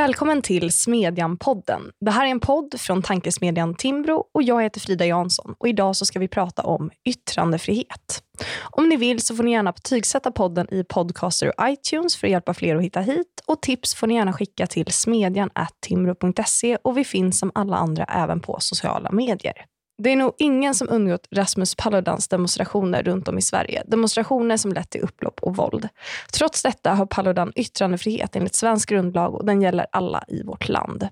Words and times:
Välkommen 0.00 0.42
till 0.42 0.70
Smedjan-podden. 0.70 1.80
Det 2.00 2.10
här 2.10 2.26
är 2.26 2.30
en 2.30 2.40
podd 2.40 2.74
från 2.80 3.02
tankesmedjan 3.02 3.74
Timbro 3.74 4.24
och 4.34 4.42
jag 4.42 4.62
heter 4.62 4.80
Frida 4.80 5.06
Jansson 5.06 5.54
och 5.58 5.68
idag 5.68 5.96
så 5.96 6.06
ska 6.06 6.18
vi 6.18 6.28
prata 6.28 6.62
om 6.62 6.90
yttrandefrihet. 7.08 8.22
Om 8.60 8.88
ni 8.88 8.96
vill 8.96 9.20
så 9.20 9.36
får 9.36 9.42
ni 9.42 9.52
gärna 9.52 9.72
betygsätta 9.72 10.30
podden 10.30 10.74
i 10.74 10.84
Podcaster 10.84 11.48
och 11.48 11.68
iTunes 11.68 12.16
för 12.16 12.26
att 12.26 12.30
hjälpa 12.30 12.54
fler 12.54 12.76
att 12.76 12.82
hitta 12.82 13.00
hit 13.00 13.42
och 13.46 13.62
tips 13.62 13.94
får 13.94 14.06
ni 14.06 14.14
gärna 14.14 14.32
skicka 14.32 14.66
till 14.66 14.92
smedjan.timbro.se 14.92 16.76
och 16.76 16.98
vi 16.98 17.04
finns 17.04 17.38
som 17.38 17.52
alla 17.54 17.76
andra 17.76 18.04
även 18.04 18.40
på 18.40 18.56
sociala 18.60 19.12
medier. 19.12 19.64
Det 20.02 20.10
är 20.10 20.16
nog 20.16 20.32
ingen 20.38 20.74
som 20.74 20.88
undgått 20.90 21.28
Rasmus 21.30 21.74
Paludans 21.74 22.28
demonstrationer 22.28 23.02
runt 23.02 23.28
om 23.28 23.38
i 23.38 23.42
Sverige. 23.42 23.82
Demonstrationer 23.86 24.56
som 24.56 24.72
lett 24.72 24.90
till 24.90 25.00
upplopp 25.00 25.40
och 25.42 25.56
våld. 25.56 25.88
Trots 26.32 26.62
detta 26.62 26.94
har 26.94 27.06
Paludan 27.06 27.52
yttrandefrihet 27.56 28.36
enligt 28.36 28.54
svensk 28.54 28.88
grundlag 28.88 29.34
och 29.34 29.46
den 29.46 29.62
gäller 29.62 29.86
alla 29.92 30.24
i 30.28 30.42
vårt 30.42 30.68
land. 30.68 31.08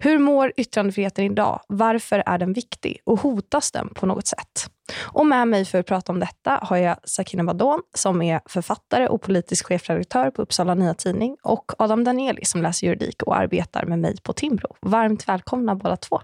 Hur 0.00 0.18
mår 0.18 0.52
yttrandefriheten 0.56 1.24
idag? 1.24 1.60
Varför 1.68 2.22
är 2.26 2.38
den 2.38 2.52
viktig? 2.52 3.00
Och 3.04 3.20
hotas 3.20 3.72
den 3.72 3.88
på 3.88 4.06
något 4.06 4.26
sätt? 4.26 4.70
Och 4.98 5.26
med 5.26 5.48
mig 5.48 5.64
för 5.64 5.78
att 5.78 5.86
prata 5.86 6.12
om 6.12 6.20
detta 6.20 6.58
har 6.62 6.76
jag 6.76 6.96
Sakina 7.04 7.44
Badon 7.44 7.80
som 7.94 8.22
är 8.22 8.40
författare 8.46 9.06
och 9.08 9.22
politisk 9.22 9.66
chefredaktör 9.66 10.30
på 10.30 10.42
Uppsala 10.42 10.74
Nya 10.74 10.94
Tidning 10.94 11.36
och 11.42 11.72
Adam 11.78 12.04
Danieli 12.04 12.44
som 12.44 12.62
läser 12.62 12.86
juridik 12.86 13.22
och 13.22 13.36
arbetar 13.36 13.84
med 13.86 13.98
mig 13.98 14.16
på 14.22 14.32
Timbro. 14.32 14.76
Varmt 14.80 15.28
välkomna 15.28 15.74
båda 15.74 15.96
två. 15.96 16.20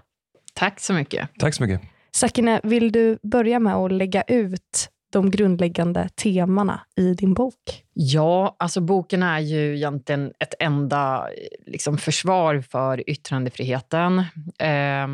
Tack 0.53 0.79
så 0.79 0.93
mycket. 0.93 1.29
Tack 1.39 1.55
så 1.55 1.63
mycket. 1.63 1.94
Sakine, 2.15 2.61
vill 2.63 2.91
du 2.91 3.19
börja 3.23 3.59
med 3.59 3.75
att 3.75 3.91
lägga 3.91 4.21
ut 4.21 4.89
de 5.11 5.31
grundläggande 5.31 6.09
temana 6.09 6.81
i 6.95 7.13
din 7.13 7.33
bok? 7.33 7.83
Ja, 7.93 8.55
alltså 8.59 8.81
boken 8.81 9.23
är 9.23 9.39
ju 9.39 9.75
egentligen 9.75 10.33
ett 10.39 10.53
enda 10.59 11.27
liksom, 11.65 11.97
försvar 11.97 12.61
för 12.61 13.09
yttrandefriheten. 13.09 14.19
Eh, 14.59 15.07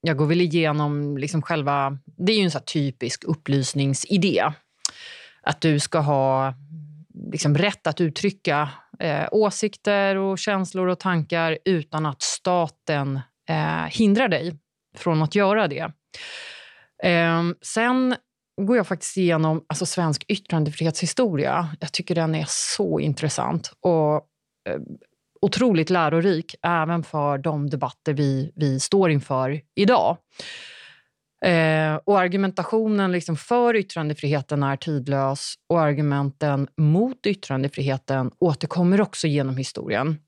jag 0.00 0.16
går 0.16 0.26
väl 0.26 0.40
igenom 0.40 1.18
liksom 1.18 1.42
själva... 1.42 1.98
Det 2.04 2.32
är 2.32 2.36
ju 2.36 2.44
en 2.44 2.50
så 2.50 2.60
typisk 2.60 3.24
upplysningsidé. 3.24 4.44
Att 5.42 5.60
du 5.60 5.80
ska 5.80 5.98
ha 5.98 6.54
liksom, 7.32 7.58
rätt 7.58 7.86
att 7.86 8.00
uttrycka 8.00 8.68
eh, 8.98 9.28
åsikter 9.30 10.16
och 10.16 10.38
känslor 10.38 10.88
och 10.88 11.00
tankar 11.00 11.58
utan 11.64 12.06
att 12.06 12.22
staten 12.22 13.20
eh, 13.48 13.84
hindrar 13.90 14.28
dig 14.28 14.58
från 14.96 15.22
att 15.22 15.34
göra 15.34 15.68
det. 15.68 15.92
Eh, 17.02 17.42
sen 17.62 18.16
går 18.62 18.76
jag 18.76 18.86
faktiskt 18.86 19.16
igenom 19.16 19.64
alltså, 19.66 19.86
svensk 19.86 20.24
yttrandefrihetshistoria. 20.28 21.68
Jag 21.80 21.92
tycker 21.92 22.14
den 22.14 22.34
är 22.34 22.46
så 22.48 23.00
intressant 23.00 23.72
och 23.80 24.14
eh, 24.68 24.80
otroligt 25.40 25.90
lärorik 25.90 26.54
även 26.62 27.02
för 27.02 27.38
de 27.38 27.70
debatter 27.70 28.12
vi, 28.12 28.52
vi 28.54 28.80
står 28.80 29.10
inför 29.10 29.60
idag. 29.74 30.16
Eh, 31.44 31.94
och 32.04 32.20
argumentationen 32.20 33.12
liksom 33.12 33.36
för 33.36 33.76
yttrandefriheten 33.76 34.62
är 34.62 34.76
tidlös 34.76 35.54
och 35.68 35.80
argumenten 35.80 36.68
mot 36.76 37.26
yttrandefriheten 37.26 38.30
återkommer 38.38 39.00
också 39.00 39.26
genom 39.26 39.56
historien. 39.56 40.18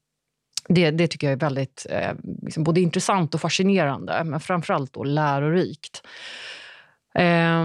Det, 0.69 0.91
det 0.91 1.09
tycker 1.09 1.27
jag 1.27 1.33
är 1.33 1.41
väldigt 1.41 1.87
eh, 1.91 2.13
liksom 2.43 2.65
både 2.65 2.81
intressant 2.81 3.35
och 3.35 3.41
fascinerande, 3.41 4.25
men 4.25 4.41
framförallt 4.41 4.93
då 4.93 5.05
lärorikt. 5.05 6.03
Eh, 7.19 7.65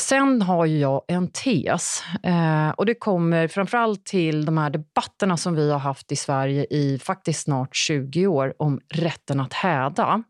sen 0.00 0.42
har 0.42 0.66
jag 0.66 1.02
en 1.08 1.28
tes. 1.28 2.02
Eh, 2.22 2.70
och 2.70 2.86
Det 2.86 2.94
kommer 2.94 3.48
framförallt 3.48 4.04
till 4.04 4.44
de 4.44 4.58
här 4.58 4.70
debatterna 4.70 5.36
som 5.36 5.54
vi 5.54 5.70
har 5.70 5.78
haft 5.78 6.12
i 6.12 6.16
Sverige 6.16 6.66
i 6.70 6.98
faktiskt 6.98 7.42
snart 7.42 7.76
20 7.76 8.26
år 8.26 8.54
om 8.58 8.80
rätten 8.88 9.40
att 9.40 9.52
häda. 9.52 10.22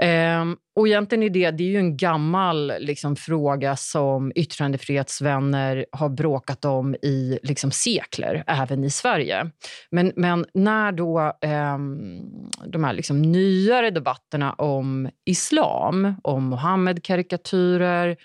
Um, 0.00 0.56
och 0.76 0.88
egentligen 0.88 1.22
är 1.22 1.30
det, 1.30 1.50
det 1.50 1.64
är 1.64 1.68
ju 1.68 1.78
en 1.78 1.96
gammal 1.96 2.72
liksom, 2.78 3.16
fråga 3.16 3.76
som 3.76 4.32
yttrandefrihetsvänner 4.34 5.86
har 5.92 6.08
bråkat 6.08 6.64
om 6.64 6.94
i 6.94 7.38
liksom, 7.42 7.70
sekler, 7.70 8.44
även 8.46 8.84
i 8.84 8.90
Sverige. 8.90 9.50
Men, 9.90 10.12
men 10.16 10.46
när 10.54 10.92
då 10.92 11.32
um, 11.74 12.50
de 12.66 12.84
här 12.84 12.92
liksom, 12.92 13.22
nyare 13.22 13.90
debatterna 13.90 14.52
om 14.52 15.10
islam, 15.24 16.14
om 16.22 16.44
Mohammed-karikatyrer 16.44 18.16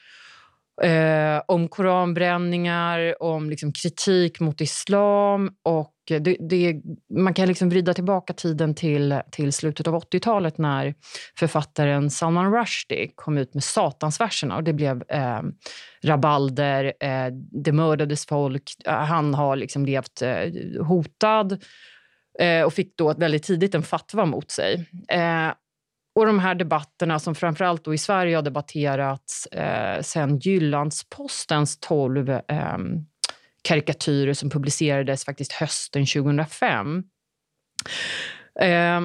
eh, 0.84 1.41
om 1.47 1.67
koranbränningar, 1.67 3.23
om 3.23 3.49
liksom 3.49 3.73
kritik 3.73 4.39
mot 4.39 4.61
islam. 4.61 5.51
och 5.63 5.94
det, 6.07 6.38
det, 6.40 6.81
Man 7.09 7.34
kan 7.34 7.47
liksom 7.47 7.69
vrida 7.69 7.94
tillbaka 7.94 8.34
tiden 8.34 8.75
till, 8.75 9.22
till 9.31 9.53
slutet 9.53 9.88
av 9.88 9.95
80-talet 9.95 10.57
när 10.57 10.94
författaren 11.40 12.09
Salman 12.09 12.53
Rushdie 12.53 13.12
kom 13.16 13.38
ut 13.38 13.53
med 13.53 13.63
Satansverserna. 13.63 14.56
Och 14.56 14.63
det 14.63 14.73
blev 14.73 15.03
eh, 15.07 15.41
rabalder, 16.03 16.94
eh, 17.00 17.28
det 17.63 17.72
mördades 17.72 18.25
folk. 18.25 18.72
Eh, 18.85 18.94
han 18.94 19.34
har 19.34 19.56
liksom 19.56 19.85
levt 19.85 20.22
eh, 20.22 20.85
hotad 20.88 21.63
eh, 22.40 22.63
och 22.63 22.73
fick 22.73 22.97
då 22.97 23.13
väldigt 23.13 23.44
tidigt 23.44 23.75
en 23.75 23.84
fatwa 23.84 24.25
mot 24.25 24.51
sig. 24.51 24.85
Eh, 25.09 25.51
och 26.16 26.25
de 26.25 26.40
här 26.40 26.56
debatterna 26.56 27.19
som 27.19 27.35
framförallt 27.35 27.84
då 27.84 27.94
i 27.94 27.97
Sverige 27.97 28.35
har 28.35 28.44
debatterats 28.44 29.46
eh, 29.46 30.01
sen 30.01 30.38
Jyllandspostens 30.38 31.79
tolv 31.79 32.29
eh, 32.29 32.78
karikatyrer 33.67 34.33
som 34.33 34.50
publicerades 34.50 35.25
faktiskt 35.25 35.51
hösten 35.51 36.05
2005. 36.05 37.03
Eh, 38.59 39.01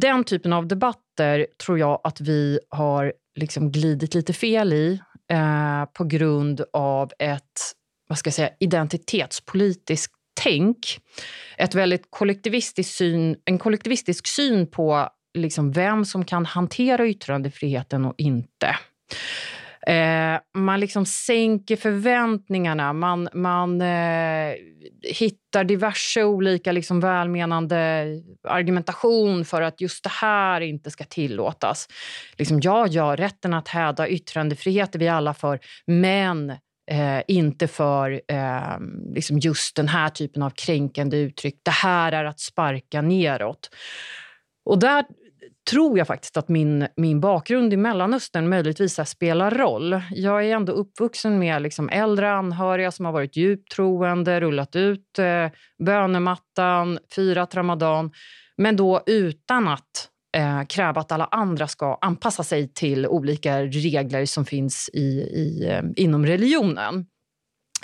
den 0.00 0.24
typen 0.24 0.52
av 0.52 0.66
debatter 0.66 1.46
tror 1.64 1.78
jag 1.78 2.00
att 2.04 2.20
vi 2.20 2.60
har 2.68 3.12
liksom 3.36 3.72
glidit 3.72 4.14
lite 4.14 4.32
fel 4.32 4.72
i 4.72 5.00
eh, 5.32 5.84
på 5.92 6.04
grund 6.04 6.64
av 6.72 7.12
ett 7.18 7.72
vad 8.08 8.18
ska 8.18 8.28
jag 8.28 8.34
säga, 8.34 8.50
identitetspolitiskt 8.60 10.14
tänk. 10.42 10.98
Ett 11.58 11.74
väldigt 11.74 12.06
kollektivistisk 12.10 12.90
syn, 12.90 13.36
en 13.44 13.58
kollektivistisk 13.58 14.26
syn 14.26 14.66
på 14.66 15.08
liksom 15.38 15.72
vem 15.72 16.04
som 16.04 16.24
kan 16.24 16.46
hantera 16.46 17.06
yttrandefriheten 17.06 18.04
och 18.04 18.14
inte. 18.18 18.76
Eh, 19.86 20.40
man 20.54 20.80
liksom 20.80 21.06
sänker 21.06 21.76
förväntningarna. 21.76 22.92
Man, 22.92 23.28
man 23.32 23.80
eh, 23.80 24.54
hittar 25.02 25.64
diverse 25.64 26.24
olika 26.24 26.72
liksom 26.72 27.00
välmenande 27.00 28.06
argumentation 28.48 29.44
för 29.44 29.62
att 29.62 29.80
just 29.80 30.04
det 30.04 30.10
här 30.10 30.60
inte 30.60 30.90
ska 30.90 31.04
tillåtas. 31.04 31.88
Liksom, 32.36 32.60
ja, 32.62 32.86
ja, 32.86 33.16
rätten 33.16 33.54
att 33.54 33.68
häda 33.68 34.08
yttrandefrihet 34.08 34.94
är 34.94 34.98
vi 34.98 35.08
alla 35.08 35.34
för, 35.34 35.60
men 35.86 36.50
eh, 36.90 37.22
inte 37.28 37.68
för 37.68 38.20
eh, 38.28 38.78
liksom 39.14 39.38
just 39.38 39.76
den 39.76 39.88
här 39.88 40.08
typen 40.08 40.42
av 40.42 40.50
kränkande 40.50 41.16
uttryck. 41.16 41.60
Det 41.62 41.70
här 41.70 42.12
är 42.12 42.24
att 42.24 42.40
sparka 42.40 43.02
neråt. 43.02 43.70
Och 44.64 44.78
där 44.78 45.04
tror 45.70 45.98
jag 45.98 46.06
faktiskt 46.06 46.36
att 46.36 46.48
min, 46.48 46.88
min 46.96 47.20
bakgrund 47.20 47.72
i 47.72 47.76
Mellanöstern 47.76 48.48
möjligtvis 48.48 49.00
spelar 49.08 49.50
roll. 49.50 50.00
Jag 50.10 50.44
är 50.44 50.54
ändå 50.54 50.72
uppvuxen 50.72 51.38
med 51.38 51.62
liksom 51.62 51.88
äldre 51.88 52.32
anhöriga 52.32 52.90
som 52.90 53.04
har 53.04 53.12
varit 53.12 53.36
djupt 53.36 53.72
troende, 53.72 54.40
rullat 54.40 54.76
ut 54.76 55.18
eh, 55.18 55.48
bönemattan, 55.84 56.98
firat 57.14 57.54
ramadan, 57.54 58.10
men 58.56 58.76
då 58.76 59.02
utan 59.06 59.68
att 59.68 60.08
eh, 60.36 60.62
kräva 60.64 61.00
att 61.00 61.12
alla 61.12 61.24
andra 61.24 61.68
ska 61.68 61.98
anpassa 62.00 62.42
sig 62.42 62.72
till 62.72 63.06
olika 63.06 63.62
regler 63.62 64.26
som 64.26 64.44
finns 64.44 64.90
i, 64.92 65.20
i, 65.20 65.68
eh, 65.70 65.82
inom 65.96 66.26
religionen. 66.26 67.06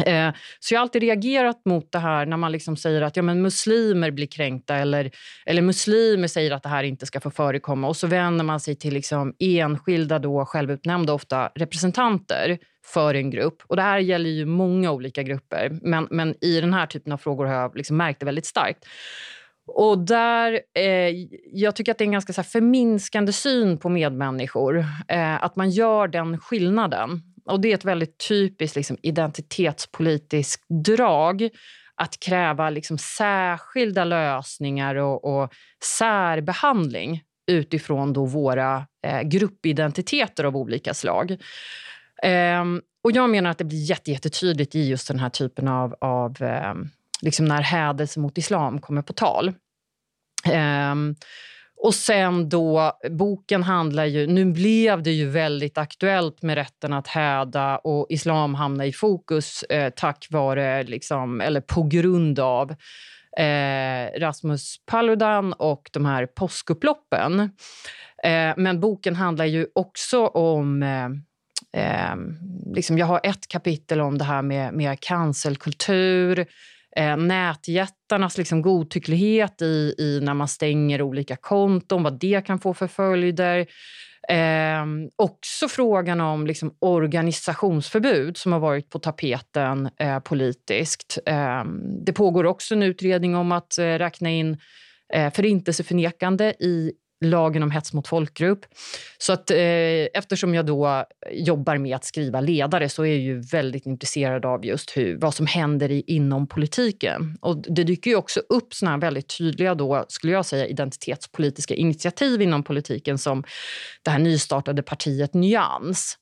Eh, 0.06 0.30
så 0.60 0.74
jag 0.74 0.78
har 0.78 0.82
alltid 0.82 1.02
reagerat 1.02 1.64
mot 1.64 1.92
det 1.92 1.98
här 1.98 2.26
när 2.26 2.36
man 2.36 2.52
liksom 2.52 2.76
säger 2.76 3.02
att 3.02 3.16
ja, 3.16 3.22
men 3.22 3.42
muslimer 3.42 4.10
blir 4.10 4.26
kränkta 4.26 4.76
eller, 4.76 5.10
eller 5.46 5.62
muslimer 5.62 6.28
säger 6.28 6.50
att 6.50 6.62
det 6.62 6.68
här 6.68 6.84
inte 6.84 7.06
ska 7.06 7.20
få 7.20 7.30
förekomma. 7.30 7.88
Och 7.88 7.96
så 7.96 8.06
vänder 8.06 8.44
man 8.44 8.60
sig 8.60 8.76
till 8.76 8.94
liksom 8.94 9.34
enskilda, 9.38 10.18
då, 10.18 10.44
självutnämnda 10.44 11.12
ofta 11.12 11.50
representanter 11.54 12.58
för 12.84 13.14
en 13.14 13.30
grupp. 13.30 13.62
Och 13.66 13.76
Det 13.76 13.82
här 13.82 13.98
gäller 13.98 14.30
ju 14.30 14.46
många 14.46 14.92
olika 14.92 15.22
grupper, 15.22 15.78
men, 15.82 16.08
men 16.10 16.44
i 16.44 16.60
den 16.60 16.74
här 16.74 16.86
typen 16.86 17.12
av 17.12 17.18
frågor 17.18 17.46
har 17.46 17.54
jag 17.54 17.76
liksom 17.76 17.96
märkt 17.96 18.20
det 18.20 18.26
väldigt 18.26 18.46
starkt. 18.46 18.84
Och 19.66 19.98
där, 19.98 20.60
eh, 20.74 21.10
Jag 21.52 21.76
tycker 21.76 21.92
att 21.92 21.98
det 21.98 22.04
är 22.04 22.06
en 22.06 22.12
ganska 22.12 22.32
så 22.32 22.40
här, 22.40 22.48
förminskande 22.48 23.32
syn 23.32 23.78
på 23.78 23.88
medmänniskor. 23.88 24.84
Eh, 25.08 25.44
att 25.44 25.56
man 25.56 25.70
gör 25.70 26.08
den 26.08 26.38
skillnaden. 26.38 27.22
Och 27.44 27.60
Det 27.60 27.70
är 27.70 27.74
ett 27.74 27.84
väldigt 27.84 28.28
typiskt 28.28 28.76
liksom, 28.76 28.96
identitetspolitiskt 29.02 30.64
drag 30.68 31.48
att 31.94 32.20
kräva 32.20 32.70
liksom, 32.70 32.98
särskilda 32.98 34.04
lösningar 34.04 34.94
och, 34.94 35.24
och 35.24 35.52
särbehandling 35.98 37.22
utifrån 37.46 38.12
då 38.12 38.26
våra 38.26 38.86
eh, 39.06 39.22
gruppidentiteter 39.22 40.44
av 40.44 40.56
olika 40.56 40.94
slag. 40.94 41.36
Ehm, 42.22 42.82
och 43.04 43.12
Jag 43.12 43.30
menar 43.30 43.50
att 43.50 43.58
det 43.58 43.64
blir 43.64 43.84
jätte, 43.84 44.10
jättetydligt 44.10 44.74
i 44.74 44.88
just 44.88 45.08
den 45.08 45.18
här 45.18 45.28
typen 45.28 45.68
av, 45.68 45.94
av 46.00 46.42
eh, 46.42 46.74
liksom 47.22 47.46
när 47.46 47.62
hädelse 47.62 48.20
mot 48.20 48.38
islam 48.38 48.80
kommer 48.80 49.02
på 49.02 49.12
tal. 49.12 49.52
Ehm, 50.44 51.14
och 51.82 51.94
sen 51.94 52.48
då, 52.48 52.92
boken 53.10 53.62
handlar 53.62 54.04
ju... 54.04 54.26
Nu 54.26 54.44
blev 54.44 55.02
det 55.02 55.10
ju 55.10 55.28
väldigt 55.28 55.78
aktuellt 55.78 56.42
med 56.42 56.54
rätten 56.54 56.92
att 56.92 57.06
häda 57.06 57.78
och 57.78 58.06
islam 58.10 58.54
hamna 58.54 58.86
i 58.86 58.92
fokus 58.92 59.62
eh, 59.62 59.92
tack 59.96 60.26
vare, 60.30 60.82
liksom, 60.82 61.40
eller 61.40 61.60
på 61.60 61.82
grund 61.82 62.38
av 62.38 62.70
eh, 63.38 64.20
Rasmus 64.20 64.76
Paludan 64.86 65.52
och 65.52 65.90
de 65.92 66.06
här 66.06 66.26
påskupploppen. 66.26 67.40
Eh, 68.24 68.52
men 68.56 68.80
boken 68.80 69.16
handlar 69.16 69.44
ju 69.44 69.66
också 69.74 70.26
om... 70.26 70.82
Eh, 70.82 71.04
eh 71.82 72.16
liksom 72.74 72.98
jag 72.98 73.06
har 73.06 73.20
ett 73.22 73.48
kapitel 73.48 74.00
om 74.00 74.18
det 74.18 74.24
här 74.24 74.42
med, 74.42 74.74
med 74.74 75.00
cancelkultur 75.00 76.46
eh, 76.96 77.16
nätjättarnas 77.16 78.38
liksom 78.38 78.62
godtycklighet 78.62 79.62
i, 79.62 79.94
i 79.98 80.20
när 80.22 80.34
man 80.34 80.48
stänger 80.48 81.02
olika 81.02 81.36
konton, 81.36 82.02
vad 82.02 82.18
det 82.20 82.46
kan 82.46 82.58
få 82.58 82.74
för 82.74 82.86
följder. 82.86 83.66
Eh, 84.28 84.84
också 85.16 85.68
frågan 85.68 86.20
om 86.20 86.46
liksom 86.46 86.76
organisationsförbud 86.78 88.36
som 88.36 88.52
har 88.52 88.60
varit 88.60 88.90
på 88.90 88.98
tapeten 88.98 89.88
eh, 89.98 90.18
politiskt. 90.18 91.18
Eh, 91.26 91.64
det 92.04 92.12
pågår 92.12 92.44
också 92.44 92.74
en 92.74 92.82
utredning 92.82 93.36
om 93.36 93.52
att 93.52 93.78
eh, 93.78 93.84
räkna 93.84 94.30
in 94.30 94.58
eh, 95.14 95.32
förintelseförnekande 95.32 96.54
i 96.60 96.92
lagen 97.24 97.62
om 97.62 97.70
hets 97.70 97.92
mot 97.92 98.08
folkgrupp. 98.08 98.66
Så 99.18 99.32
att, 99.32 99.50
eh, 99.50 99.58
eftersom 100.14 100.54
jag 100.54 100.66
då 100.66 101.04
jobbar 101.32 101.76
med 101.78 101.96
att 101.96 102.04
skriva 102.04 102.40
ledare 102.40 102.88
så 102.88 103.02
är 103.02 103.08
jag 103.08 103.18
ju 103.18 103.40
väldigt 103.40 103.86
intresserad 103.86 104.44
av 104.46 104.66
just 104.66 104.96
hur, 104.96 105.18
vad 105.18 105.34
som 105.34 105.46
händer 105.46 105.90
i, 105.90 106.04
inom 106.06 106.46
politiken. 106.46 107.38
Och 107.40 107.56
det 107.56 107.84
dyker 107.84 108.10
ju 108.10 108.16
också 108.16 108.40
upp 108.48 108.74
såna 108.74 108.98
väldigt 108.98 109.38
tydliga 109.38 109.74
då, 109.74 110.04
skulle 110.08 110.32
jag 110.32 110.46
säga, 110.46 110.66
identitetspolitiska 110.66 111.74
initiativ 111.74 112.42
inom 112.42 112.62
politiken 112.62 113.18
som 113.18 113.44
det 114.02 114.10
här 114.10 114.18
nystartade 114.18 114.82
partiet 114.82 115.34
Nyans. 115.34 116.18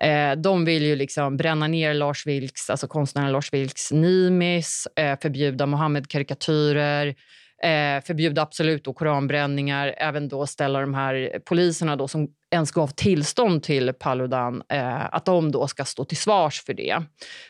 Eh, 0.00 0.32
de 0.36 0.64
vill 0.64 0.82
ju 0.82 0.96
liksom 0.96 1.36
bränna 1.36 1.66
ner 1.66 1.94
Lars 1.94 2.26
Vilks, 2.26 2.70
alltså 2.70 2.88
konstnären 2.88 3.32
Lars 3.32 3.52
Vilks 3.52 3.92
Nimis, 3.92 4.86
eh, 4.96 5.18
förbjuda 5.22 5.66
Mohammed-karikatyrer, 5.66 7.14
eh, 7.62 8.04
förbjuda 8.04 8.42
absolut 8.42 8.84
då 8.84 8.92
koranbränningar, 8.92 9.94
även 9.98 10.28
då 10.28 10.46
ställa 10.46 10.80
de 10.80 10.94
här 10.94 11.38
poliserna 11.44 11.96
då 11.96 12.08
som 12.08 12.28
ens 12.50 12.72
gav 12.72 12.88
tillstånd 12.88 13.62
till 13.62 13.92
Paludan, 13.92 14.62
eh, 14.72 15.14
att 15.14 15.24
de 15.24 15.52
då 15.52 15.66
ska 15.66 15.84
stå 15.84 16.04
till 16.04 16.16
svars 16.16 16.62
för 16.64 16.74
det. 16.74 17.02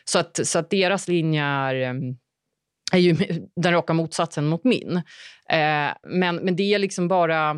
Så 0.05 0.19
att, 0.19 0.47
så 0.47 0.59
att 0.59 0.69
deras 0.69 1.07
linje 1.07 1.43
är, 1.43 1.75
ehm, 1.75 2.17
är 2.91 2.99
ju 2.99 3.15
den 3.55 3.73
raka 3.73 3.93
motsatsen 3.93 4.47
mot 4.47 4.63
min. 4.63 4.95
Eh, 5.49 5.93
men, 6.03 6.35
men 6.35 6.55
det 6.55 6.73
är 6.73 6.79
liksom 6.79 7.07
bara 7.07 7.55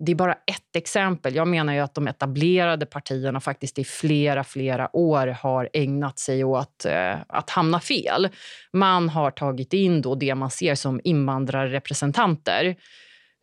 det 0.00 0.12
är 0.12 0.16
bara 0.16 0.32
ett 0.32 0.76
exempel. 0.76 1.34
Jag 1.34 1.48
menar 1.48 1.72
ju 1.72 1.80
att 1.80 1.94
de 1.94 2.08
etablerade 2.08 2.86
partierna 2.86 3.40
faktiskt 3.40 3.78
i 3.78 3.84
flera, 3.84 4.44
flera 4.44 4.96
år 4.96 5.26
har 5.26 5.68
ägnat 5.72 6.18
sig 6.18 6.44
åt 6.44 6.84
eh, 6.84 7.16
att 7.28 7.50
hamna 7.50 7.80
fel. 7.80 8.28
Man 8.72 9.08
har 9.08 9.30
tagit 9.30 9.72
in 9.72 10.02
då 10.02 10.14
det 10.14 10.34
man 10.34 10.50
ser 10.50 10.74
som 10.74 11.00
invandrarrepresentanter 11.04 12.76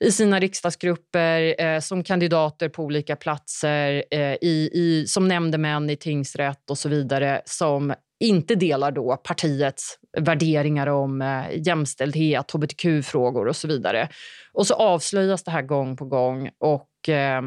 i 0.04 0.12
sina 0.12 0.40
riksdagsgrupper, 0.40 1.62
eh, 1.62 1.80
som 1.80 2.04
kandidater 2.04 2.70
på 2.70 2.84
olika 2.84 3.16
platser, 3.16 4.04
eh, 4.12 4.34
i, 4.42 4.70
i, 4.74 5.06
som 5.08 5.28
nämndemän 5.28 5.90
i 5.90 5.96
tingsrätt 5.96 6.70
och 6.70 6.78
så 6.78 6.90
vidare 6.90 7.42
som 7.46 7.94
inte 8.20 8.56
delar 8.56 8.92
då 8.92 9.18
partiets 9.18 10.00
värderingar 10.18 10.88
om 10.88 11.22
eh, 11.22 11.44
jämställdhet, 11.68 12.52
hbtq-frågor 12.52 13.48
och 13.48 13.56
så 13.56 13.68
vidare. 13.68 14.10
Och 14.54 14.68
så 14.68 14.74
avslöjas 14.74 15.44
det 15.44 15.52
här 15.52 15.62
gång 15.62 15.98
på 15.98 16.06
gång. 16.06 16.50
och 16.60 17.10
eh, 17.10 17.42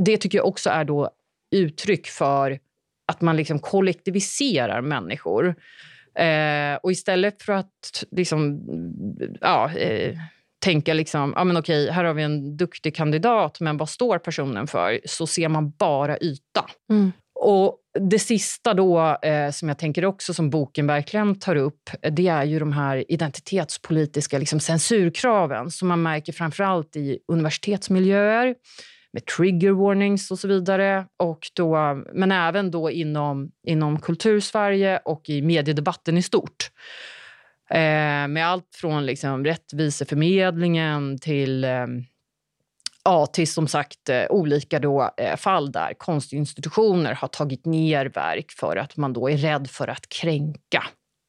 Det 0.00 0.16
tycker 0.16 0.38
jag 0.38 0.46
också 0.46 0.70
är 0.70 0.84
då 0.84 1.10
uttryck 1.54 2.06
för 2.06 2.58
att 3.12 3.20
man 3.20 3.36
liksom 3.36 3.58
kollektiviserar 3.58 4.80
människor. 4.80 5.54
Eh, 6.18 6.76
och 6.82 6.92
istället 6.92 7.42
för 7.42 7.52
att 7.52 8.04
liksom, 8.10 8.60
ja, 9.40 9.72
eh, 9.72 10.16
tänka 10.64 10.94
liksom, 10.94 11.34
ah, 11.36 11.44
men 11.44 11.56
okej, 11.56 11.90
här 11.90 12.04
har 12.04 12.14
vi 12.14 12.22
en 12.22 12.56
duktig 12.56 12.96
kandidat, 12.96 13.60
men 13.60 13.76
vad 13.76 13.88
står 13.88 14.18
personen 14.18 14.66
för? 14.66 15.00
Så 15.04 15.26
ser 15.26 15.48
man 15.48 15.70
bara 15.70 16.18
yta. 16.18 16.66
Mm. 16.90 17.12
Och 17.46 17.78
det 18.00 18.18
sista 18.18 18.74
då, 18.74 19.18
eh, 19.22 19.50
som 19.50 19.68
jag 19.68 19.78
tänker 19.78 20.04
också 20.04 20.34
som 20.34 20.50
boken 20.50 20.86
verkligen 20.86 21.38
tar 21.38 21.56
upp, 21.56 21.90
eh, 22.02 22.12
det 22.12 22.28
är 22.28 22.44
ju 22.44 22.58
de 22.58 22.72
här 22.72 23.04
identitetspolitiska 23.12 24.38
liksom, 24.38 24.60
censurkraven 24.60 25.70
som 25.70 25.88
man 25.88 26.02
märker 26.02 26.32
framförallt 26.32 26.96
i 26.96 27.18
universitetsmiljöer 27.32 28.54
med 29.12 29.26
trigger 29.26 29.70
warnings 29.70 30.30
och 30.30 30.38
så 30.38 30.48
vidare. 30.48 31.06
Och 31.16 31.38
då, 31.56 32.02
men 32.14 32.32
även 32.32 32.70
då 32.70 32.90
inom, 32.90 33.50
inom 33.66 34.00
kultursverige 34.00 35.00
och 35.04 35.28
i 35.28 35.42
mediedebatten 35.42 36.18
i 36.18 36.22
stort. 36.22 36.70
Eh, 37.70 38.28
med 38.28 38.46
allt 38.46 38.68
från 38.80 39.06
liksom, 39.06 39.44
rättviseförmedlingen 39.44 41.18
till 41.18 41.64
eh, 41.64 41.86
Ja, 43.04 43.26
till 43.26 43.52
som 43.52 43.68
sagt 43.68 44.08
eh, 44.08 44.24
olika 44.30 44.78
då, 44.78 45.10
eh, 45.16 45.36
fall 45.36 45.72
där 45.72 45.94
konstinstitutioner 45.98 47.14
har 47.14 47.28
tagit 47.28 47.66
ner 47.66 48.06
verk 48.06 48.52
för 48.52 48.76
att 48.76 48.96
man 48.96 49.12
då 49.12 49.30
är 49.30 49.36
rädd 49.36 49.70
för 49.70 49.88
att 49.88 50.08
kränka. 50.08 50.84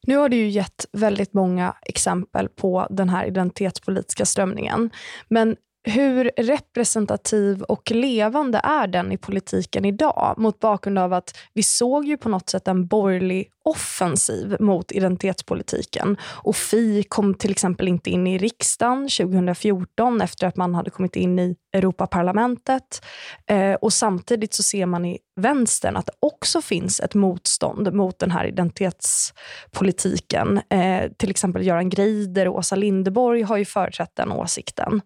Nu 0.06 0.16
har 0.16 0.28
du 0.28 0.36
ju 0.36 0.48
gett 0.48 0.86
väldigt 0.92 1.32
många 1.34 1.76
exempel 1.82 2.48
på 2.48 2.86
den 2.90 3.08
här 3.08 3.26
identitetspolitiska 3.26 4.24
strömningen. 4.24 4.90
Men 5.28 5.56
hur 5.86 6.30
representativ 6.36 7.62
och 7.62 7.90
levande 7.90 8.60
är 8.64 8.86
den 8.86 9.12
i 9.12 9.18
politiken 9.18 9.84
idag? 9.84 10.34
Mot 10.36 10.60
bakgrund 10.60 10.98
av 10.98 11.12
att 11.12 11.38
vi 11.54 11.62
såg 11.62 12.04
ju 12.04 12.16
på 12.16 12.28
något 12.28 12.48
sätt 12.48 12.68
en 12.68 12.86
borgerlig 12.86 13.50
offensiv 13.64 14.56
mot 14.60 14.92
identitetspolitiken. 14.92 16.16
Och 16.22 16.56
Fi 16.56 17.02
kom 17.02 17.34
till 17.34 17.50
exempel 17.50 17.88
inte 17.88 18.10
in 18.10 18.26
i 18.26 18.38
riksdagen 18.38 19.08
2014 19.08 20.20
efter 20.20 20.46
att 20.46 20.56
man 20.56 20.74
hade 20.74 20.90
kommit 20.90 21.16
in 21.16 21.38
i 21.38 21.56
Europaparlamentet. 21.72 23.04
Eh, 23.50 23.74
och 23.74 23.92
samtidigt 23.92 24.54
så 24.54 24.62
ser 24.62 24.86
man 24.86 25.04
i 25.04 25.18
vänstern 25.40 25.96
att 25.96 26.06
det 26.06 26.12
också 26.20 26.62
finns 26.62 27.00
ett 27.00 27.14
motstånd 27.14 27.94
mot 27.94 28.18
den 28.18 28.30
här 28.30 28.46
identitetspolitiken. 28.46 30.60
Eh, 30.70 31.10
till 31.18 31.30
exempel 31.30 31.66
Göran 31.66 31.88
Greider 31.88 32.48
och 32.48 32.56
Åsa 32.56 32.76
Linderborg 32.76 33.42
har 33.42 33.56
ju 33.56 33.64
företrätt 33.64 34.16
den 34.16 34.32
åsikten. 34.32 35.00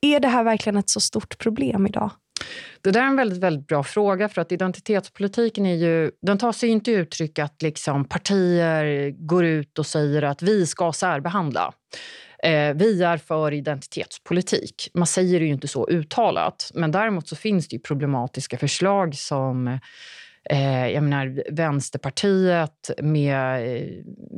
Är 0.00 0.20
det 0.20 0.28
här 0.28 0.44
verkligen 0.44 0.76
ett 0.76 0.90
så 0.90 1.00
stort 1.00 1.38
problem 1.38 1.86
idag? 1.86 2.10
Det 2.80 2.90
där 2.90 3.00
är 3.00 3.06
en 3.06 3.16
väldigt, 3.16 3.38
väldigt 3.38 3.66
bra 3.66 3.82
fråga. 3.82 4.28
för 4.28 4.40
att 4.40 4.52
Identitetspolitiken 4.52 5.66
är 5.66 5.74
ju, 5.74 6.10
den 6.22 6.38
tar 6.38 6.52
sig 6.52 6.68
inte 6.68 6.90
uttryck 6.90 7.38
att 7.38 7.62
liksom 7.62 8.04
partier 8.04 9.10
går 9.10 9.44
ut 9.44 9.78
och 9.78 9.86
säger 9.86 10.22
att 10.22 10.42
vi 10.42 10.66
ska 10.66 10.92
särbehandla. 10.92 11.72
Eh, 12.42 12.74
vi 12.74 13.02
är 13.02 13.16
för 13.16 13.52
identitetspolitik. 13.52 14.90
Man 14.94 15.06
säger 15.06 15.40
det 15.40 15.46
ju 15.46 15.52
inte 15.52 15.68
så 15.68 15.88
uttalat. 15.88 16.70
Men 16.74 16.92
däremot 16.92 17.28
så 17.28 17.36
finns 17.36 17.68
det 17.68 17.78
problematiska 17.78 18.58
förslag 18.58 19.14
som 19.14 19.78
Eh, 20.50 20.88
jag 20.88 21.02
menar, 21.02 21.42
Vänsterpartiet 21.50 22.90
med, 23.02 23.76
eh, 23.76 23.88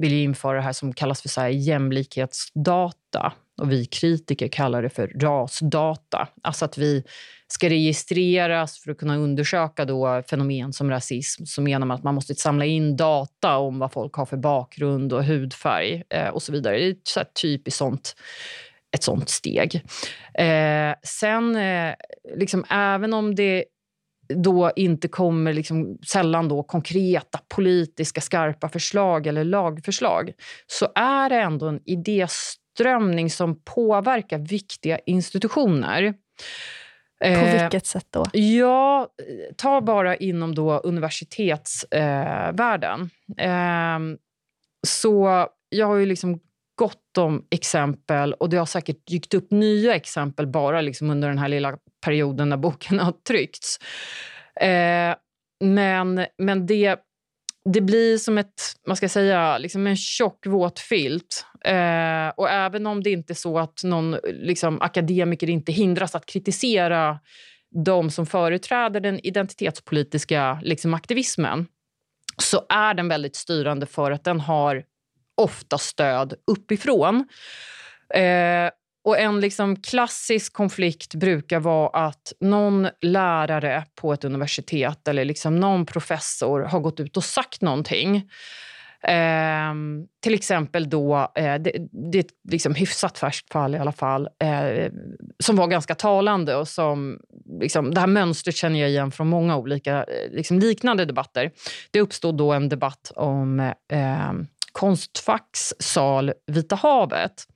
vill 0.01 0.13
införa 0.13 0.57
det 0.57 0.63
här 0.63 0.73
som 0.73 0.93
kallas 0.93 1.23
för 1.23 1.29
så 1.29 1.41
här 1.41 1.49
jämlikhetsdata. 1.49 3.33
Och 3.61 3.73
vi 3.73 3.87
kritiker 3.87 4.49
kallar 4.49 4.83
det 4.83 4.91
för 4.91 5.09
rasdata. 5.09 6.29
Alltså 6.43 6.65
att 6.65 6.79
vi 6.79 7.05
ska 7.49 7.69
registreras 7.69 8.79
för 8.79 8.91
att 8.91 8.99
kunna 8.99 9.17
undersöka 9.17 9.85
då 9.85 10.23
fenomen 10.31 10.73
som 10.73 10.91
rasism. 10.91 11.45
Så 11.45 11.63
menar 11.63 11.87
man 11.87 11.95
att 11.95 12.05
man 12.05 12.15
måste 12.15 12.35
samla 12.35 12.65
in 12.65 12.97
data 12.97 13.57
om 13.57 13.79
vad 13.79 13.93
folk 13.93 14.15
har 14.15 14.27
för 14.27 14.37
bakgrund 14.37 15.13
och 15.13 15.25
hudfärg 15.25 16.03
eh, 16.11 16.29
och 16.29 16.43
så 16.43 16.53
vidare. 16.53 16.79
Det 16.79 16.85
är 16.85 16.97
så 17.03 17.21
typiskt 17.43 17.79
sånt 17.79 18.17
ett 18.93 19.03
sånt 19.03 19.29
steg. 19.29 19.75
Eh, 20.35 20.95
sen, 21.03 21.57
eh, 21.57 21.95
liksom, 22.37 22.65
även 22.71 23.15
om 23.15 23.35
det 23.35 23.65
då 24.35 24.73
inte 24.77 25.09
kommer 25.09 25.53
liksom, 25.53 25.99
sällan 26.09 26.49
då 26.49 26.63
konkreta 26.63 27.41
politiska 27.55 28.21
skarpa 28.21 28.69
förslag 28.69 29.27
eller 29.27 29.45
lagförslag 29.45 30.33
så 30.67 30.89
är 30.95 31.29
det 31.29 31.37
ändå 31.37 31.67
en 31.67 31.81
idéströmning 32.71 33.31
som 33.31 33.61
påverkar 33.65 34.39
viktiga 34.39 34.99
institutioner. 35.07 36.15
På 37.21 37.27
eh, 37.27 37.63
vilket 37.63 37.87
sätt 37.87 38.07
då? 38.11 38.25
Ja, 38.33 39.09
ta 39.57 39.81
bara 39.81 40.17
inom 40.17 40.55
då 40.55 40.79
universitetsvärlden. 40.79 43.11
Eh, 43.39 43.95
eh, 43.95 43.99
så 44.87 45.47
jag 45.69 45.87
har 45.87 45.97
ju 45.97 46.07
liksom 46.07 46.41
gott 46.75 47.19
om 47.19 47.47
exempel 47.51 48.33
och 48.33 48.49
det 48.49 48.57
har 48.57 48.67
säkert 48.67 49.07
dykt 49.07 49.35
upp 49.35 49.51
nya 49.51 49.95
exempel 49.95 50.47
bara 50.47 50.81
liksom 50.81 51.11
under 51.11 51.29
den 51.29 51.39
här 51.39 51.49
lilla 51.49 51.79
perioden 52.05 52.49
när 52.49 52.57
boken 52.57 52.99
har 52.99 53.13
tryckts. 53.13 53.79
Eh, 54.61 55.15
men, 55.65 56.27
men 56.39 56.67
det 56.67 57.01
det 57.65 57.81
blir 57.81 58.19
som 58.19 58.39
ett, 58.39 58.63
man 58.87 58.97
ska 58.97 59.09
säga, 59.09 59.59
liksom 59.59 59.87
en 59.87 59.97
tjock 59.97 60.47
våt 60.47 60.79
filt. 60.79 61.47
Eh, 61.65 62.29
och 62.37 62.51
även 62.51 62.87
om 62.87 63.03
det 63.03 63.11
inte 63.11 63.33
är 63.33 63.35
så 63.35 63.59
att 63.59 63.85
någon 63.85 64.17
liksom, 64.25 64.81
akademiker 64.81 65.51
inte 65.51 65.73
hindras 65.73 66.15
att 66.15 66.27
kritisera 66.27 67.19
de 67.85 68.11
som 68.11 68.27
företräder 68.27 69.01
den 69.01 69.27
identitetspolitiska 69.27 70.61
liksom, 70.63 70.95
aktivismen 70.95 71.67
så 72.39 72.67
är 72.69 72.95
den 72.95 73.09
väldigt 73.09 73.37
styrande 73.37 73.87
för 73.87 74.11
att 74.11 74.25
den 74.25 74.41
har 74.41 74.85
ofta 75.37 75.79
stöd 75.79 76.35
uppifrån. 76.47 77.29
Eh, 78.15 78.71
och 79.05 79.19
En 79.19 79.41
liksom 79.41 79.77
klassisk 79.77 80.53
konflikt 80.53 81.15
brukar 81.15 81.61
vara 81.61 82.07
att 82.07 82.33
någon 82.41 82.89
lärare 83.01 83.85
på 83.95 84.13
ett 84.13 84.25
universitet 84.25 85.09
eller 85.09 85.25
liksom 85.25 85.61
någon 85.61 85.87
professor 85.87 86.61
har 86.61 86.81
gått 86.81 87.01
ut 87.01 87.17
och 87.17 87.25
sagt 87.25 87.61
någonting. 87.63 88.31
Eh, 89.03 89.75
till 90.23 90.35
exempel 90.35 90.91
då, 90.91 91.33
eh, 91.35 91.55
det, 91.55 91.73
det, 92.13 92.19
är 92.19 92.21
ett 92.21 92.35
liksom 92.51 92.75
hyfsat 92.75 93.19
färskt 93.19 93.53
fall 93.53 93.75
i 93.75 93.79
alla 93.79 93.93
fall, 93.93 94.29
eh, 94.43 94.93
som 95.39 95.57
var 95.57 95.67
ganska 95.67 95.95
talande. 95.95 96.57
och 96.57 96.69
som 96.69 97.19
liksom, 97.61 97.95
Det 97.95 98.01
här 98.01 98.07
mönstret 98.07 98.57
känner 98.57 98.81
jag 98.81 98.91
igen 98.91 99.11
från 99.11 99.29
många 99.29 99.57
olika 99.57 99.97
eh, 99.97 100.31
liksom 100.31 100.59
liknande 100.59 101.05
debatter. 101.05 101.51
Det 101.91 102.01
uppstod 102.01 102.37
då 102.37 102.53
en 102.53 102.69
debatt 102.69 103.13
om 103.17 103.61
eh, 103.93 104.33
Konstfacks 104.73 105.75
sal 105.79 106.33
Vita 106.47 106.77
havet. 106.77 107.47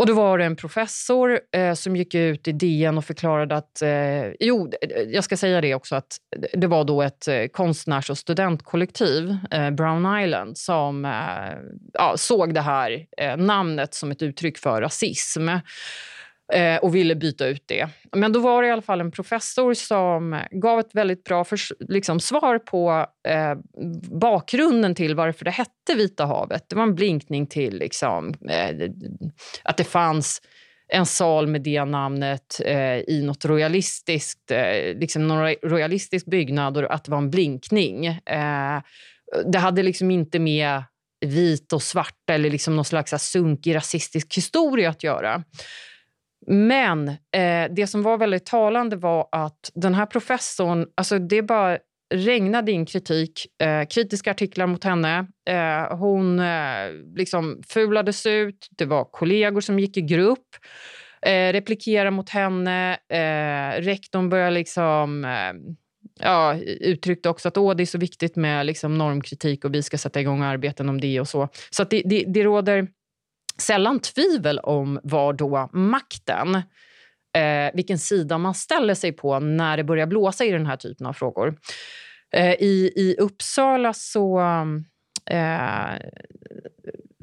Och 0.00 0.06
då 0.06 0.14
var 0.14 0.38
det 0.38 0.44
en 0.44 0.56
professor 0.56 1.40
eh, 1.52 1.74
som 1.74 1.96
gick 1.96 2.14
ut 2.14 2.48
i 2.48 2.52
DN 2.52 2.98
och 2.98 3.04
förklarade 3.04 3.56
att... 3.56 3.82
Eh, 3.82 4.24
jo, 4.40 4.70
jag 5.06 5.24
ska 5.24 5.36
säga 5.36 5.60
det 5.60 5.74
också, 5.74 5.96
att 5.96 6.16
det 6.52 6.66
var 6.66 6.84
då 6.84 7.02
ett 7.02 7.28
eh, 7.28 7.46
konstnärs 7.46 8.10
och 8.10 8.18
studentkollektiv, 8.18 9.36
eh, 9.50 9.70
Brown 9.70 10.20
Island, 10.20 10.58
som 10.58 11.04
eh, 11.04 11.10
ja, 11.92 12.14
såg 12.16 12.54
det 12.54 12.60
här 12.60 13.06
eh, 13.16 13.36
namnet 13.36 13.94
som 13.94 14.10
ett 14.10 14.22
uttryck 14.22 14.58
för 14.58 14.80
rasism. 14.80 15.48
eh, 15.48 15.58
Eh, 16.52 16.76
och 16.76 16.94
ville 16.94 17.14
byta 17.14 17.46
ut 17.46 17.64
det. 17.66 17.88
Men 18.12 18.32
då 18.32 18.40
var 18.40 18.62
det 18.62 18.68
i 18.68 18.70
alla 18.70 18.82
fall 18.82 19.00
en 19.00 19.10
professor 19.10 19.74
som 19.74 20.40
gav 20.50 20.80
ett 20.80 20.94
väldigt 20.94 21.24
bra 21.24 21.44
för, 21.44 21.58
liksom, 21.92 22.20
svar 22.20 22.58
på 22.58 23.06
eh, 23.28 23.54
bakgrunden 24.20 24.94
till 24.94 25.14
varför 25.14 25.44
det 25.44 25.50
hette 25.50 25.94
Vita 25.96 26.26
havet. 26.26 26.68
Det 26.68 26.76
var 26.76 26.82
en 26.82 26.94
blinkning 26.94 27.46
till 27.46 27.78
liksom, 27.78 28.34
eh, 28.48 28.90
att 29.62 29.76
det 29.76 29.84
fanns 29.84 30.42
en 30.92 31.06
sal 31.06 31.46
med 31.46 31.62
det 31.62 31.84
namnet 31.84 32.60
eh, 32.64 32.98
i 32.98 33.22
något 33.24 33.44
royalistiskt, 33.44 34.50
eh, 34.50 34.98
liksom 34.98 35.28
någon 35.28 35.54
royalistisk 35.62 36.26
byggnad 36.26 36.76
och 36.76 36.94
att 36.94 37.04
det 37.04 37.10
var 37.10 37.18
en 37.18 37.30
blinkning. 37.30 38.06
Eh, 38.06 38.80
det 39.52 39.58
hade 39.58 39.82
liksom 39.82 40.10
inte 40.10 40.38
med 40.38 40.82
vit 41.26 41.72
och 41.72 41.82
svart 41.82 42.30
eller 42.30 42.50
liksom 42.50 42.76
någon 42.76 42.84
slags 42.84 43.12
sunkig 43.12 43.74
rasistisk 43.74 44.36
historia 44.36 44.90
att 44.90 45.04
göra. 45.04 45.44
Men 46.50 47.08
eh, 47.08 47.70
det 47.70 47.86
som 47.86 48.02
var 48.02 48.18
väldigt 48.18 48.46
talande 48.46 48.96
var 48.96 49.28
att 49.32 49.70
den 49.74 49.94
här 49.94 50.06
professorn, 50.06 50.86
alltså 50.94 51.18
det 51.18 51.42
bara 51.42 51.78
regnade 52.14 52.72
in 52.72 52.86
kritik, 52.86 53.46
eh, 53.62 53.86
kritiska 53.86 54.30
artiklar 54.30 54.66
mot 54.66 54.84
henne. 54.84 55.26
Eh, 55.48 55.96
hon 55.96 56.40
eh, 56.40 56.92
liksom 57.16 57.62
fulades 57.68 58.26
ut, 58.26 58.68
det 58.70 58.84
var 58.84 59.04
kollegor 59.04 59.60
som 59.60 59.78
gick 59.78 59.96
i 59.96 60.00
grupp, 60.00 60.46
eh, 61.22 61.52
replikera 61.52 62.10
mot 62.10 62.28
henne. 62.28 62.92
Eh, 62.92 63.82
rektorn 63.82 64.28
började 64.28 64.50
liksom... 64.50 65.24
Eh, 65.24 65.52
ja, 66.20 66.54
uttryckte 66.80 67.28
också 67.28 67.48
att 67.48 67.56
Åh, 67.56 67.76
det 67.76 67.82
är 67.82 67.86
så 67.86 67.98
viktigt 67.98 68.36
med 68.36 68.66
liksom, 68.66 68.98
normkritik 68.98 69.64
och 69.64 69.74
vi 69.74 69.82
ska 69.82 69.98
sätta 69.98 70.20
igång 70.20 70.42
arbeten 70.42 70.88
om 70.88 71.00
det 71.00 71.20
och 71.20 71.28
så. 71.28 71.48
Så 71.70 71.84
det, 71.84 72.02
det, 72.04 72.24
det 72.26 72.42
råder 72.44 72.88
sällan 73.60 74.00
tvivel 74.00 74.58
om 74.58 75.00
var 75.02 75.32
då 75.32 75.70
makten, 75.72 76.54
eh, 77.36 77.74
vilken 77.74 77.98
sida 77.98 78.38
man 78.38 78.54
ställer 78.54 78.94
sig 78.94 79.12
på 79.12 79.40
när 79.40 79.76
det 79.76 79.84
börjar 79.84 80.06
blåsa 80.06 80.44
i 80.44 80.50
den 80.50 80.66
här 80.66 80.76
typen 80.76 81.06
av 81.06 81.12
frågor. 81.12 81.58
Eh, 82.32 82.52
i, 82.52 82.92
I 82.96 83.16
Uppsala 83.18 83.92
så, 83.92 84.40
eh, 85.30 86.08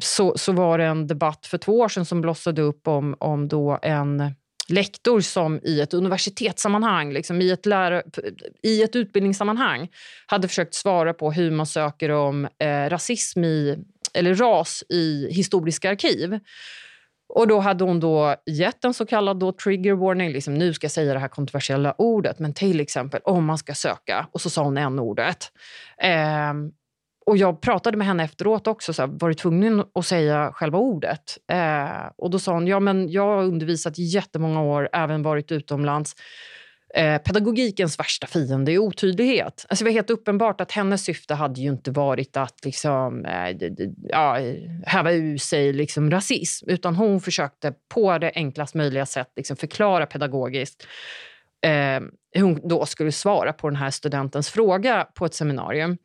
så, 0.01 0.37
så 0.37 0.51
var 0.51 0.77
det 0.77 0.85
en 0.85 1.07
debatt 1.07 1.45
för 1.45 1.57
två 1.57 1.79
år 1.79 1.89
sedan 1.89 2.05
som 2.05 2.21
blossade 2.21 2.61
upp 2.61 2.87
om, 2.87 3.15
om 3.19 3.47
då 3.47 3.79
en 3.81 4.33
lektor 4.69 5.21
som 5.21 5.59
i 5.63 5.81
ett 5.81 5.93
universitetssammanhang, 5.93 7.13
liksom 7.13 7.41
i, 7.41 7.51
ett 7.51 7.65
lära, 7.65 8.03
i 8.63 8.83
ett 8.83 8.95
utbildningssammanhang 8.95 9.89
hade 10.25 10.47
försökt 10.47 10.75
svara 10.75 11.13
på 11.13 11.31
hur 11.31 11.51
man 11.51 11.65
söker 11.65 12.09
om 12.09 12.45
eh, 12.45 12.89
rasism 12.89 13.43
i 13.43 13.77
eller 14.17 14.35
ras 14.35 14.83
i 14.89 15.27
historiska 15.31 15.89
arkiv. 15.89 16.39
Och 17.29 17.47
då 17.47 17.59
hade 17.59 17.83
hon 17.83 17.99
då 17.99 18.35
gett 18.45 18.85
en 18.85 18.93
så 18.93 19.05
kallad 19.05 19.39
då 19.39 19.51
trigger 19.51 19.93
warning. 19.93 20.31
Liksom, 20.31 20.53
nu 20.53 20.73
ska 20.73 20.85
jag 20.85 20.91
säga 20.91 21.13
det 21.13 21.19
här 21.19 21.27
kontroversiella 21.27 21.95
ordet, 21.97 22.39
men 22.39 22.53
till 22.53 22.79
exempel 22.79 23.21
om 23.23 23.45
man 23.45 23.57
ska 23.57 23.73
söka. 23.73 24.27
Och 24.31 24.41
så 24.41 24.49
sa 24.49 24.63
hon 24.63 24.77
n-ordet. 24.77 25.51
Ehm, 25.97 26.71
och 27.25 27.37
jag 27.37 27.61
pratade 27.61 27.97
med 27.97 28.07
henne 28.07 28.23
efteråt 28.23 28.67
också. 28.67 28.93
Så 28.93 29.01
här, 29.01 29.09
var 29.19 29.29
du 29.29 29.35
tvungen 29.35 29.83
att 29.93 30.05
säga 30.05 30.51
själva 30.53 30.77
ordet? 30.77 31.37
Ehm, 31.51 32.11
och 32.17 32.29
då 32.29 32.39
sa 32.39 32.53
hon, 32.53 32.67
ja 32.67 32.79
men 32.79 33.11
jag 33.11 33.27
har 33.27 33.43
undervisat 33.43 33.99
i 33.99 34.03
jättemånga 34.03 34.61
år, 34.61 34.89
även 34.93 35.23
varit 35.23 35.51
utomlands. 35.51 36.15
Eh, 36.93 37.17
pedagogikens 37.17 37.99
värsta 37.99 38.27
fiende 38.27 38.71
är 38.71 38.77
otydlighet. 38.77 39.65
Alltså 39.69 39.83
det 39.83 39.89
var 39.89 39.93
helt 39.93 40.09
uppenbart 40.09 40.61
att 40.61 40.71
hennes 40.71 41.03
syfte 41.03 41.33
hade 41.33 41.61
ju 41.61 41.69
inte 41.69 41.91
varit 41.91 42.37
att 42.37 42.65
liksom, 42.65 43.25
eh, 43.25 43.69
ja, 44.09 44.37
häva 44.85 45.11
ur 45.11 45.37
sig 45.37 45.73
liksom 45.73 46.11
rasism 46.11 46.69
utan 46.69 46.95
hon 46.95 47.21
försökte 47.21 47.73
på 47.93 48.17
det 48.17 48.31
enklast 48.35 48.75
möjliga 48.75 49.05
sätt 49.05 49.31
liksom 49.35 49.57
förklara 49.57 50.05
pedagogiskt 50.05 50.87
eh, 51.61 51.99
hur 52.31 52.41
hon 52.41 52.67
då 52.67 52.85
skulle 52.85 53.11
svara 53.11 53.53
på 53.53 53.69
den 53.69 53.77
här 53.77 53.91
studentens 53.91 54.49
fråga 54.49 55.07
på 55.13 55.25
ett 55.25 55.33
seminarium. 55.33 55.97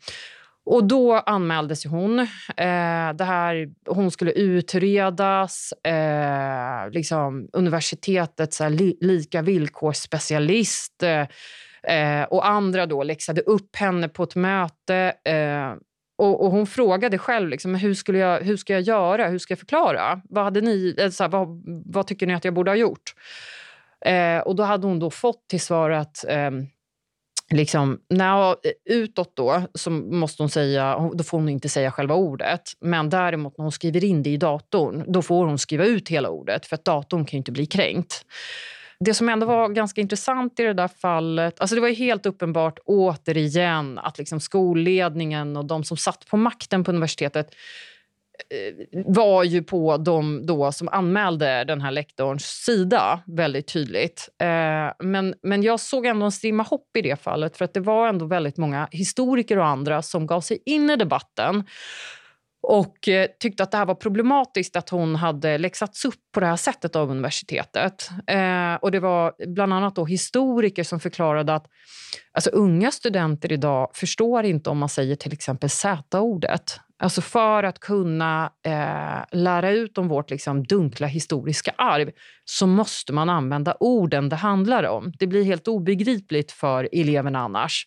Och 0.65 0.85
då 0.85 1.15
anmäldes 1.15 1.87
hon. 1.87 2.19
Eh, 2.19 3.13
det 3.15 3.25
här, 3.25 3.69
hon 3.87 4.11
skulle 4.11 4.33
utredas. 4.33 5.73
Eh, 5.73 6.91
liksom, 6.91 7.49
universitetets 7.53 8.61
li, 8.61 8.99
lika 9.01 9.43
villkorsspecialist 9.43 11.03
eh, 11.03 11.27
eh, 11.97 12.25
och 12.25 12.49
andra 12.49 12.87
då 12.87 13.03
läxade 13.03 13.41
upp 13.41 13.77
henne 13.77 14.09
på 14.09 14.23
ett 14.23 14.35
möte. 14.35 15.15
Eh, 15.25 15.75
och, 16.19 16.45
och, 16.45 16.51
Hon 16.51 16.67
frågade 16.67 17.19
själv 17.19 17.49
liksom, 17.49 17.75
hur, 17.75 17.95
skulle 17.95 18.19
jag, 18.19 18.41
hur 18.41 18.57
ska 18.57 18.73
jag 18.73 18.83
göra, 18.83 19.29
hur 19.29 19.39
ska 19.39 19.53
jag 19.53 19.59
förklara. 19.59 20.21
Vad, 20.25 20.45
hade 20.45 20.61
ni, 20.61 20.95
eh, 20.99 21.11
så 21.11 21.25
här, 21.25 21.31
vad, 21.31 21.63
vad 21.87 22.07
tycker 22.07 22.27
ni 22.27 22.35
att 22.35 22.45
jag 22.45 22.55
borde 22.55 22.71
ha 22.71 22.77
gjort? 22.77 23.15
Eh, 24.05 24.39
och 24.39 24.57
Då 24.57 24.63
hade 24.63 24.87
hon 24.87 24.99
då 24.99 25.11
fått 25.11 25.49
till 25.49 25.61
svar 25.61 25.91
att 25.91 26.25
ehm, 26.29 26.67
liksom, 27.53 28.01
när, 28.09 28.57
utåt 28.91 29.37
då 29.37 29.63
så 29.75 29.91
måste 29.91 30.43
hon 30.43 30.51
säga, 30.51 31.11
då 31.15 31.25
får 31.25 31.39
hon 31.39 31.49
inte 31.49 31.69
säga 31.69 31.91
själva 31.91 32.15
ordet. 32.15 32.63
Men 32.81 33.11
däremot 33.11 33.59
när 33.59 33.63
hon 33.63 33.73
skriver 33.73 34.05
in 34.05 34.23
det 34.23 34.31
i 34.31 34.37
datorn, 34.37 35.05
då 35.07 35.23
får 35.23 35.47
hon 35.47 35.59
skriva 35.59 35.85
ut 35.85 36.09
hela 36.09 36.29
ordet. 36.29 36.67
För 36.67 36.75
att 36.75 36.85
datorn 36.85 37.25
kan 37.25 37.37
ju 37.37 37.39
inte 37.39 37.53
bli 37.53 37.67
kränkt. 37.67 38.25
Det 39.01 39.15
som 39.15 39.29
ändå 39.29 39.47
var 39.47 39.69
ganska 39.69 40.01
intressant 40.01 40.61
i 40.61 40.63
det 40.63 40.73
där 40.73 40.89
fallet... 40.89 41.61
Alltså 41.61 41.75
det 41.75 41.81
var 41.81 41.89
helt 41.89 42.27
uppenbart 42.27 42.79
återigen 42.85 43.99
att 43.99 44.19
liksom 44.19 44.41
skolledningen 44.41 45.57
och 45.57 45.65
de 45.65 45.85
som 45.85 45.97
satt 45.97 46.27
på 46.27 46.37
makten 46.37 46.85
på 46.85 46.91
universitetet 46.91 47.55
Eh, 48.51 49.03
var 49.07 49.45
ju 49.45 49.63
på 49.63 49.97
de 49.97 50.47
då 50.47 50.73
som 50.73 50.89
anmälde 50.89 51.65
den 51.65 51.81
här 51.81 51.91
lektorns 51.91 52.45
sida 52.45 53.21
väldigt 53.27 53.67
tydligt. 53.67 54.29
Eh, 54.43 55.07
men, 55.07 55.35
men 55.43 55.63
jag 55.63 55.81
såg 55.81 56.07
ändå 56.07 56.27
en 56.27 56.33
strimma 56.33 56.63
hopp 56.63 56.97
i 56.99 57.03
det 57.03 57.23
fallet 57.23 57.57
för 57.57 57.65
att 57.65 57.75
det 57.75 57.81
var 57.81 58.09
ändå 58.09 58.27
väldigt 58.27 58.57
många 58.57 58.89
historiker 58.91 59.59
och 59.59 59.67
andra 59.67 60.03
som 60.03 60.27
gav 60.27 60.41
sig 60.41 60.63
in 60.67 60.91
i 60.91 60.97
debatten 60.97 61.65
och 62.63 63.09
eh, 63.09 63.27
tyckte 63.41 63.63
att 63.63 63.71
det 63.71 63.77
här 63.77 63.87
var 63.87 63.95
problematiskt 63.95 64.77
att 64.77 64.89
hon 64.89 65.17
hade 65.17 65.59
läxats 65.59 66.05
upp 66.05 66.21
på 66.35 66.41
det 66.41 66.47
här 66.47 66.57
sättet 66.57 66.97
av 66.97 67.11
universitetet. 67.11 68.11
Eh, 68.27 68.75
och 68.75 68.91
Det 68.91 69.01
var 69.01 69.35
bland 69.47 69.75
annat 69.75 69.97
då 69.97 70.05
historiker 70.05 70.85
som 70.85 71.01
förklarade 71.01 71.55
att 71.55 71.67
alltså, 72.33 72.51
unga 72.51 72.91
studenter 72.91 73.53
idag 73.53 73.91
förstår 73.95 74.45
inte 74.45 74.71
om 74.71 74.79
man 74.79 74.89
säger 74.89 75.17
till 75.17 75.33
exempel 75.33 75.71
Z-ordet. 75.71 76.81
Alltså 77.03 77.21
för 77.21 77.63
att 77.63 77.79
kunna 77.79 78.53
eh, 78.67 79.39
lära 79.39 79.71
ut 79.71 79.99
om 79.99 80.09
vårt 80.09 80.31
liksom, 80.31 80.65
dunkla 80.65 81.07
historiska 81.07 81.75
arv 81.79 82.11
så 82.45 82.67
måste 82.67 83.13
man 83.13 83.31
använda 83.31 83.77
orden 83.81 84.29
det 84.29 84.37
handlar 84.37 84.85
om. 84.85 85.13
Det 85.19 85.27
blir 85.27 85.45
helt 85.45 85.69
obegripligt 85.69 86.53
för 86.53 86.89
eleverna 86.93 87.39
annars. 87.39 87.87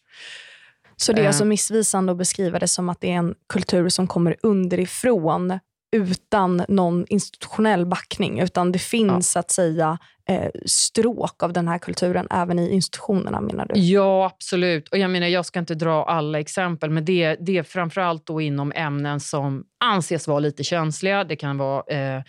Så 0.97 1.13
det 1.13 1.21
är 1.21 1.27
alltså 1.27 1.43
eh. 1.43 1.47
missvisande 1.47 2.11
att 2.11 2.17
beskriva 2.17 2.59
det 2.59 2.67
som 2.67 2.89
att 2.89 3.01
det 3.01 3.11
är 3.11 3.15
en 3.15 3.35
kultur 3.49 3.89
som 3.89 4.07
kommer 4.07 4.35
underifrån 4.43 5.59
utan 5.95 6.65
någon 6.67 7.05
institutionell 7.09 7.85
backning, 7.85 8.39
utan 8.39 8.71
det 8.71 8.79
finns 8.79 9.35
ja. 9.35 9.39
att 9.39 9.51
säga 9.51 9.97
eh, 10.29 10.49
stråk 10.65 11.43
av 11.43 11.53
den 11.53 11.67
här 11.67 11.77
kulturen 11.77 12.27
även 12.31 12.59
i 12.59 12.73
institutionerna 12.73 13.41
menar 13.41 13.65
du? 13.65 13.79
Ja, 13.79 14.25
absolut. 14.25 14.89
Och 14.89 14.97
jag 14.97 15.11
menar, 15.11 15.27
jag 15.27 15.45
ska 15.45 15.59
inte 15.59 15.75
dra 15.75 16.03
alla 16.03 16.39
exempel, 16.39 16.89
men 16.89 17.05
det, 17.05 17.35
det 17.39 17.57
är 17.57 17.63
framförallt 17.63 18.25
då 18.25 18.41
inom 18.41 18.71
ämnen 18.75 19.19
som 19.19 19.63
anses 19.85 20.27
vara 20.27 20.39
lite 20.39 20.63
känsliga. 20.63 21.23
Det 21.23 21.35
kan 21.35 21.57
vara 21.57 21.83
eh, 21.87 22.23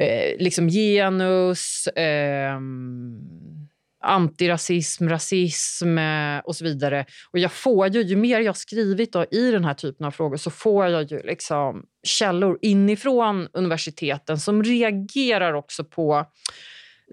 eh, 0.00 0.36
liksom 0.38 0.68
genus, 0.68 1.86
eh, 1.86 2.60
antirasism, 4.06 5.08
rasism 5.08 5.98
eh, 5.98 6.38
och 6.38 6.56
så 6.56 6.64
vidare. 6.64 7.04
Och 7.30 7.38
jag 7.38 7.52
får 7.52 7.88
ju, 7.88 8.02
ju 8.02 8.16
mer 8.16 8.40
jag 8.40 8.56
skrivit 8.56 9.12
då, 9.12 9.24
i 9.30 9.50
den 9.50 9.64
här 9.64 9.74
typen 9.74 10.06
av 10.06 10.10
frågor 10.10 10.36
så 10.36 10.50
får 10.50 10.86
jag 10.86 11.12
ju 11.12 11.22
liksom 11.22 11.84
källor 12.02 12.58
inifrån 12.62 13.48
universiteten 13.52 14.38
som 14.38 14.62
reagerar 14.62 15.52
också 15.52 15.84
på 15.84 16.26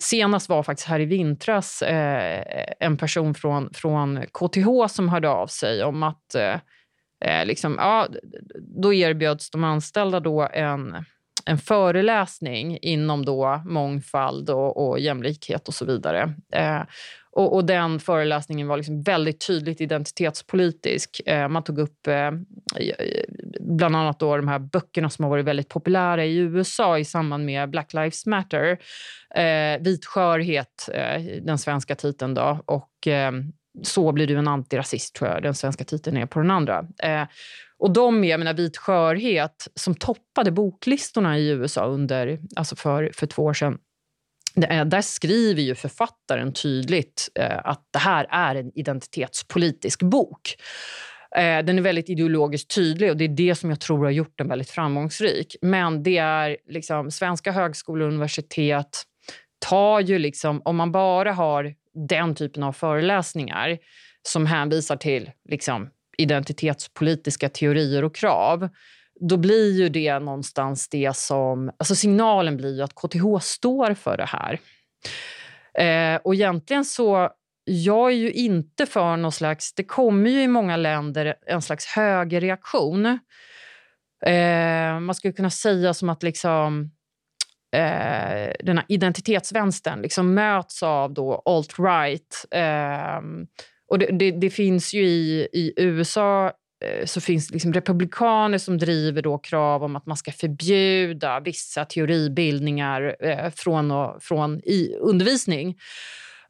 Senast 0.02 0.50
var 0.50 0.64
faktiskt 0.64 0.88
här 0.88 1.00
i 1.00 1.06
vintras 1.06 1.82
eh, 1.82 2.66
en 2.80 2.98
person 2.98 3.34
från, 3.34 3.74
från 3.74 4.26
KTH 4.34 4.88
som 4.90 5.10
hörde 5.10 5.30
av 5.30 5.48
sig 5.48 5.84
om 5.84 6.04
att 6.04 6.36
eh, 6.36 6.60
eh, 7.26 7.46
liksom, 7.46 7.76
ja, 7.78 8.08
då 8.82 8.94
erbjöds 8.94 9.50
de 9.50 9.64
anställda 9.64 10.20
då 10.20 10.50
en 10.54 11.06
en 11.46 11.58
föreläsning 11.58 12.78
inom 12.82 13.26
då 13.26 13.62
mångfald 13.66 14.50
och, 14.50 14.88
och 14.88 15.00
jämlikhet 15.00 15.68
och 15.68 15.74
så 15.74 15.86
vidare. 15.86 16.34
Eh, 16.54 16.82
och, 17.36 17.56
och, 17.56 17.66
Den 17.66 18.00
föreläsningen 18.00 18.68
var 18.68 18.78
liksom 18.78 19.02
väldigt 19.02 19.48
tydligt 19.48 19.82
identitetspolitisk. 19.82 21.22
Eh, 21.26 21.48
man 21.48 21.64
tog 21.64 21.80
upp 21.80 22.08
eh, 22.08 22.32
bland 23.60 23.96
annat 23.96 24.20
då 24.20 24.38
de 24.38 24.48
här 24.48 24.60
böckerna 24.60 25.10
som 25.10 25.24
har 25.24 25.30
varit 25.30 25.46
väldigt 25.46 25.70
populära 25.70 26.26
i 26.26 26.38
USA 26.38 27.00
i 27.00 27.06
samband 27.06 27.46
med 27.46 27.70
Black 27.70 27.94
Lives 27.94 28.26
Matter. 28.26 28.78
Eh, 29.36 29.82
Vit 29.82 30.06
skörhet, 30.06 30.90
eh, 30.94 31.22
den 31.42 31.58
svenska 31.58 31.96
titeln. 31.96 32.34
Då, 32.34 32.60
och 32.66 33.08
eh, 33.08 33.32
så 33.82 34.12
blir 34.12 34.28
du 34.28 34.38
en 34.38 34.48
antirasist, 34.48 35.16
tror 35.16 35.30
jag 35.30 35.44
den 35.44 35.54
svenska 35.54 35.84
titeln 35.84 36.18
är 36.18 36.26
på 36.26 36.40
den 36.40 36.52
andra. 36.52 36.86
Eh, 37.04 37.24
och 37.78 37.94
de, 37.94 38.24
jag 38.24 38.40
menar, 38.40 38.54
Vit 38.54 38.78
skörhet, 38.78 39.68
som 39.76 39.96
toppade 39.96 40.52
boklistorna 40.52 41.38
i 41.38 41.50
USA 41.50 41.86
under, 41.86 42.40
alltså 42.56 42.76
för, 42.76 43.12
för 43.14 43.28
två 43.28 43.44
år 43.44 43.54
sedan. 43.54 43.78
Eh, 44.70 44.86
där 44.86 45.02
skriver 45.02 45.62
ju 45.62 45.76
författaren 45.76 46.54
tydligt 46.54 47.30
eh, 47.40 47.60
att 47.64 47.88
det 47.94 48.00
här 48.00 48.28
är 48.30 48.56
en 48.56 48.72
identitetspolitisk 48.78 50.04
bok. 50.04 50.56
Eh, 51.36 51.66
den 51.66 51.78
är 51.78 51.82
väldigt 51.82 52.10
ideologiskt 52.10 52.76
tydlig 52.76 53.10
och 53.10 53.18
det 53.18 53.24
är 53.24 53.30
det 53.30 53.56
som 53.56 53.70
jag 53.70 53.80
tror 53.80 54.04
har 54.04 54.12
gjort 54.12 54.38
den 54.38 54.48
väldigt 54.48 54.70
framgångsrik. 54.70 55.56
Men 55.62 56.04
det 56.04 56.18
är 56.18 56.58
liksom, 56.70 57.12
svenska 57.12 57.52
högskolor 57.52 58.08
och 58.08 58.14
universitet 58.14 59.04
tar 59.70 60.00
ju 60.00 60.20
liksom, 60.20 60.62
om 60.66 60.76
man 60.76 60.92
bara 60.92 61.34
har 61.34 61.74
den 61.94 62.36
typen 62.36 62.64
av 62.64 62.74
föreläsningar 62.74 63.78
som 64.22 64.46
hänvisar 64.46 64.96
till 64.96 65.32
liksom, 65.50 65.90
identitetspolitiska 66.18 67.50
teorier 67.50 68.04
och 68.04 68.16
krav 68.16 68.70
då 69.20 69.38
blir 69.38 69.72
ju 69.72 69.90
det 69.90 70.20
någonstans 70.20 70.90
det 70.90 71.16
som... 71.16 71.72
Alltså 71.78 71.96
signalen 71.96 72.58
blir 72.58 72.76
ju 72.76 72.82
att 72.82 72.96
KTH 72.96 73.40
står 73.42 73.94
för 73.94 74.18
det 74.18 74.26
här. 74.26 74.60
Eh, 75.74 76.22
och 76.24 76.34
egentligen 76.34 76.86
så... 76.86 77.30
Jag 77.66 78.12
är 78.12 78.16
ju 78.16 78.32
inte 78.32 78.86
för 78.86 79.18
någon 79.18 79.32
slags... 79.32 79.74
Det 79.74 79.84
kommer 79.84 80.30
ju 80.30 80.42
i 80.42 80.48
många 80.48 80.78
länder 80.78 81.36
en 81.48 81.62
slags 81.62 81.86
högerreaktion. 81.86 83.06
Eh, 84.26 85.00
man 85.00 85.16
skulle 85.16 85.34
kunna 85.34 85.50
säga 85.50 85.94
som 85.94 86.10
att 86.10 86.24
liksom... 86.24 86.92
Eh, 87.74 88.54
den 88.60 88.78
här 88.78 88.86
identitetsvänstern 88.88 90.02
liksom 90.02 90.34
möts 90.34 90.84
av 90.84 91.14
då 91.14 91.42
alt-right. 91.46 92.46
Eh, 92.52 93.22
och 93.88 94.00
det, 94.00 94.06
det, 94.12 94.32
det, 94.32 94.50
finns 94.50 94.94
ju 94.94 95.06
i, 95.06 95.48
i 95.54 95.74
USA 95.78 96.52
eh, 96.86 97.06
så 97.06 97.22
finns 97.22 97.52
liksom 97.52 97.74
republikaner 97.74 98.58
som 98.58 98.78
driver 98.78 99.22
då 99.22 99.38
krav 99.38 99.84
om 99.84 99.96
att 99.96 100.06
man 100.06 100.18
ska 100.18 100.32
förbjuda 100.32 101.40
vissa 101.40 101.86
teoribildningar 101.86 103.16
eh, 103.20 103.50
från, 103.50 103.92
och, 103.92 104.24
från 104.24 104.60
i 104.60 104.96
undervisning. 105.00 105.76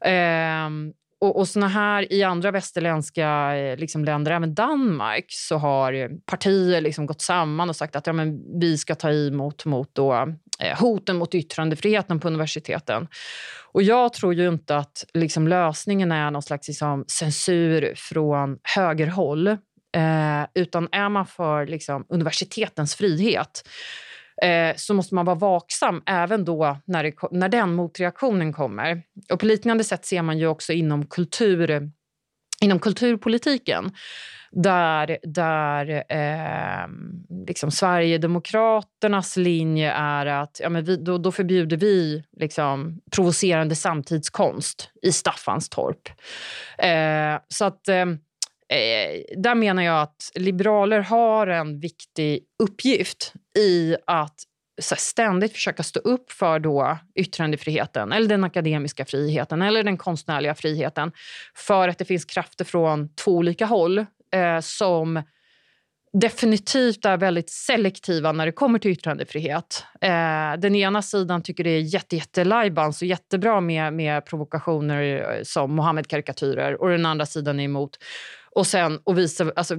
Ehm, 0.04 0.92
och, 1.24 1.38
och 1.38 1.48
såna 1.48 1.68
här 1.68 2.12
I 2.12 2.22
andra 2.22 2.50
västerländska 2.50 3.56
eh, 3.56 3.76
liksom, 3.76 4.04
länder, 4.04 4.32
även 4.32 4.54
Danmark, 4.54 5.24
så 5.28 5.56
har 5.56 6.10
partier 6.26 6.80
liksom 6.80 7.06
gått 7.06 7.20
samman 7.20 7.68
och 7.68 7.76
sagt 7.76 7.96
att 7.96 8.06
ja, 8.06 8.12
men 8.12 8.60
vi 8.60 8.78
ska 8.78 8.94
ta 8.94 9.10
emot 9.12 9.64
mot 9.64 9.94
då, 9.94 10.12
eh, 10.58 10.78
hoten 10.80 11.16
mot 11.16 11.34
yttrandefriheten 11.34 12.20
på 12.20 12.28
universiteten. 12.28 13.08
Och 13.72 13.82
Jag 13.82 14.12
tror 14.12 14.34
ju 14.34 14.48
inte 14.48 14.76
att 14.76 15.04
liksom, 15.14 15.48
lösningen 15.48 16.12
är 16.12 16.30
någon 16.30 16.42
slags 16.42 16.68
liksom, 16.68 17.04
censur 17.08 17.92
från 17.96 18.58
högerhåll. 18.62 19.48
Eh, 19.96 20.46
utan 20.54 20.88
är 20.92 21.08
man 21.08 21.26
för 21.26 21.66
liksom, 21.66 22.06
universitetens 22.08 22.94
frihet 22.94 23.68
eh, 24.44 24.76
så 24.76 24.94
måste 24.94 25.14
man 25.14 25.24
vara 25.24 25.36
vaksam 25.36 26.02
även 26.06 26.44
då 26.44 26.78
när, 26.84 27.02
det, 27.02 27.12
när 27.30 27.48
den 27.48 27.74
motreaktionen 27.74 28.52
kommer. 28.52 29.02
Och 29.32 29.40
På 29.40 29.46
liknande 29.46 29.84
sätt 29.84 30.06
ser 30.06 30.22
man 30.22 30.38
ju 30.38 30.46
också 30.46 30.72
inom, 30.72 31.06
kultur, 31.06 31.90
inom 32.60 32.78
kulturpolitiken 32.78 33.92
där, 34.54 35.18
där 35.22 36.04
eh, 36.08 36.88
liksom 37.46 37.70
Sverigedemokraternas 37.70 39.36
linje 39.36 39.92
är 39.92 40.26
att 40.26 40.60
ja, 40.62 40.68
men 40.68 40.84
vi, 40.84 40.96
då, 40.96 41.18
då 41.18 41.32
förbjuder 41.32 41.76
vi 41.76 42.24
liksom, 42.40 43.00
provocerande 43.16 43.74
samtidskonst 43.74 44.90
i 45.02 45.12
Staffanstorp. 45.12 46.08
Eh, 46.78 47.40
så 47.48 47.64
att... 47.64 47.88
Eh, 47.88 48.06
eh, 48.72 49.40
där 49.42 49.54
menar 49.54 49.82
jag 49.82 50.02
att 50.02 50.30
liberaler 50.34 51.00
har 51.00 51.46
en 51.46 51.80
viktig 51.80 52.40
uppgift 52.62 53.32
i 53.58 53.96
att 54.06 54.40
ständigt 54.80 55.52
försöka 55.52 55.82
stå 55.82 56.00
upp 56.00 56.32
för 56.32 56.58
då 56.58 56.98
yttrandefriheten 57.14 58.12
eller 58.12 58.28
den 58.28 58.44
akademiska 58.44 59.04
friheten 59.04 59.62
eller 59.62 59.82
den 59.82 59.96
konstnärliga 59.96 60.54
friheten. 60.54 61.12
För 61.54 61.88
att 61.88 61.98
det 61.98 62.04
finns 62.04 62.24
krafter 62.24 62.64
från 62.64 63.14
två 63.14 63.32
olika 63.32 63.66
håll 63.66 63.98
eh, 64.34 64.60
som 64.60 65.22
definitivt 66.14 67.04
är 67.04 67.16
väldigt 67.16 67.50
selektiva 67.50 68.32
när 68.32 68.46
det 68.46 68.52
kommer 68.52 68.78
till 68.78 68.90
yttrandefrihet. 68.90 69.84
Eh, 70.00 70.52
den 70.58 70.74
ena 70.74 71.02
sidan 71.02 71.42
tycker 71.42 71.64
det 71.64 71.70
är 71.70 71.80
jätte, 71.80 72.16
jätte 72.16 72.44
lajbans 72.44 73.02
och 73.02 73.08
jättebra 73.08 73.60
med, 73.60 73.92
med 73.92 74.26
provokationer 74.26 75.02
eh, 75.02 75.42
som 75.42 75.74
Mohammed-karikatyrer 75.74 76.80
och 76.82 76.88
den 76.88 77.06
andra 77.06 77.26
sidan 77.26 77.60
är 77.60 77.64
emot. 77.64 77.98
Och 78.54 78.66
sen 78.66 78.98
och 79.04 79.18
visa, 79.18 79.52
alltså, 79.56 79.76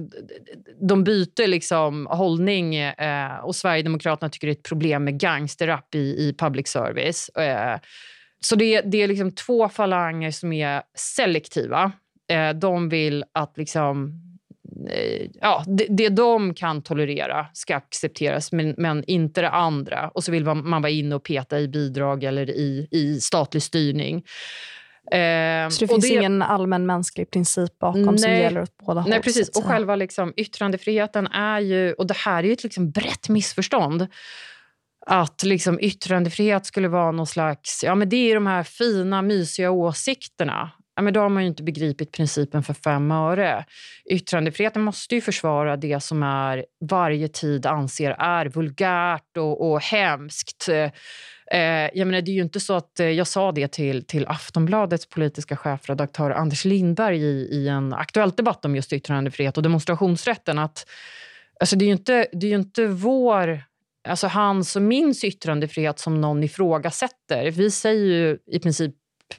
de 0.88 1.04
byter 1.04 1.46
liksom 1.46 2.06
hållning 2.06 2.76
eh, 2.76 3.38
och 3.38 3.56
Sverigedemokraterna 3.56 4.30
tycker 4.30 4.46
det 4.46 4.50
är 4.50 4.56
ett 4.56 4.62
problem 4.62 5.04
med 5.04 5.20
gangsterrap 5.20 5.94
i, 5.94 5.98
i 5.98 6.34
public 6.38 6.68
service. 6.68 7.28
Eh, 7.28 7.78
så 8.40 8.56
det, 8.56 8.80
det 8.80 9.02
är 9.02 9.08
liksom 9.08 9.32
två 9.32 9.68
falanger 9.68 10.30
som 10.30 10.52
är 10.52 10.82
selektiva. 10.94 11.92
Eh, 12.30 12.50
de 12.50 12.88
vill 12.88 13.24
att 13.32 13.58
liksom 13.58 14.25
ja, 15.40 15.64
det, 15.66 15.86
det 15.90 16.08
de 16.08 16.54
kan 16.54 16.82
tolerera 16.82 17.46
ska 17.52 17.76
accepteras, 17.76 18.52
men, 18.52 18.74
men, 18.78 19.04
inte 19.06 19.40
det 19.40 19.50
andra. 19.50 20.08
Och 20.08 20.24
så 20.24 20.32
vill 20.32 20.44
man, 20.44 20.68
man 20.68 20.82
vara 20.82 20.90
inne 20.92 21.14
och 21.14 21.22
peta 21.22 21.60
i 21.60 21.68
bidrag 21.68 22.24
eller 22.24 22.50
i, 22.50 22.88
i 22.90 23.20
statlig 23.20 23.62
styrning. 23.62 24.24
Eh, 25.12 25.68
så 25.68 25.84
det 25.84 25.88
finns 25.88 26.08
det, 26.08 26.14
ingen 26.14 26.42
allmän 26.42 26.86
mänsklig 26.86 27.30
princip 27.30 27.78
bakom 27.78 28.02
nej, 28.02 28.18
som 28.18 28.32
gäller 28.32 28.62
åt 28.62 28.76
båda 28.86 29.00
håll? 29.00 29.10
Nej, 29.10 29.22
precis. 29.22 29.48
Och 29.48 29.64
själva 29.64 29.96
liksom, 29.96 30.32
yttrandefriheten 30.36 31.26
är 31.26 31.60
ju... 31.60 31.92
Och 31.92 32.06
det 32.06 32.16
här 32.16 32.38
är 32.38 32.46
ju 32.46 32.52
ett 32.52 32.62
liksom 32.62 32.90
brett 32.90 33.28
missförstånd 33.28 34.06
att 35.06 35.42
liksom 35.42 35.80
yttrandefrihet 35.80 36.66
skulle 36.66 36.88
vara 36.88 37.12
någon 37.12 37.26
slags... 37.26 37.84
Ja, 37.84 37.94
men 37.94 38.08
det 38.08 38.30
är 38.30 38.34
de 38.34 38.46
här 38.46 38.62
fina, 38.62 39.22
mysiga 39.22 39.70
åsikterna 39.70 40.70
ja, 40.96 41.02
men 41.02 41.12
då 41.12 41.20
har 41.20 41.28
man 41.28 41.42
ju 41.42 41.48
inte 41.48 41.62
begripit 41.62 42.12
principen 42.12 42.62
för 42.62 42.74
fem 42.74 43.10
öre. 43.10 43.64
Yttrandefriheten 44.10 44.82
måste 44.82 45.14
ju 45.14 45.20
försvara 45.20 45.76
det 45.76 46.00
som 46.00 46.22
är 46.22 46.64
varje 46.80 47.28
tid 47.28 47.66
anser 47.66 48.10
är 48.10 48.46
vulgärt 48.46 49.36
och, 49.36 49.70
och 49.70 49.80
hemskt. 49.80 50.68
Eh, 51.50 51.90
jag 51.94 52.06
menar, 52.06 52.20
det 52.20 52.30
är 52.30 52.34
ju 52.34 52.42
inte 52.42 52.60
så 52.60 52.74
att 52.74 53.00
eh, 53.00 53.06
jag 53.06 53.26
sa 53.26 53.52
det 53.52 53.72
till, 53.72 54.06
till 54.06 54.26
Aftonbladets 54.26 55.06
politiska 55.06 55.56
chefredaktör 55.56 56.30
Anders 56.30 56.64
Lindberg 56.64 57.22
i, 57.22 57.48
i 57.52 57.68
en 57.68 57.92
aktuell 57.92 58.30
debatt 58.30 58.64
om 58.64 58.76
just 58.76 58.92
yttrandefrihet 58.92 59.56
och 59.56 59.62
demonstrationsrätten. 59.62 60.58
att 60.58 60.86
alltså, 61.60 61.76
det, 61.76 61.84
är 61.84 61.86
ju 61.86 61.92
inte, 61.92 62.26
det 62.32 62.46
är 62.46 62.54
inte 62.54 62.86
vår 62.86 63.62
alltså 64.08 64.26
hans 64.26 64.76
och 64.76 64.82
min 64.82 65.14
yttrandefrihet 65.24 65.98
som 65.98 66.20
någon 66.20 66.44
ifrågasätter. 66.44 67.50
Vi 67.50 67.70
säger 67.70 68.04
ju 68.04 68.38
i 68.46 68.58
princip 68.58 68.94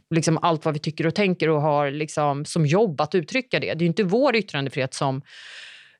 liksom 0.09 0.37
allt 0.41 0.65
vad 0.65 0.73
vi 0.73 0.79
tycker 0.79 1.07
och 1.07 1.15
tänker 1.15 1.49
och 1.49 1.61
har 1.61 1.91
liksom 1.91 2.45
som 2.45 2.65
jobb 2.65 3.01
att 3.01 3.15
uttrycka 3.15 3.59
det. 3.59 3.73
Det 3.73 3.85
är 3.85 3.87
inte 3.87 4.03
vår 4.03 4.35
yttrandefrihet 4.35 4.93
som 4.93 5.21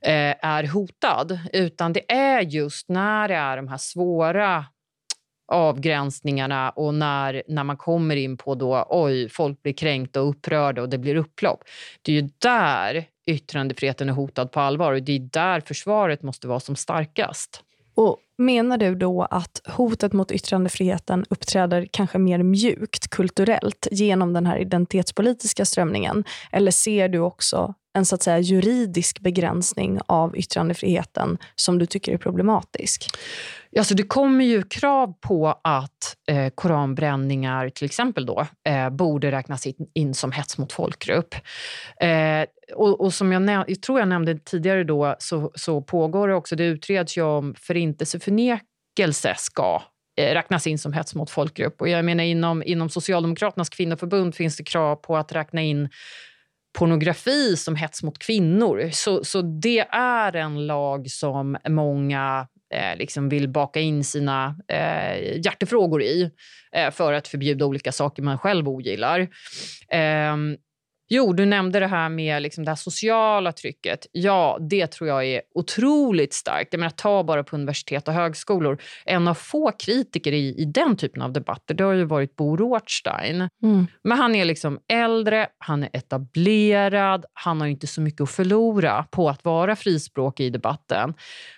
eh, 0.02 0.36
är 0.46 0.64
hotad. 0.68 1.40
Utan 1.54 1.94
det 1.94 2.12
är 2.12 2.42
just 2.42 2.90
när 2.90 3.28
det 3.28 3.36
är 3.36 3.58
de 3.58 3.68
här 3.68 3.78
svåra 3.78 4.66
avgränsningarna 5.48 6.70
och 6.70 6.94
när, 6.94 7.44
när 7.48 7.64
man 7.64 7.78
kommer 7.78 8.16
in 8.16 8.38
på 8.38 8.56
då, 8.56 8.88
oj, 8.90 9.30
folk 9.30 9.64
blir 9.64 9.74
kränkta 9.74 10.22
och 10.22 10.30
upprörda 10.30 10.82
och 10.82 10.90
det 10.90 10.98
blir 10.98 11.16
upplopp. 11.16 11.64
Det 12.02 12.12
är 12.12 12.22
ju 12.22 12.30
där 12.38 13.06
yttrandefriheten 13.28 14.10
är 14.10 14.14
hotad 14.14 14.52
på 14.52 14.60
allvar 14.60 14.94
och 14.94 15.04
det 15.04 15.12
är 15.12 15.20
där 15.20 15.60
försvaret 15.62 16.24
måste 16.24 16.48
vara 16.48 16.60
som 16.60 16.76
starkast. 16.76 17.64
Och 17.96 18.20
Menar 18.38 18.78
du 18.78 18.96
då 18.96 19.24
att 19.24 19.62
hotet 19.66 20.14
mot 20.14 20.32
yttrandefriheten 20.32 21.26
uppträder 21.30 21.88
kanske 21.92 22.18
mer 22.18 22.44
mjukt 22.44 23.10
kulturellt 23.10 23.88
genom 23.92 24.34
den 24.34 24.46
här 24.46 24.58
identitetspolitiska 24.58 25.66
strömningen? 25.66 26.24
Eller 26.52 26.72
ser 26.72 27.10
du 27.10 27.20
också 27.20 27.74
en 27.98 28.06
så 28.06 28.16
att 28.16 28.24
säga 28.24 28.40
juridisk 28.40 29.20
begränsning 29.20 30.00
av 30.06 30.38
yttrandefriheten 30.38 31.38
som 31.56 31.80
du 31.80 31.86
tycker 31.86 32.14
är 32.14 32.18
problematisk? 32.18 33.08
Alltså 33.78 33.96
det 33.96 34.04
kommer 34.04 34.46
ju 34.46 34.64
krav 34.64 35.14
på 35.22 35.60
att 35.64 36.16
eh, 36.28 36.50
koranbränningar 36.56 37.70
till 37.70 37.86
exempel 37.86 38.26
då, 38.26 38.48
eh, 38.70 38.90
borde 38.90 39.32
räknas 39.32 39.68
in, 39.68 39.76
in, 39.94 40.14
som 40.14 40.32
hets 40.32 40.58
mot 40.58 40.74
folkgrupp. 40.74 41.36
Eh, 42.02 42.46
och, 42.76 43.02
och, 43.02 43.14
som 43.14 43.32
jag, 43.32 43.66
jag, 43.68 43.82
tror 43.82 44.00
jag 44.00 44.08
nämnde 44.08 44.40
tidigare 44.40 44.84
då 44.84 45.16
så, 45.20 45.52
så 45.56 45.82
pågår 45.82 46.28
det 46.28 46.36
också, 46.36 46.56
det 46.56 46.66
utreds 46.66 47.18
ju 47.18 47.22
om 47.22 47.56
förintelseförnekelse 47.58 49.36
ska 49.38 49.82
eh, 50.18 50.34
räknas 50.34 50.68
in 50.68 50.78
som 50.78 50.94
hets 50.94 51.16
mot 51.16 51.30
folkgrupp. 51.30 51.82
Och 51.82 51.90
jag 51.90 52.06
menar 52.06 52.24
inom, 52.24 52.64
inom 52.64 52.90
Socialdemokraternas 52.90 53.70
kvinnoförbund 53.70 54.36
finns 54.36 54.58
det 54.58 54.64
krav 54.64 54.96
på 54.96 55.18
att 55.18 55.32
räkna 55.32 55.62
in 55.62 55.90
pornografi 56.78 57.58
som 57.58 57.76
hets 57.76 58.04
mot 58.04 58.20
kvinnor. 58.20 58.90
Så, 58.92 59.24
så 59.24 59.42
det 59.42 59.80
är 59.92 60.36
en 60.36 60.68
lag 60.68 61.10
som 61.10 61.58
många 61.70 62.48
eh, 62.74 62.98
liksom 62.98 63.30
vill 63.30 63.50
baka 63.50 63.80
in 63.80 64.04
sina 64.04 64.56
eh, 64.68 65.38
hjärtefrågor 65.38 66.04
i 66.04 66.32
eh, 66.72 66.92
för 66.92 67.14
att 67.14 67.28
förbjuda 67.28 67.66
olika 67.66 67.92
saker 67.92 68.24
man 68.24 68.38
själv 68.38 68.70
ogillar. 68.70 69.28
Ehm, 69.90 70.58
Jo, 71.10 71.34
du 71.34 71.46
nämnde 71.46 71.80
det 71.80 71.88
här 71.88 72.10
med 72.10 72.42
liksom 72.42 72.66
det 72.66 72.72
här 72.72 72.76
sociala 72.76 73.52
trycket. 73.52 74.08
Ja, 74.12 74.58
det 74.70 74.88
tror 74.88 75.08
jag 75.10 75.26
är 75.26 75.42
otroligt 75.56 76.34
starkt. 76.34 76.74
Jag 76.74 76.80
menar, 76.80 76.90
ta 76.92 77.24
bara 77.24 77.44
på 77.44 77.56
universitet 77.56 78.08
och 78.08 78.14
högskolor. 78.14 78.82
En 79.06 79.28
av 79.28 79.34
få 79.34 79.72
kritiker 79.72 80.32
i, 80.32 80.56
i 80.62 80.66
den 80.66 80.98
typen 80.98 81.22
av 81.22 81.34
debatter 81.34 81.74
det 81.74 81.84
har 81.84 81.94
ju 81.94 82.04
varit 82.04 82.36
Bo 82.36 82.58
Rothstein. 82.58 83.50
Mm. 83.64 83.88
Men 84.04 84.18
han 84.18 84.36
är 84.36 84.46
liksom 84.46 84.80
äldre, 84.88 85.48
han 85.58 85.84
är 85.84 85.90
etablerad, 85.94 87.26
han 87.34 87.62
har 87.62 87.68
inte 87.68 87.88
så 87.88 88.02
mycket 88.02 88.22
att 88.22 88.32
förlora 88.32 89.06
på 89.12 89.30
att 89.30 89.46
vara 89.46 89.76
frispråkig 89.76 90.46
i 90.46 90.50
debatten. 90.50 91.14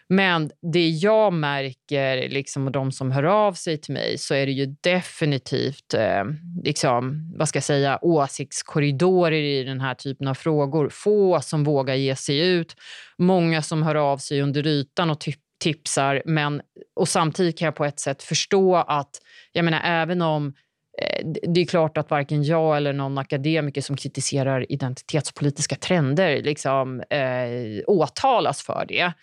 Men 0.10 0.52
det 0.62 0.89
jag 0.89 1.34
märker, 1.34 2.30
liksom, 2.30 2.65
och 2.65 2.72
de 2.72 2.91
som 2.91 3.12
hör 3.12 3.24
av 3.24 3.54
sig 3.54 3.78
till 3.78 3.93
mig, 3.93 4.17
så 4.17 4.34
är 4.34 4.45
det 4.45 4.52
ju 4.52 4.76
definitivt 4.82 5.93
eh, 5.93 6.24
liksom, 6.63 7.34
vad 7.38 7.50
ska 7.50 7.58
jag 7.58 7.63
säga, 7.63 8.00
åsiktskorridorer 8.02 9.41
i 9.41 9.63
den 9.63 9.82
här 9.82 9.93
typen 9.93 10.28
av 10.28 10.34
frågor. 10.34 10.89
Få 10.89 11.41
som 11.41 11.63
vågar 11.63 11.95
ge 11.95 12.15
sig 12.15 12.39
ut. 12.39 12.76
Många 13.17 13.62
som 13.62 13.84
hör 13.84 13.95
av 13.95 14.17
sig 14.17 14.41
under 14.41 14.67
ytan 14.67 15.10
och 15.10 15.19
typ-, 15.19 15.39
tipsar. 15.60 16.22
Men, 16.26 16.62
och 16.95 17.10
samtidigt 17.10 17.58
kan 17.58 17.65
jag 17.65 17.76
på 17.76 17.86
ett 17.86 18.00
sätt 18.00 18.24
förstå 18.24 18.76
att, 18.76 19.10
jag 19.52 19.65
menar 19.65 19.82
även 19.84 20.22
om 20.22 20.54
eh, 21.02 21.26
det 21.26 21.62
är 21.62 21.65
klart 21.65 21.98
att 21.98 22.10
varken 22.10 22.43
jag 22.43 22.78
eller 22.78 22.93
någon 22.93 23.17
akademiker 23.17 23.82
som 23.82 23.98
kritiserar 23.98 24.72
identitetspolitiska 24.72 25.76
trender 25.76 26.41
liksom, 26.43 27.00
eh, 27.00 27.84
åtalas 27.88 28.62
för 28.63 28.86
det. 28.88 29.13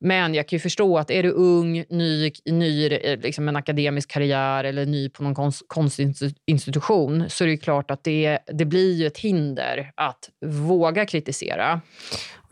Men 0.00 0.34
jag 0.34 0.48
kan 0.48 0.56
ju 0.56 0.60
förstå 0.60 0.98
att 0.98 1.10
är 1.10 1.22
du 1.22 1.30
ung, 1.30 1.84
ny, 1.88 2.32
ny 2.44 2.86
eh, 2.86 3.18
liksom 3.20 3.48
en 3.48 3.56
akademisk 3.56 4.10
karriär 4.10 4.64
eller 4.64 4.86
ny 4.86 5.08
på 5.08 5.22
någon 5.22 5.52
konstinstitution 5.66 7.24
så 7.28 7.44
är 7.44 7.48
det 7.48 7.56
klart 7.56 7.90
att 7.90 8.04
det, 8.04 8.38
det 8.46 8.64
blir 8.64 9.06
ett 9.06 9.18
hinder 9.18 9.92
att 9.94 10.30
våga 10.46 11.06
kritisera. 11.06 11.80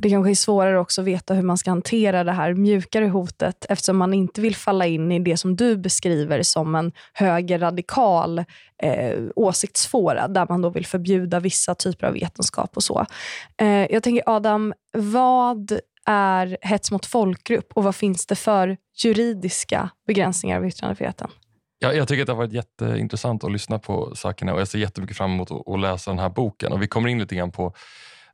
Det 0.03 0.11
kanske 0.11 0.31
är 0.31 0.35
svårare 0.35 0.79
också 0.79 1.01
att 1.01 1.07
veta 1.07 1.35
hur 1.35 1.43
man 1.43 1.59
ska 1.59 1.71
hantera 1.71 2.25
det 2.25 2.33
här 2.33 2.55
mjukare 2.55 3.07
hotet 3.07 3.67
eftersom 3.69 3.97
man 3.97 4.15
inte 4.15 4.41
vill 4.41 4.57
falla 4.57 4.87
in 4.87 5.13
i 5.13 5.19
det 5.19 5.37
som 5.37 5.57
du 5.57 5.77
beskriver 5.77 6.43
som 6.43 6.75
en 6.75 6.93
högerradikal 7.13 8.39
eh, 8.83 9.19
åsiktsfåra 9.37 10.29
där 10.29 10.47
man 10.49 10.63
då 10.63 10.71
vill 10.71 10.87
förbjuda 10.87 11.41
vissa 11.41 11.75
typer 11.75 12.07
av 12.07 12.13
vetenskap 12.13 12.77
och 12.77 12.83
så. 12.83 13.07
Eh, 13.61 13.93
jag 13.93 14.03
tänker 14.03 14.23
Adam, 14.27 14.75
vad 14.93 15.81
är 16.09 16.59
hets 16.63 16.91
mot 16.91 17.07
folkgrupp 17.07 17.73
och 17.75 17.85
vad 17.85 17.97
finns 17.97 18.27
det 18.27 18.37
för 18.37 18.77
juridiska 18.97 19.91
begränsningar 20.07 20.57
av 20.57 20.67
yttrandefriheten? 20.67 21.31
Ja, 21.79 21.93
jag 21.93 22.09
tycker 22.09 22.23
att 22.23 22.27
det 22.27 22.33
har 22.33 22.39
varit 22.39 22.53
jätteintressant 22.53 23.45
att 23.45 23.53
lyssna 23.53 23.79
på 23.79 24.15
sakerna 24.17 24.55
och 24.55 24.61
jag 24.61 24.69
ser 24.69 24.79
jättemycket 24.79 25.17
fram 25.17 25.33
emot 25.33 25.51
att 25.51 25.81
läsa 25.81 26.11
den 26.11 26.19
här 26.19 26.29
boken. 26.29 26.73
Och 26.73 26.83
Vi 26.83 26.87
kommer 26.87 27.09
in 27.09 27.19
lite 27.19 27.35
grann 27.35 27.51
på 27.51 27.75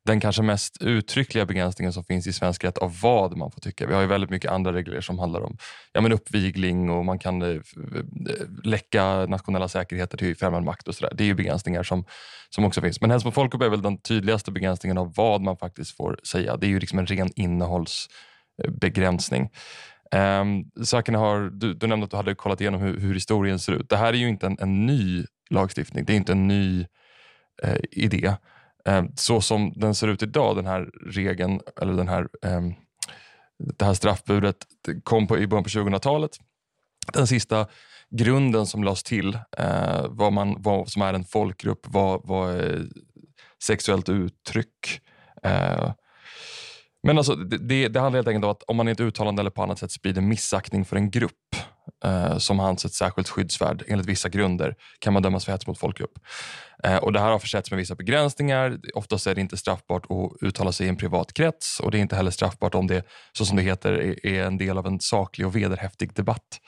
den 0.06 0.20
kanske 0.20 0.42
mest 0.42 0.82
uttryckliga 0.82 1.46
begränsningen 1.46 1.92
som 1.92 2.04
finns 2.04 2.26
i 2.26 2.32
svensk 2.32 2.64
rätt 2.64 2.78
av 2.78 3.00
vad 3.00 3.36
man 3.36 3.50
får 3.50 3.60
tycka. 3.60 3.86
Vi 3.86 3.94
har 3.94 4.00
ju 4.00 4.06
väldigt 4.06 4.30
mycket 4.30 4.50
andra 4.50 4.72
regler 4.72 5.00
som 5.00 5.18
handlar 5.18 5.40
om 5.40 5.56
ja, 5.92 6.00
men 6.00 6.12
uppvigling 6.12 6.90
och 6.90 7.04
man 7.04 7.18
kan 7.18 7.42
eh, 7.42 7.48
eh 7.48 7.62
läcka 8.64 9.26
nationella 9.26 9.68
säkerheter 9.68 10.18
till 10.18 10.36
främmande 10.36 10.66
makt 10.66 10.88
och 10.88 10.94
sådär. 10.94 11.12
Det 11.14 11.24
är 11.24 11.26
ju 11.26 11.34
begränsningar 11.34 11.82
som, 11.82 12.04
som 12.50 12.64
också 12.64 12.80
finns. 12.80 13.00
Men 13.00 13.10
hets 13.10 13.24
mot 13.24 13.34
folkgrupp 13.34 13.62
är 13.62 13.68
väl 13.68 13.82
den 13.82 13.98
tydligaste 13.98 14.52
begränsningen 14.52 14.98
av 14.98 15.14
vad 15.14 15.40
man 15.40 15.56
faktiskt 15.56 15.96
får 15.96 16.18
säga. 16.24 16.56
Det 16.56 16.66
är 16.66 16.70
ju 16.70 16.80
liksom 16.80 16.98
en 16.98 17.06
ren 17.06 17.30
innehållsbegränsning. 17.36 19.50
Eh, 20.12 20.40
um, 20.40 20.70
ehm, 21.06 21.14
har, 21.14 21.50
du, 21.50 21.74
du 21.74 21.86
nämnde 21.86 22.04
att 22.04 22.10
du 22.10 22.16
hade 22.16 22.34
kollat 22.34 22.60
igenom 22.60 22.80
hur, 22.80 23.00
hur 23.00 23.14
historien 23.14 23.58
ser 23.58 23.72
ut. 23.72 23.88
Det 23.88 23.96
här 23.96 24.12
är 24.12 24.16
ju 24.16 24.28
inte 24.28 24.46
en, 24.46 24.56
en 24.60 24.86
ny 24.86 25.24
lagstiftning. 25.50 26.04
Det 26.04 26.12
är 26.12 26.16
inte 26.16 26.32
en 26.32 26.48
ny 26.48 26.86
eh, 27.62 27.76
idé. 27.90 28.34
Eh, 28.88 29.04
så 29.16 29.40
som 29.40 29.72
den 29.76 29.94
ser 29.94 30.08
ut 30.08 30.22
idag, 30.22 30.56
den 30.56 30.66
här 30.66 30.90
regeln, 31.06 31.60
eller 31.80 31.92
den 31.92 32.08
här, 32.08 32.28
ehm, 32.42 32.74
det 33.58 33.84
här 33.84 33.94
straffbudet, 33.94 34.56
kom 35.02 35.26
på, 35.26 35.38
i 35.38 35.46
början 35.46 35.64
på 35.64 35.70
2000-talet. 35.70 36.30
Den 37.12 37.26
sista 37.26 37.66
grunden 38.10 38.66
som 38.66 38.84
lades 38.84 39.02
till, 39.02 39.38
eh, 39.58 40.06
vad, 40.08 40.32
man, 40.32 40.62
vad 40.62 40.88
som 40.88 41.02
är 41.02 41.14
en 41.14 41.24
folkgrupp, 41.24 41.86
vad, 41.86 42.20
vad 42.24 42.54
är 42.54 42.88
sexuellt 43.62 44.08
uttryck. 44.08 45.00
Eh, 45.42 45.92
men 47.02 47.18
alltså, 47.18 47.34
det, 47.34 47.88
det 47.88 48.00
handlar 48.00 48.18
helt 48.18 48.28
enkelt 48.28 48.44
om 48.44 48.50
att 48.50 48.62
om 48.62 48.76
man 48.76 48.88
i 48.88 48.90
ett 48.90 49.00
uttalande 49.00 49.40
eller 49.40 49.50
på 49.50 49.62
annat 49.62 49.78
sätt 49.78 49.92
sprider 49.92 50.20
missaktning 50.20 50.84
för 50.84 50.96
en 50.96 51.10
grupp 51.10 51.56
eh, 52.04 52.38
som 52.38 52.58
hans 52.58 52.70
ansetts 52.70 52.98
särskilt 52.98 53.28
skyddsvärd 53.28 53.84
enligt 53.88 54.06
vissa 54.06 54.28
grunder 54.28 54.74
kan 54.98 55.12
man 55.12 55.22
dömas 55.22 55.44
för 55.44 55.52
hets 55.52 55.66
mot 55.66 55.78
folkgrupp. 55.78 56.18
Eh, 56.84 56.96
och 56.96 57.12
det 57.12 57.20
här 57.20 57.30
har 57.30 57.38
försetts 57.38 57.70
med 57.70 57.78
vissa 57.78 57.94
begränsningar. 57.94 58.78
Oftast 58.94 59.26
är 59.26 59.34
det 59.34 59.40
inte 59.40 59.56
straffbart 59.56 60.06
att 60.10 60.42
uttala 60.42 60.72
sig 60.72 60.86
i 60.86 60.88
en 60.88 60.96
privat 60.96 61.32
krets 61.32 61.80
och 61.80 61.90
det 61.90 61.98
är 61.98 62.00
inte 62.00 62.16
heller 62.16 62.30
straffbart 62.30 62.74
om 62.74 62.86
det, 62.86 63.02
så 63.32 63.44
som 63.44 63.56
det 63.56 63.62
heter, 63.62 64.26
är 64.26 64.44
en 64.44 64.58
del 64.58 64.78
av 64.78 64.86
en 64.86 65.00
saklig 65.00 65.46
och 65.46 65.56
vederhäftig 65.56 66.14
debatt. 66.14 66.60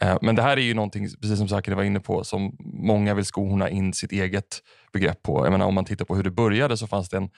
Eh, 0.00 0.18
men 0.22 0.34
det 0.34 0.42
här 0.42 0.56
är 0.56 0.60
ju 0.60 0.74
någonting, 0.74 1.08
precis 1.20 1.38
som 1.38 1.48
Sakari 1.48 1.74
var 1.74 1.82
inne 1.82 2.00
på, 2.00 2.24
som 2.24 2.56
många 2.60 3.14
vill 3.14 3.24
skona 3.24 3.70
in 3.70 3.92
sitt 3.92 4.12
eget 4.12 4.62
begrepp 4.92 5.22
på. 5.22 5.46
Jag 5.46 5.52
menar, 5.52 5.66
om 5.66 5.74
man 5.74 5.84
tittar 5.84 6.04
på 6.04 6.16
hur 6.16 6.22
det 6.22 6.30
började 6.30 6.76
så 6.76 6.86
fanns 6.86 7.08
det 7.08 7.16
en 7.16 7.28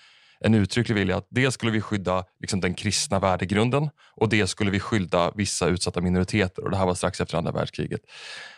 en 0.40 0.54
uttrycklig 0.54 0.94
vilja 0.94 1.16
att 1.16 1.26
dels 1.30 1.54
skulle 1.54 1.72
vi 1.72 1.80
skydda 1.80 2.24
liksom, 2.40 2.60
den 2.60 2.74
kristna 2.74 3.18
värdegrunden 3.18 3.90
och 4.14 4.28
dels 4.28 4.50
skulle 4.50 4.70
vi 4.70 4.80
skydda 4.80 5.32
vissa 5.34 5.66
utsatta 5.66 6.00
minoriteter. 6.00 6.64
Och 6.64 6.70
Det 6.70 6.76
här 6.76 6.86
var 6.86 6.94
strax 6.94 7.20
efter 7.20 7.38
andra 7.38 7.52
världskriget. 7.52 8.00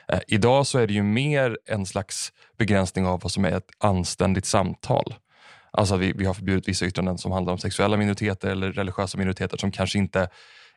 Eh, 0.08 0.20
idag 0.26 0.66
så 0.66 0.78
är 0.78 0.86
det 0.86 0.92
ju 0.92 1.02
mer 1.02 1.58
en 1.66 1.86
slags 1.86 2.32
begränsning 2.58 3.06
av 3.06 3.20
vad 3.20 3.32
som 3.32 3.44
är 3.44 3.52
ett 3.52 3.70
anständigt 3.78 4.46
samtal. 4.46 5.14
Alltså 5.72 5.96
vi, 5.96 6.12
vi 6.12 6.24
har 6.24 6.34
förbjudit 6.34 6.68
vissa 6.68 6.86
yttranden 6.86 7.18
som 7.18 7.32
handlar 7.32 7.52
om 7.52 7.58
sexuella 7.58 7.96
minoriteter 7.96 8.48
eller 8.48 8.72
religiösa 8.72 9.18
minoriteter 9.18 9.56
som 9.56 9.72
kanske 9.72 9.98
inte 9.98 10.28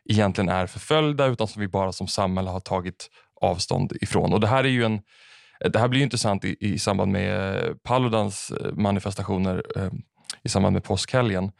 egentligen 0.04 0.48
är 0.48 0.66
förföljda 0.66 1.26
utan 1.26 1.48
som 1.48 1.60
vi 1.60 1.68
bara 1.68 1.92
som 1.92 2.08
samhälle 2.08 2.50
har 2.50 2.60
tagit 2.60 3.10
avstånd 3.40 3.92
ifrån. 4.00 4.32
Och 4.32 4.40
Det 4.40 4.46
här 4.46 4.64
är 4.64 4.68
ju 4.68 4.84
en 4.84 5.00
det 5.72 5.78
här 5.78 5.88
blir 5.88 6.02
intressant 6.02 6.44
i, 6.44 6.56
i 6.60 6.78
samband 6.78 7.12
med 7.12 7.62
Paludans 7.82 8.50
eh, 8.50 8.72
manifestationer 8.72 9.62
eh, 9.76 9.90
i 10.42 10.48
samband 10.48 10.72
med 10.72 10.84
påskhelgen. 10.84 11.52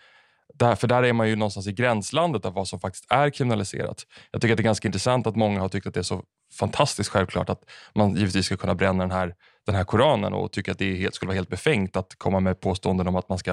Där, 0.55 0.75
för 0.75 0.89
där 0.89 1.03
är 1.03 1.13
man 1.13 1.29
ju 1.29 1.37
någonstans 1.37 1.67
i 1.67 1.73
gränslandet 1.73 2.45
av 2.45 2.53
vad 2.53 2.69
som 2.69 2.81
faktiskt 2.81 3.07
är 3.09 3.31
kriminaliserat. 3.31 4.03
Jag 4.31 4.41
tycker 4.41 4.53
att 4.53 4.57
det 4.57 4.63
är 4.63 4.65
ganska 4.65 4.89
intressant 4.89 5.27
att 5.27 5.37
många 5.37 5.61
har 5.61 5.69
tyckt 5.69 5.87
att 5.87 5.95
det 5.95 6.01
är 6.01 6.05
så 6.05 6.23
fantastiskt 6.59 7.11
självklart 7.11 7.51
att 7.51 7.63
man 7.95 8.17
givetvis 8.17 8.47
ska 8.47 8.57
kunna 8.57 8.75
bränna 8.75 9.03
den 9.03 9.11
här, 9.11 9.35
den 9.67 9.75
här 9.75 9.85
Koranen 9.85 10.33
och 10.33 10.53
tycker 10.53 10.73
att 10.73 10.79
det 10.79 10.95
helt, 10.95 11.15
skulle 11.15 11.29
vara 11.29 11.35
helt 11.35 11.49
befängt 11.49 11.97
att 11.97 12.15
komma 12.19 12.41
med 12.41 12.61
påståenden 12.61 13.09
om 13.09 13.17
att 13.17 13.29
man 13.29 13.39
ska 13.39 13.51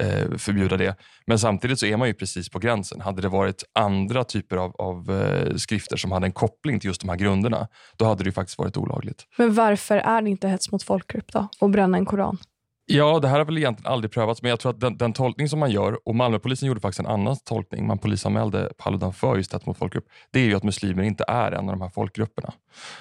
eh, 0.00 0.36
förbjuda 0.38 0.76
det. 0.76 0.96
Men 1.26 1.38
samtidigt 1.38 1.78
så 1.78 1.86
är 1.86 1.96
man 1.96 2.08
ju 2.08 2.14
precis 2.14 2.48
på 2.48 2.58
gränsen. 2.58 3.00
Hade 3.00 3.22
det 3.22 3.28
varit 3.28 3.64
andra 3.72 4.24
typer 4.24 4.56
av, 4.56 4.76
av 4.78 5.10
eh, 5.10 5.56
skrifter 5.56 5.96
som 5.96 6.12
hade 6.12 6.26
en 6.26 6.32
koppling 6.32 6.80
till 6.80 6.88
just 6.88 7.00
de 7.00 7.08
här 7.08 7.16
grunderna, 7.16 7.68
då 7.96 8.04
hade 8.04 8.24
det 8.24 8.32
faktiskt 8.32 8.58
varit 8.58 8.76
olagligt. 8.76 9.26
Men 9.36 9.54
varför 9.54 9.96
är 9.96 10.22
det 10.22 10.30
inte 10.30 10.48
hets 10.48 10.72
mot 10.72 10.82
folkgrupp 10.82 11.32
då, 11.32 11.48
att 11.60 11.70
bränna 11.70 11.98
en 11.98 12.06
Koran? 12.06 12.38
Ja, 12.86 13.18
det 13.18 13.28
här 13.28 13.38
har 13.38 13.44
väl 13.44 13.58
egentligen 13.58 13.92
aldrig 13.92 14.12
prövats, 14.12 14.42
men 14.42 14.48
jag 14.48 14.60
tror 14.60 14.72
att 14.72 14.80
den, 14.80 14.96
den 14.96 15.12
tolkning 15.12 15.48
som 15.48 15.58
man 15.58 15.70
gör, 15.70 16.08
och 16.08 16.14
Malmöpolisen 16.14 16.68
gjorde 16.68 16.80
faktiskt 16.80 17.00
en 17.00 17.06
annan 17.06 17.36
tolkning, 17.36 17.86
man 17.86 17.98
polisanmälde 17.98 18.72
Paludan 18.78 19.12
för 19.12 19.36
just 19.36 19.52
hets 19.52 19.66
mot 19.66 19.78
folkgrupp, 19.78 20.04
det 20.30 20.40
är 20.40 20.44
ju 20.44 20.54
att 20.54 20.62
muslimer 20.62 21.02
inte 21.02 21.24
är 21.28 21.52
en 21.52 21.68
av 21.68 21.74
de 21.76 21.80
här 21.80 21.88
folkgrupperna. 21.88 22.52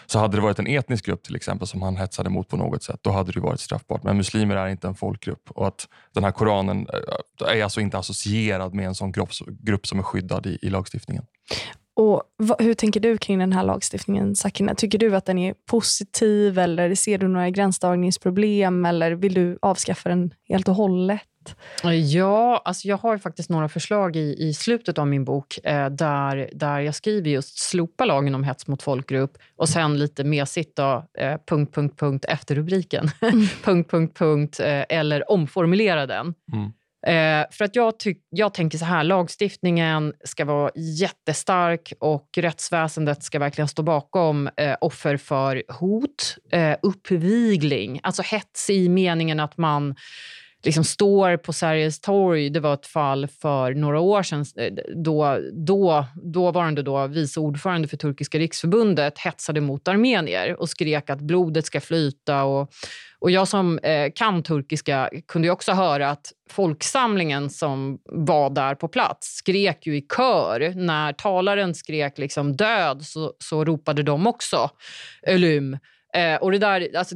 Så 0.06 0.20
hade 0.20 0.38
det 0.38 0.42
varit 0.42 0.60
en 0.60 0.68
etnisk 0.68 1.06
grupp 1.06 1.24
till 1.24 1.36
exempel 1.36 1.68
som 1.68 1.82
han 1.82 1.98
hetsade 1.98 2.30
mot 2.30 2.48
på 2.48 2.58
något 2.58 2.84
sätt, 2.84 3.00
då 3.02 3.12
hade 3.12 3.32
det 3.32 3.40
varit 3.40 3.60
straffbart. 3.60 4.04
Men 4.04 4.18
muslimer 4.18 4.56
är 4.56 4.68
inte 4.68 4.88
en 4.88 4.96
folkgrupp 4.96 5.52
och 5.52 5.68
att 5.68 5.88
den 6.14 6.24
här 6.24 6.32
Koranen 6.32 6.88
eh, 6.94 7.58
är 7.58 7.64
alltså 7.64 7.82
inte 7.82 7.98
associerad 7.98 8.74
med 8.74 8.86
en 8.86 8.96
sån 8.96 9.12
grupp, 9.12 9.30
grupp 9.48 9.88
som 9.88 10.00
är 10.00 10.04
skyddad 10.04 10.46
i, 10.46 10.60
i 10.62 10.70
lagstiftningen. 10.70 11.26
Och 11.96 12.24
vad, 12.38 12.62
Hur 12.62 12.74
tänker 12.74 13.00
du 13.00 13.18
kring 13.18 13.40
den 13.40 13.54
här 13.54 13.64
lagstiftningen, 13.64 14.36
Sakina? 14.36 14.76
Tycker 14.76 14.98
du 14.98 15.16
att 15.16 15.26
den 15.26 15.38
är 15.38 15.54
positiv 15.70 16.60
eller 16.60 16.96
ser 16.96 17.18
du 17.18 17.28
några 17.28 17.50
gränsdragningsproblem 17.50 18.86
eller 18.86 19.12
vill 19.12 19.34
du 19.34 19.58
avskaffa 19.62 20.10
den 20.10 20.34
helt 20.50 20.68
och 20.68 20.76
hållet? 20.76 21.22
Ja, 22.12 22.62
alltså 22.66 22.88
jag 22.88 22.98
har 22.98 23.18
faktiskt 23.18 23.50
några 23.50 23.70
förslag 23.70 24.16
i, 24.16 24.36
i 24.40 24.54
slutet 24.54 24.98
av 24.98 25.08
min 25.08 25.26
bok 25.26 25.60
eh, 25.64 25.90
där, 25.90 26.50
där 26.54 26.80
jag 26.80 26.96
skriver 26.96 27.30
just 27.30 27.60
slopa 27.60 28.06
lagen 28.06 28.36
om 28.36 28.44
hets 28.44 28.68
mot 28.68 28.84
folkgrupp 28.84 29.38
och 29.56 29.70
sen 29.70 30.00
lite 30.00 30.24
mesigt 30.24 30.76
då, 30.76 31.06
eh, 31.18 31.38
punkt, 31.50 31.76
punkt, 31.76 32.00
punkt 32.00 32.26
efter 32.26 32.56
rubriken. 32.56 33.10
Mm. 33.22 33.48
punkt, 33.64 33.92
punkt, 33.92 34.18
punkt, 34.18 34.60
eh, 34.60 34.84
eller 34.90 35.32
omformulera 35.32 36.06
den. 36.06 36.34
Mm. 36.54 36.72
Eh, 37.08 37.46
för 37.52 37.66
att 37.66 37.76
jag, 37.76 38.00
tyck, 38.00 38.18
jag 38.30 38.54
tänker 38.54 38.78
så 38.78 38.86
här, 38.86 39.04
lagstiftningen 39.04 40.14
ska 40.24 40.46
vara 40.46 40.72
jättestark 40.76 41.94
och 42.00 42.30
rättsväsendet 42.38 43.24
ska 43.24 43.40
verkligen 43.40 43.68
stå 43.68 43.84
bakom 43.84 44.50
eh, 44.58 44.76
offer 44.82 45.18
för 45.18 45.64
hot, 45.68 46.38
eh, 46.52 46.76
uppvigling, 46.82 48.00
alltså 48.04 48.22
hets 48.22 48.70
i 48.70 48.90
meningen 48.90 49.40
att 49.40 49.58
man 49.58 49.96
liksom 50.64 50.84
står 50.84 51.38
på 51.38 51.54
Sergels 51.54 52.00
torg. 52.00 52.50
Det 52.50 52.60
var 52.60 52.74
ett 52.74 52.86
fall 52.86 53.28
för 53.28 53.74
några 53.74 54.00
år 54.00 54.24
sedan 54.24 54.46
eh, 54.58 54.74
då, 54.96 55.40
då 55.54 56.06
dåvarande 56.16 56.82
då, 56.82 57.08
vice 57.08 57.40
ordförande 57.40 57.88
för 57.88 57.98
Turkiska 57.98 58.40
riksförbundet 58.40 59.20
hetsade 59.20 59.62
mot 59.62 59.88
armenier 59.88 60.60
och 60.60 60.70
skrek 60.70 61.10
att 61.10 61.22
blodet 61.22 61.66
ska 61.66 61.82
flyta. 61.82 62.44
Och, 62.44 62.74
och 63.20 63.32
jag 63.32 63.48
som 63.48 63.80
eh, 63.80 64.12
kan 64.16 64.44
turkiska 64.44 65.10
kunde 65.28 65.50
också 65.50 65.72
höra 65.72 66.10
att 66.10 66.32
folksamlingen 66.50 67.50
som 67.50 68.00
var 68.06 68.50
där 68.50 68.76
på 68.76 68.88
plats 68.88 69.36
skrek 69.36 69.88
ju 69.88 69.98
i 69.98 70.02
kör. 70.02 70.74
När 70.76 71.14
talaren 71.14 71.76
skrek 71.76 72.18
liksom 72.18 72.56
död 72.56 73.06
så, 73.06 73.34
så 73.40 73.66
ropade 73.66 74.04
de 74.04 74.28
också 74.28 74.70
ölüm 75.28 75.78
Eh, 76.16 76.36
och 76.36 76.52
det, 76.52 76.58
där, 76.58 76.96
alltså, 76.96 77.16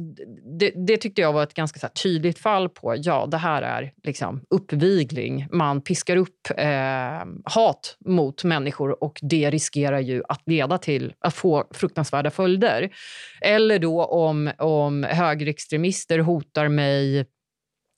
det, 0.58 0.72
det, 0.86 0.96
tyckte 0.96 1.20
jag 1.20 1.32
var 1.32 1.42
ett 1.42 1.54
ganska 1.54 1.78
här, 1.82 1.88
tydligt 1.88 2.38
fall 2.38 2.68
på 2.68 2.94
ja, 2.96 3.26
det 3.26 3.36
här 3.36 3.62
är 3.62 3.92
liksom, 4.04 4.40
uppvigling. 4.50 5.46
Man 5.52 5.80
piskar 5.80 6.16
upp 6.16 6.50
eh, 6.56 7.24
hat 7.44 7.96
mot 8.04 8.44
människor 8.44 9.04
och 9.04 9.18
det 9.22 9.50
riskerar 9.50 10.00
ju 10.00 10.22
att 10.28 10.42
leda 10.46 10.78
till 10.78 11.12
att 11.18 11.34
få 11.34 11.64
fruktansvärda 11.70 12.30
följder. 12.30 12.90
Eller 13.40 13.78
då 13.78 14.04
om, 14.04 14.50
om 14.58 15.04
högerextremister 15.04 16.18
hotar 16.18 16.68
mig 16.68 17.26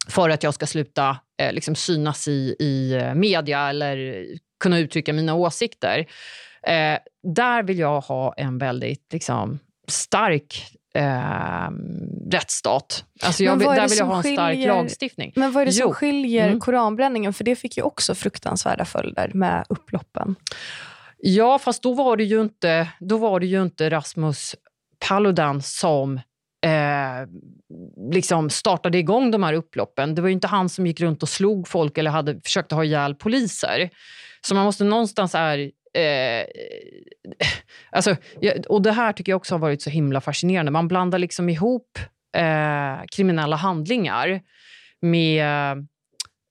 för 0.09 0.31
att 0.31 0.43
jag 0.43 0.55
ska 0.55 0.67
sluta 0.67 1.17
eh, 1.43 1.53
liksom 1.53 1.75
synas 1.75 2.29
i, 2.29 2.57
i 2.59 2.93
eh, 2.93 3.15
media 3.15 3.69
eller 3.69 4.27
kunna 4.61 4.79
uttrycka 4.79 5.13
mina 5.13 5.35
åsikter. 5.35 5.99
Eh, 6.63 6.99
där 7.23 7.63
vill 7.63 7.79
jag 7.79 8.01
ha 8.01 8.35
en 8.37 8.59
väldigt 8.59 9.13
liksom, 9.13 9.59
stark 9.89 10.77
eh, 10.95 11.71
rättsstat. 12.31 13.05
Alltså 13.23 13.45
jag, 13.45 13.59
där 13.59 13.89
vill 13.89 13.99
jag 13.99 14.07
ha 14.07 14.17
en 14.17 14.23
skiljer, 14.23 14.37
stark 14.37 14.67
lagstiftning. 14.67 15.33
Men 15.37 15.53
vad 15.53 15.63
är 15.63 15.67
det 15.67 15.73
som 15.73 15.89
jo. 15.89 15.95
skiljer 15.95 16.47
mm. 16.47 16.61
koranbränningen? 16.61 17.33
För 17.33 17.45
det 17.45 17.57
fick 17.57 17.77
ju 17.77 17.83
också 17.83 18.15
fruktansvärda 18.15 18.85
följder 18.85 19.31
med 19.35 19.65
upploppen. 19.69 20.37
Ja, 21.19 21.59
fast 21.59 21.83
då 21.83 21.95
var 21.95 22.17
det 22.17 22.25
ju 22.25 22.41
inte, 22.41 22.89
då 23.01 23.17
var 23.17 23.41
det 23.41 23.47
ju 23.47 23.63
inte 23.63 23.91
Rasmus 23.91 24.57
Paludan 25.09 25.63
som 25.63 26.21
eh, 26.67 27.29
liksom 28.13 28.51
startade 28.51 28.99
igång 28.99 29.31
de 29.31 29.43
här 29.43 29.53
upploppen. 29.53 30.15
Det 30.15 30.23
var 30.23 30.29
ju 30.29 30.35
inte 30.35 30.47
han 30.47 30.69
som 30.69 30.87
gick 30.87 31.01
runt 31.01 31.23
och 31.23 31.29
slog 31.29 31.69
folk 31.69 31.99
eller 31.99 32.11
hade 32.11 32.41
försökt 32.41 32.73
ha 32.73 32.85
ihjäl 32.85 33.15
poliser. 33.15 33.91
Så 34.41 34.55
man 34.55 34.65
måste 34.65 34.85
någonstans 34.85 35.33
här 35.35 35.71
Eh, 35.99 36.47
alltså, 37.91 38.17
och 38.69 38.83
Det 38.83 38.93
här 38.93 39.13
tycker 39.13 39.33
jag 39.33 39.37
också 39.37 39.55
har 39.55 39.61
varit 39.61 39.83
så 39.83 39.91
himla 39.91 40.21
fascinerande. 40.21 40.71
Man 40.71 40.89
blandar 40.89 41.19
liksom 41.19 41.49
ihop 41.49 41.99
eh, 42.37 43.05
kriminella 43.13 43.57
handlingar 43.57 44.41
med 45.01 45.47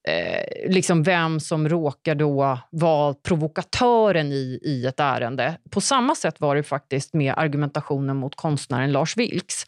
eh, 0.08 0.70
liksom 0.70 1.02
vem 1.02 1.40
som 1.40 1.68
råkar 1.68 2.14
då 2.14 2.58
vara 2.70 3.14
provokatören 3.14 4.32
i, 4.32 4.60
i 4.62 4.86
ett 4.86 5.00
ärende. 5.00 5.58
På 5.70 5.80
samma 5.80 6.14
sätt 6.14 6.40
var 6.40 6.56
det 6.56 6.62
faktiskt 6.62 7.14
med 7.14 7.34
argumentationen 7.36 8.16
mot 8.16 8.34
konstnären 8.34 8.92
Lars 8.92 9.16
Vilks. 9.16 9.66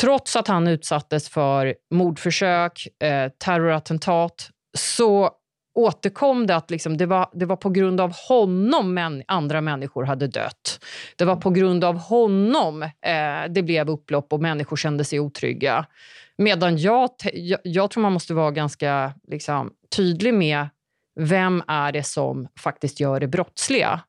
Trots 0.00 0.36
att 0.36 0.48
han 0.48 0.68
utsattes 0.68 1.28
för 1.28 1.74
mordförsök, 1.90 3.02
eh, 3.02 3.28
terrorattentat 3.28 4.50
så 4.78 5.30
återkom 5.74 6.46
det 6.46 6.56
att 6.56 6.70
liksom 6.70 6.96
det, 6.96 7.06
var, 7.06 7.30
det 7.32 7.46
var 7.46 7.56
på 7.56 7.70
grund 7.70 8.00
av 8.00 8.12
honom 8.28 8.94
män, 8.94 9.22
andra 9.28 9.60
människor 9.60 10.04
hade 10.04 10.26
dött. 10.26 10.84
Det 11.16 11.24
var 11.24 11.36
på 11.36 11.50
grund 11.50 11.84
av 11.84 11.98
honom 11.98 12.82
eh, 12.82 12.90
det 13.50 13.62
blev 13.62 13.90
upplopp 13.90 14.32
och 14.32 14.40
människor 14.40 14.76
kände 14.76 15.04
sig 15.04 15.20
otrygga. 15.20 15.86
Medan 16.38 16.78
jag, 16.78 17.10
jag, 17.32 17.60
jag 17.62 17.90
tror 17.90 18.02
man 18.02 18.12
måste 18.12 18.34
vara 18.34 18.50
ganska 18.50 19.14
liksom, 19.28 19.72
tydlig 19.96 20.34
med 20.34 20.68
vem 21.20 21.62
är 21.68 21.92
det 21.92 22.02
som 22.02 22.48
faktiskt 22.60 23.00
gör 23.00 23.20
det 23.20 23.28
brottsliga 23.28 24.00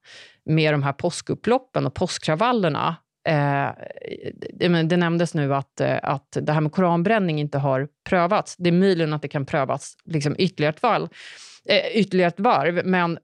med 0.46 0.74
de 0.74 0.84
här 0.84 0.94
påskupploppen 0.94 1.86
och 1.86 1.94
påskkravallerna. 1.94 2.96
Eh, 3.28 3.70
det, 4.54 4.98
nämndes 4.98 5.34
nu 5.34 5.56
att, 5.56 5.82
eh, 5.82 6.00
att 6.04 6.38
det 6.42 6.54
här 6.54 6.62
med 6.62 6.72
koranbränning 6.72 7.40
inte 7.40 7.58
har 7.58 7.88
prövats. 8.10 8.56
Det 8.58 8.70
är 8.70 8.74
möjligt 8.74 9.14
att 9.14 9.22
det 9.22 9.28
kan 9.28 9.46
prövas 9.46 9.98
liksom 10.06 10.36
ytterligare 10.38 10.74
ett 10.74 10.80
fall 10.80 11.10
eh, 11.70 11.98
ytterligare 11.98 12.28
ett 12.28 12.40
varv. 12.40 12.82
Men 12.86 13.18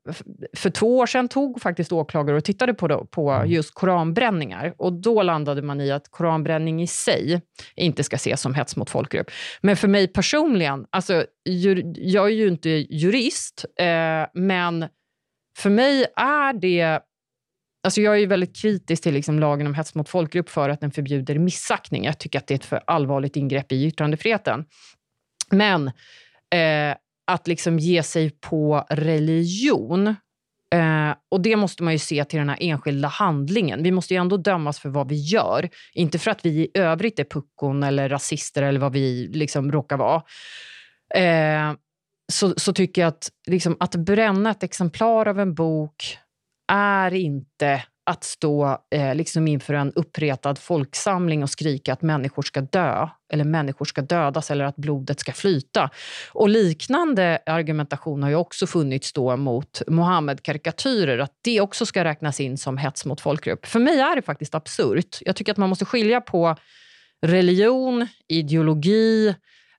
för 0.58 0.70
två 0.70 0.98
år 0.98 1.06
sedan 1.06 1.28
tog 1.28 1.62
faktiskt 1.62 1.92
åklagare 1.92 2.38
och 2.38 2.44
tittade 2.44 2.74
på, 2.74 2.88
då, 2.88 3.06
på 3.06 3.32
mm. 3.32 3.52
just 3.52 3.74
koranbränningar. 3.74 4.74
Och 4.78 4.94
Då 4.94 5.24
landade 5.24 5.62
man 5.62 5.82
i 5.82 5.92
att 5.92 6.12
koranbränning 6.12 6.82
i 6.82 6.88
sig 6.88 7.42
inte 7.76 8.04
ska 8.04 8.16
ses 8.16 8.42
som 8.42 8.56
hets 8.56 8.76
mot 8.76 8.90
folkgrupp. 8.90 9.32
Men 9.62 9.78
för 9.78 9.88
mig 9.88 10.08
personligen, 10.08 10.86
alltså, 10.90 11.26
jag 11.96 12.26
är 12.26 12.36
ju 12.36 12.48
inte 12.48 12.70
jurist, 12.70 13.66
eh, 13.80 13.86
men 14.34 14.86
för 15.58 15.70
mig 15.70 16.06
är 16.16 16.54
det 16.54 17.00
Alltså 17.84 18.02
jag 18.02 18.22
är 18.22 18.28
väldigt 18.28 18.62
kritisk 18.62 19.04
till 19.04 19.14
liksom 19.14 19.40
lagen 19.40 19.68
om 19.68 19.76
hets 19.76 19.96
mot 19.96 20.10
folkgrupp 20.10 20.50
för 20.50 20.70
att 20.70 20.82
den 20.82 20.92
förbjuder 20.92 21.40
missaktning. 21.40 22.04
Jag 22.04 22.20
tycker 22.20 22.40
att 22.40 22.48
det 22.48 22.54
är 22.54 22.56
ett 22.56 22.66
för 22.66 22.84
allvarligt 22.88 23.36
ingrepp 23.36 23.72
i 23.72 23.86
yttrandefriheten. 23.86 24.66
Men 25.50 25.88
eh, 26.54 26.96
att 27.28 27.48
liksom 27.48 27.80
ge 27.80 28.04
sig 28.04 28.30
på 28.30 28.86
religion. 28.90 30.08
Eh, 30.74 31.16
och 31.32 31.42
Det 31.42 31.56
måste 31.56 31.84
man 31.84 31.94
ju 31.94 32.00
se 32.00 32.26
till 32.26 32.40
den 32.40 32.50
här 32.50 32.58
enskilda 32.60 33.08
handlingen. 33.08 33.84
Vi 33.84 33.92
måste 33.92 34.14
ju 34.14 34.20
ändå 34.20 34.38
dömas 34.38 34.80
för 34.80 34.90
vad 34.90 35.10
vi 35.10 35.16
gör. 35.16 35.70
Inte 35.94 36.20
för 36.20 36.32
att 36.32 36.46
vi 36.46 36.50
i 36.50 36.72
övrigt 36.74 37.20
är 37.20 37.24
puckon 37.24 37.84
eller 37.84 38.10
rasister 38.10 38.64
eller 38.64 38.80
vad 38.80 38.94
vi 38.94 39.28
liksom 39.28 39.72
råkar 39.72 39.98
vara. 39.98 40.24
Eh, 41.16 41.74
så, 42.32 42.54
så 42.58 42.74
tycker 42.74 43.02
jag 43.02 43.08
att, 43.10 43.30
liksom, 43.48 43.78
att 43.80 43.96
bränna 43.96 44.52
ett 44.52 44.64
exemplar 44.64 45.28
av 45.28 45.40
en 45.40 45.54
bok 45.54 46.18
är 46.72 47.14
inte 47.14 47.84
att 48.04 48.24
stå 48.24 48.78
eh, 48.96 49.16
liksom 49.16 49.48
inför 49.48 49.74
en 49.74 49.94
uppretad 49.94 50.58
folksamling 50.58 51.44
och 51.44 51.50
skrika 51.50 51.94
att 51.94 52.02
människor 52.02 52.42
ska 52.42 52.62
dö 52.62 53.08
eller 53.34 53.44
människor 53.44 53.86
ska 53.86 54.02
dödas 54.02 54.52
eller 54.52 54.66
att 54.66 54.76
blodet 54.76 55.20
ska 55.20 55.32
flyta. 55.32 55.90
Och 56.32 56.50
Liknande 56.50 57.40
argumentation 57.46 58.24
har 58.24 58.30
ju 58.30 58.36
också 58.36 58.68
funnits 58.68 59.14
då 59.14 59.38
mot 59.38 59.82
Mohammed-karikatyrer, 59.88 61.18
att 61.18 61.34
det 61.42 61.62
också 61.62 61.86
ska 61.86 62.04
räknas 62.04 62.40
in 62.40 62.58
som 62.58 62.78
hets 62.78 63.06
mot 63.06 63.22
folkgrupp. 63.22 63.66
För 63.66 63.80
mig 63.80 64.00
är 64.00 64.16
det 64.16 64.22
faktiskt 64.22 64.56
absurt. 64.56 65.18
Jag 65.22 65.36
tycker 65.36 65.52
att 65.52 65.58
man 65.58 65.70
måste 65.70 65.86
skilja 65.86 66.22
på 66.22 66.56
religion, 67.22 68.08
ideologi, 68.28 69.36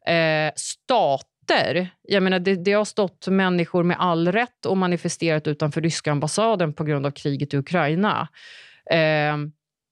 eh, 0.06 0.52
stat 0.56 1.26
röster. 1.50 1.90
Jag 2.02 2.22
menar, 2.22 2.38
det, 2.38 2.54
det 2.54 2.72
har 2.72 2.84
stått 2.84 3.26
människor 3.28 3.82
med 3.82 3.96
all 4.00 4.32
rätt 4.32 4.66
och 4.66 4.76
manifesterat 4.76 5.46
utanför 5.46 5.80
ryska 5.80 6.12
ambassaden 6.12 6.72
på 6.72 6.84
grund 6.84 7.06
av 7.06 7.10
kriget 7.10 7.54
i 7.54 7.56
Ukraina. 7.56 8.28
Eh, 8.90 9.34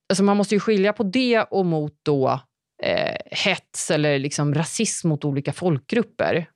alltså 0.09 0.25
man 0.25 0.37
måste 0.37 0.55
ju 0.55 0.61
skilja 0.61 0.93
på 0.93 1.03
det 1.03 1.43
och 1.43 1.67
mot 1.67 1.93
då, 2.03 2.41
eh, 2.83 3.17
hets 3.31 3.91
eller 3.91 4.19
liksom 4.19 4.55
rasism 4.55 5.09
mot 5.09 5.25
olika 5.25 5.53
folkgrupper. 5.53 6.47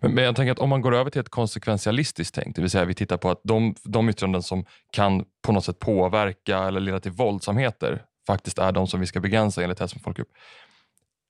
Men, 0.00 0.14
men, 0.14 0.24
jag 0.24 0.36
tänker 0.36 0.52
att 0.52 0.58
om 0.58 0.68
man 0.68 0.80
går 0.80 0.94
över 0.94 1.10
till 1.10 1.20
ett 1.20 1.28
konsekventialistiskt 1.28 2.34
tänk, 2.34 2.56
det 2.56 2.62
vill 2.62 2.70
säga 2.70 2.84
vi 2.84 2.94
tittar 2.94 3.16
på 3.16 3.30
att 3.30 3.40
de, 3.44 3.74
de 3.84 4.08
yttranden 4.08 4.42
som 4.42 4.64
kan 4.92 5.24
på 5.46 5.52
något 5.52 5.64
sätt 5.64 5.78
påverka 5.78 6.58
eller 6.58 6.80
leda 6.80 7.00
till 7.00 7.12
våldsamheter 7.12 8.02
faktiskt 8.26 8.58
är 8.58 8.72
de 8.72 8.86
som 8.86 9.00
vi 9.00 9.06
ska 9.06 9.20
begränsa 9.20 9.62
enligt 9.62 9.80
hets 9.80 9.94
mot 9.94 10.04
folkgrupp 10.04 10.28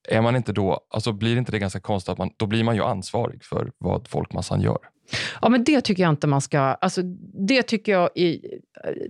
är 0.08 0.22
man 0.22 0.36
inte 0.36 0.52
då, 0.52 0.80
alltså 0.90 1.12
blir 1.12 1.36
inte 1.36 1.52
det 1.52 1.58
ganska 1.58 1.80
konstigt 1.80 2.12
att 2.12 2.18
man, 2.18 2.30
då 2.36 2.46
blir 2.46 2.64
man 2.64 2.76
ju 2.76 2.82
ansvarig 2.82 3.44
för 3.44 3.72
vad 3.78 4.08
folkmassan 4.08 4.60
gör? 4.60 4.78
Ja, 5.40 5.48
men 5.48 5.64
det 5.64 5.80
tycker 5.80 6.02
jag 6.02 6.10
inte 6.10 6.26
man 6.26 6.40
ska... 6.40 6.58
Alltså, 6.58 7.02
det 7.48 7.62
tycker 7.62 7.92
jag 7.92 8.10
är, 8.14 8.38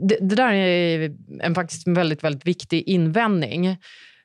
det, 0.01 0.19
det 0.21 0.35
där 0.35 0.53
är 0.53 1.13
en 1.41 1.55
faktiskt 1.55 1.89
väldigt, 1.89 2.25
väldigt 2.25 2.47
viktig 2.47 2.83
invändning. 2.89 3.67
Eh, 3.67 3.77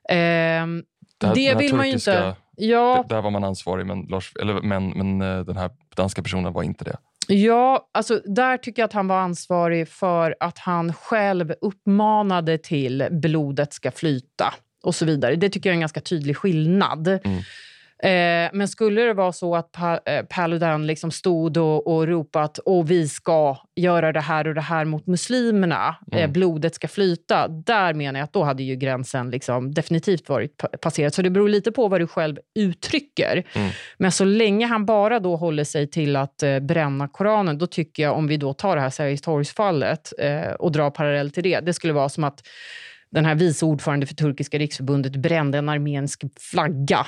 det, 0.10 1.28
här, 1.28 1.36
det 1.36 1.56
vill 1.56 1.76
man 1.76 1.88
ju 1.88 1.94
inte... 1.94 2.36
Ja, 2.60 3.06
där 3.10 3.22
var 3.22 3.32
man 3.32 3.44
ansvarig, 3.44 3.86
men, 3.86 4.02
Lars, 4.02 4.34
eller, 4.42 4.62
men, 4.62 4.90
men 4.90 5.22
eh, 5.22 5.46
den 5.46 5.58
här 5.58 5.72
danska 5.96 6.24
personen 6.24 6.54
var 6.54 6.64
inte 6.64 6.84
det. 6.84 6.98
Ja, 7.28 7.90
alltså 7.94 8.22
där 8.26 8.58
tycker 8.58 8.82
jag 8.82 8.88
att 8.88 8.94
han 8.94 9.08
var 9.08 9.20
ansvarig 9.20 9.88
för 9.88 10.36
att 10.40 10.58
han 10.58 10.94
själv 10.94 11.54
uppmanade 11.62 12.58
till 12.58 13.08
blodet 13.12 13.74
ska 13.74 13.92
flyta 13.92 14.54
och 14.84 14.96
så 14.96 15.06
vidare. 15.06 15.36
Det 15.36 15.50
tycker 15.50 15.70
jag 15.70 15.74
är 15.74 15.78
en 15.78 15.80
ganska 15.80 16.02
tydlig 16.02 16.38
skillnad. 16.38 17.08
Mm. 17.08 17.40
Eh, 18.04 18.50
men 18.54 18.68
skulle 18.68 19.02
det 19.02 19.14
vara 19.14 19.32
så 19.32 19.56
att 19.56 19.72
pa 19.72 20.00
eh, 20.06 20.26
Paludan 20.26 20.88
liksom 20.88 21.12
stod 21.12 21.58
och, 21.58 21.88
och 21.88 22.08
ropat 22.08 22.58
och 22.58 22.92
vi 22.92 23.08
ska 23.08 23.58
göra 23.76 24.12
det 24.12 24.22
här 24.22 24.48
och 24.48 24.56
det 24.56 24.62
här 24.62 24.86
mot 24.86 25.08
muslimerna, 25.08 25.96
eh, 26.12 26.18
mm. 26.18 26.30
eh, 26.30 26.34
blodet 26.34 26.76
ska 26.76 26.88
flyta, 26.88 27.48
där 27.48 27.94
menar 27.94 28.20
jag 28.20 28.24
att 28.24 28.34
då 28.34 28.44
hade 28.44 28.64
ju 28.64 28.76
gränsen 28.76 29.30
liksom 29.30 29.74
definitivt 29.74 30.30
varit 30.30 30.64
passerad. 30.82 31.14
Så 31.14 31.22
det 31.22 31.30
beror 31.30 31.50
lite 31.50 31.72
på 31.72 31.88
vad 31.88 32.02
du 32.02 32.08
själv 32.08 32.38
uttrycker. 32.60 33.44
Mm. 33.54 33.70
Men 33.98 34.12
så 34.12 34.26
länge 34.26 34.68
han 34.68 34.86
bara 34.86 35.20
då 35.20 35.36
håller 35.36 35.64
sig 35.64 35.88
till 35.88 36.16
att 36.16 36.44
bränna 36.62 37.08
Koranen, 37.08 37.58
då 37.58 37.68
tycker 37.68 38.04
jag, 38.04 38.18
om 38.18 38.28
vi 38.28 38.38
då 38.38 38.54
tar 38.54 38.76
det 38.76 38.82
här 38.82 38.90
Sergels 38.90 39.22
torgsfallet 39.22 40.14
och 40.60 40.72
drar 40.72 40.90
parallell 40.90 41.32
till 41.32 41.44
det, 41.44 41.60
det 41.60 41.74
skulle 41.74 41.94
vara 41.94 42.10
som 42.10 42.24
att 42.24 42.42
den 43.10 43.26
här 43.26 43.36
vice 43.36 43.66
ordförande 43.66 44.06
för 44.06 44.16
Turkiska 44.16 44.58
riksförbundet 44.58 45.16
brände 45.16 45.58
en 45.58 45.70
armensk 45.70 46.24
flagga 46.40 47.08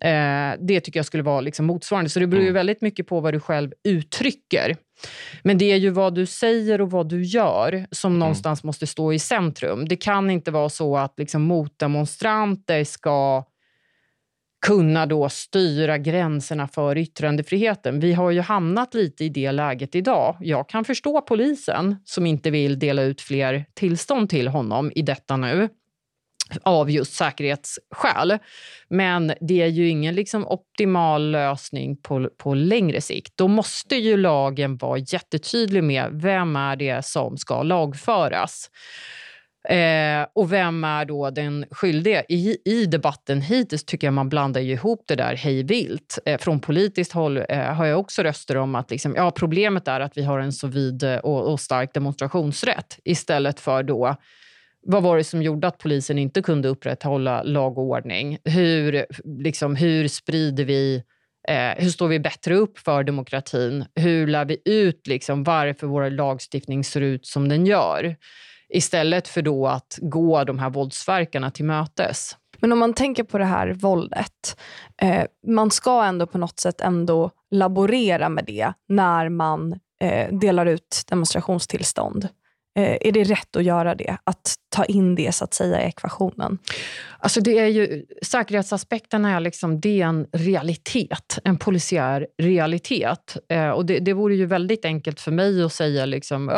Eh, 0.00 0.54
det 0.60 0.80
tycker 0.80 0.98
jag 0.98 1.06
skulle 1.06 1.22
vara 1.22 1.40
liksom 1.40 1.66
motsvarande. 1.66 2.10
Så 2.10 2.20
det 2.20 2.26
beror 2.26 2.42
ju 2.42 2.48
mm. 2.48 2.54
väldigt 2.54 2.80
mycket 2.80 3.06
på 3.06 3.20
vad 3.20 3.34
du 3.34 3.40
själv 3.40 3.72
uttrycker. 3.84 4.76
Men 5.42 5.58
det 5.58 5.72
är 5.72 5.76
ju 5.76 5.90
vad 5.90 6.14
du 6.14 6.26
säger 6.26 6.80
och 6.80 6.90
vad 6.90 7.08
du 7.08 7.22
gör 7.22 7.86
som 7.90 8.12
mm. 8.12 8.18
någonstans 8.18 8.64
måste 8.64 8.86
stå 8.86 9.12
i 9.12 9.18
centrum. 9.18 9.88
Det 9.88 9.96
kan 9.96 10.30
inte 10.30 10.50
vara 10.50 10.68
så 10.68 10.96
att 10.96 11.18
liksom 11.18 11.42
motdemonstranter 11.42 12.84
ska 12.84 13.44
kunna 14.66 15.06
då 15.06 15.28
styra 15.28 15.98
gränserna 15.98 16.68
för 16.68 16.98
yttrandefriheten. 16.98 18.00
Vi 18.00 18.12
har 18.12 18.30
ju 18.30 18.40
hamnat 18.40 18.94
lite 18.94 19.24
i 19.24 19.28
det 19.28 19.52
läget 19.52 19.94
idag. 19.94 20.36
Jag 20.40 20.68
kan 20.68 20.84
förstå 20.84 21.20
polisen 21.20 21.96
som 22.04 22.26
inte 22.26 22.50
vill 22.50 22.78
dela 22.78 23.02
ut 23.02 23.20
fler 23.20 23.64
tillstånd 23.74 24.30
till 24.30 24.48
honom 24.48 24.92
i 24.94 25.02
detta 25.02 25.36
nu 25.36 25.68
av 26.62 26.90
just 26.90 27.12
säkerhetsskäl. 27.12 28.38
Men 28.88 29.32
det 29.40 29.62
är 29.62 29.66
ju 29.66 29.88
ingen 29.88 30.14
liksom 30.14 30.46
optimal 30.46 31.30
lösning 31.30 31.96
på, 31.96 32.30
på 32.38 32.54
längre 32.54 33.00
sikt. 33.00 33.32
Då 33.36 33.48
måste 33.48 33.96
ju 33.96 34.16
lagen 34.16 34.76
vara 34.76 34.98
jättetydlig 34.98 35.84
med 35.84 36.10
vem 36.12 36.56
är 36.56 36.76
det 36.76 37.04
som 37.04 37.36
ska 37.36 37.62
lagföras. 37.62 38.70
Eh, 39.68 40.26
och 40.32 40.52
vem 40.52 40.84
är 40.84 41.04
då 41.04 41.30
den 41.30 41.64
skyldige? 41.70 42.24
I, 42.28 42.56
I 42.64 42.86
debatten 42.86 43.40
hittills 43.40 43.84
tycker 43.84 44.06
jag 44.06 44.14
man 44.14 44.28
blandar 44.28 44.60
ihop 44.60 45.04
det 45.08 45.14
där 45.14 45.36
hej 45.36 45.62
vilt. 45.62 46.18
Eh, 46.26 46.38
från 46.38 46.60
politiskt 46.60 47.12
håll 47.12 47.44
eh, 47.48 47.58
har 47.58 47.86
jag 47.86 48.00
också 48.00 48.22
röster 48.22 48.56
om 48.56 48.74
att 48.74 48.90
liksom, 48.90 49.14
ja, 49.16 49.30
problemet 49.30 49.88
är 49.88 50.00
att 50.00 50.16
vi 50.16 50.22
har 50.22 50.38
en 50.38 50.52
så 50.52 50.66
vid 50.66 51.02
eh, 51.02 51.16
och, 51.16 51.52
och 51.52 51.60
stark 51.60 51.94
demonstrationsrätt 51.94 52.98
istället 53.04 53.60
för 53.60 53.82
då 53.82 54.16
vad 54.86 55.02
var 55.02 55.16
det 55.16 55.24
som 55.24 55.42
gjorde 55.42 55.66
att 55.66 55.78
polisen 55.78 56.18
inte 56.18 56.42
kunde 56.42 56.68
upprätthålla 56.68 57.42
lag 57.42 57.78
och 57.78 57.84
ordning? 57.84 58.38
Hur, 58.44 59.06
liksom, 59.44 59.76
hur 59.76 60.08
sprider 60.08 60.64
vi 60.64 61.02
eh, 61.48 61.82
hur 61.82 61.90
står 61.90 62.08
vi 62.08 62.20
bättre 62.20 62.54
upp 62.54 62.78
för 62.78 63.04
demokratin? 63.04 63.84
Hur 63.94 64.26
lär 64.26 64.44
vi 64.44 64.58
ut 64.64 65.06
liksom, 65.06 65.44
varför 65.44 65.86
vår 65.86 66.10
lagstiftning 66.10 66.84
ser 66.84 67.00
ut 67.00 67.26
som 67.26 67.48
den 67.48 67.66
gör? 67.66 68.16
Istället 68.68 69.28
för 69.28 69.42
då 69.42 69.66
att 69.66 69.98
gå 70.02 70.44
de 70.44 70.58
här 70.58 70.70
våldsverkarna 70.70 71.50
till 71.50 71.64
mötes. 71.64 72.36
Men 72.58 72.72
om 72.72 72.78
man 72.78 72.94
tänker 72.94 73.24
på 73.24 73.38
det 73.38 73.44
här 73.44 73.72
våldet, 73.72 74.56
eh, 75.02 75.24
man 75.46 75.70
ska 75.70 76.04
ändå 76.04 76.26
på 76.26 76.38
något 76.38 76.60
sätt 76.60 76.80
ändå 76.80 77.30
laborera 77.50 78.28
med 78.28 78.44
det 78.44 78.72
när 78.88 79.28
man 79.28 79.80
eh, 80.00 80.34
delar 80.34 80.66
ut 80.66 81.02
demonstrationstillstånd. 81.08 82.28
Eh, 82.78 82.96
är 83.00 83.12
det 83.12 83.24
rätt 83.24 83.56
att 83.56 83.64
göra 83.64 83.94
det? 83.94 84.16
Att 84.24 84.54
ta 84.74 84.84
in 84.84 85.14
det 85.14 85.34
så 85.34 85.44
att 85.44 85.54
säga 85.54 85.82
i 85.82 85.86
ekvationen? 85.86 86.58
Alltså 87.18 87.40
det 87.40 87.58
är 87.58 87.66
ju, 87.66 88.04
säkerhetsaspekten 88.22 89.24
är, 89.24 89.40
liksom, 89.40 89.80
det 89.80 90.02
är 90.02 90.06
en 90.06 90.26
realitet, 90.32 91.38
en 91.44 91.58
polisiär 91.58 92.26
realitet. 92.42 93.36
Eh, 93.48 93.68
och 93.68 93.86
det, 93.86 93.98
det 93.98 94.12
vore 94.12 94.34
ju 94.34 94.46
väldigt 94.46 94.84
enkelt 94.84 95.20
för 95.20 95.30
mig 95.30 95.62
att 95.62 95.72
säga 95.72 96.06
liksom, 96.06 96.50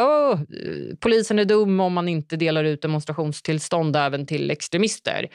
polisen 1.01 1.39
är 1.39 1.45
dum 1.45 1.81
om 1.81 1.93
man 1.93 2.09
inte 2.09 2.37
delar 2.37 2.65
ut 2.65 2.83
demonstrationstillstånd 2.83 3.97
även 3.97 4.27
till 4.27 4.51
extremister. 4.51 5.29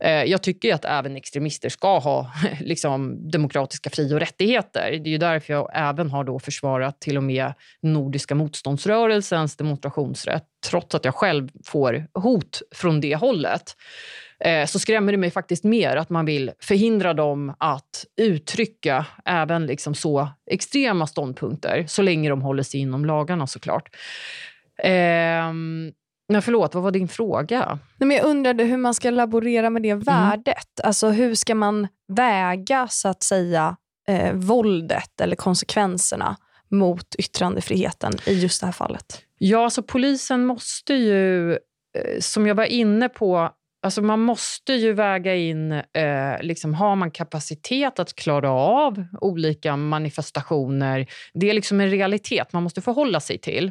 Eh, 0.00 0.24
jag 0.24 0.42
tycker 0.42 0.74
att 0.74 0.84
även 0.84 1.16
extremister 1.16 1.68
ska 1.68 1.98
ha 1.98 2.32
liksom, 2.60 3.30
demokratiska 3.30 3.90
fri 3.90 4.14
och 4.14 4.20
rättigheter. 4.20 4.90
Det 4.90 5.08
är 5.08 5.12
ju 5.12 5.18
därför 5.18 5.52
jag 5.52 5.70
även 5.74 6.10
har 6.10 6.24
då 6.24 6.38
försvarat 6.38 7.00
till 7.00 7.16
och 7.16 7.24
med 7.24 7.52
Nordiska 7.80 8.34
motståndsrörelsens 8.34 9.56
demonstrationsrätt 9.56 10.44
trots 10.66 10.94
att 10.94 11.04
jag 11.04 11.14
själv 11.14 11.48
får 11.64 12.06
hot 12.14 12.62
från 12.74 13.00
det 13.00 13.16
hållet 13.16 13.76
eh, 14.44 14.66
så 14.66 14.78
skrämmer 14.78 15.12
det 15.12 15.18
mig 15.18 15.30
faktiskt 15.30 15.64
mer 15.64 15.96
att 15.96 16.10
man 16.10 16.24
vill 16.24 16.50
förhindra 16.60 17.14
dem 17.14 17.54
att 17.58 18.04
uttrycka 18.16 19.06
även 19.24 19.66
liksom 19.66 19.94
så 19.94 20.28
extrema 20.50 21.06
ståndpunkter 21.06 21.84
så 21.88 22.02
länge 22.02 22.28
de 22.28 22.42
håller 22.42 22.62
sig 22.62 22.80
inom 22.80 23.04
lagarna 23.04 23.46
såklart. 23.46 23.96
Eh, 24.82 25.52
men 26.28 26.42
förlåt, 26.42 26.74
vad 26.74 26.82
var 26.82 26.90
din 26.90 27.08
fråga? 27.08 27.78
Nej, 27.96 28.08
men 28.08 28.16
jag 28.16 28.26
undrade 28.26 28.64
hur 28.64 28.76
man 28.76 28.94
ska 28.94 29.10
laborera 29.10 29.70
med 29.70 29.82
det 29.82 29.90
mm. 29.90 30.04
värdet. 30.04 30.80
Alltså 30.82 31.08
hur 31.08 31.34
ska 31.34 31.54
man 31.54 31.88
väga 32.08 32.88
så 32.88 33.08
att 33.08 33.22
säga 33.22 33.76
eh, 34.08 34.32
våldet 34.32 35.20
eller 35.20 35.36
konsekvenserna 35.36 36.36
mot 36.70 37.14
yttrandefriheten 37.14 38.12
i 38.26 38.32
just 38.32 38.60
det 38.60 38.66
här 38.66 38.72
fallet? 38.72 39.22
Ja, 39.38 39.64
alltså 39.64 39.82
polisen 39.82 40.46
måste 40.46 40.94
ju, 40.94 41.52
eh, 41.52 42.20
som 42.20 42.46
jag 42.46 42.54
var 42.54 42.64
inne 42.64 43.08
på, 43.08 43.50
Alltså 43.82 44.02
man 44.02 44.20
måste 44.20 44.72
ju 44.72 44.92
väga 44.92 45.34
in, 45.34 45.72
eh, 45.72 46.40
liksom, 46.40 46.74
har 46.74 46.96
man 46.96 47.10
kapacitet 47.10 47.98
att 47.98 48.14
klara 48.14 48.50
av 48.50 49.04
olika 49.20 49.76
manifestationer? 49.76 51.06
Det 51.34 51.50
är 51.50 51.54
liksom 51.54 51.80
en 51.80 51.90
realitet 51.90 52.52
man 52.52 52.62
måste 52.62 52.80
förhålla 52.80 53.20
sig 53.20 53.38
till. 53.38 53.70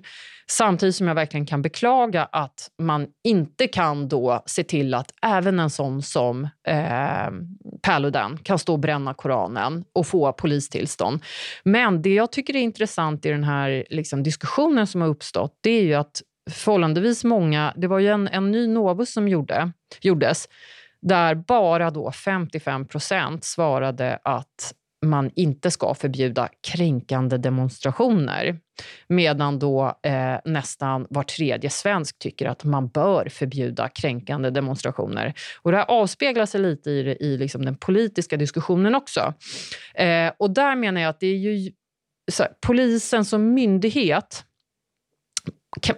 Samtidigt 0.49 0.95
som 0.95 1.07
jag 1.07 1.15
verkligen 1.15 1.45
kan 1.45 1.61
beklaga 1.61 2.23
att 2.31 2.71
man 2.77 3.07
inte 3.23 3.67
kan 3.67 4.07
då 4.07 4.43
se 4.45 4.63
till 4.63 4.93
att 4.93 5.11
även 5.21 5.59
en 5.59 5.69
sån 5.69 6.01
som 6.01 6.43
eh, 6.67 7.31
Paludan 7.81 8.37
kan 8.43 8.59
stå 8.59 8.73
och 8.73 8.79
bränna 8.79 9.13
Koranen 9.13 9.83
och 9.93 10.07
få 10.07 10.33
polistillstånd. 10.33 11.23
Men 11.63 12.01
det 12.01 12.13
jag 12.13 12.31
tycker 12.31 12.55
är 12.55 12.59
intressant 12.59 13.25
i 13.25 13.29
den 13.29 13.43
här 13.43 13.85
liksom, 13.89 14.23
diskussionen 14.23 14.87
som 14.87 15.01
har 15.01 15.07
uppstått, 15.07 15.59
det 15.61 15.69
är 15.69 15.83
ju 15.83 15.93
att 15.93 16.21
förhållandevis 16.49 17.23
många... 17.23 17.73
Det 17.75 17.87
var 17.87 17.99
ju 17.99 18.07
en, 18.07 18.27
en 18.27 18.51
ny 18.51 18.67
Novus 18.67 19.13
som 19.13 19.27
gjorde, 19.27 19.71
gjordes 20.01 20.47
där 21.01 21.35
bara 21.35 21.91
då 21.91 22.11
55 22.11 22.87
procent 22.87 23.43
svarade 23.43 24.19
att 24.23 24.73
man 25.05 25.31
inte 25.35 25.71
ska 25.71 25.93
förbjuda 25.93 26.49
kränkande 26.67 27.37
demonstrationer. 27.37 28.59
Medan 29.07 29.59
då 29.59 29.99
eh, 30.03 30.35
nästan 30.45 31.07
var 31.09 31.23
tredje 31.23 31.69
svensk 31.69 32.19
tycker 32.19 32.45
att 32.45 32.63
man 32.63 32.87
bör 32.87 33.29
förbjuda 33.29 33.89
kränkande 33.89 34.49
demonstrationer. 34.49 35.33
Och 35.61 35.71
det 35.71 35.77
här 35.77 35.85
avspeglar 35.85 36.45
sig 36.45 36.61
lite 36.61 36.91
i, 36.91 37.17
i 37.19 37.37
liksom 37.37 37.65
den 37.65 37.75
politiska 37.75 38.37
diskussionen 38.37 38.95
också. 38.95 39.33
Eh, 39.95 40.31
och 40.37 40.51
där 40.51 40.75
menar 40.75 41.01
jag 41.01 41.09
att 41.09 41.19
det 41.19 41.27
är 41.27 41.37
ju 41.37 41.71
här, 42.39 42.49
polisen 42.61 43.25
som 43.25 43.53
myndighet 43.53 44.43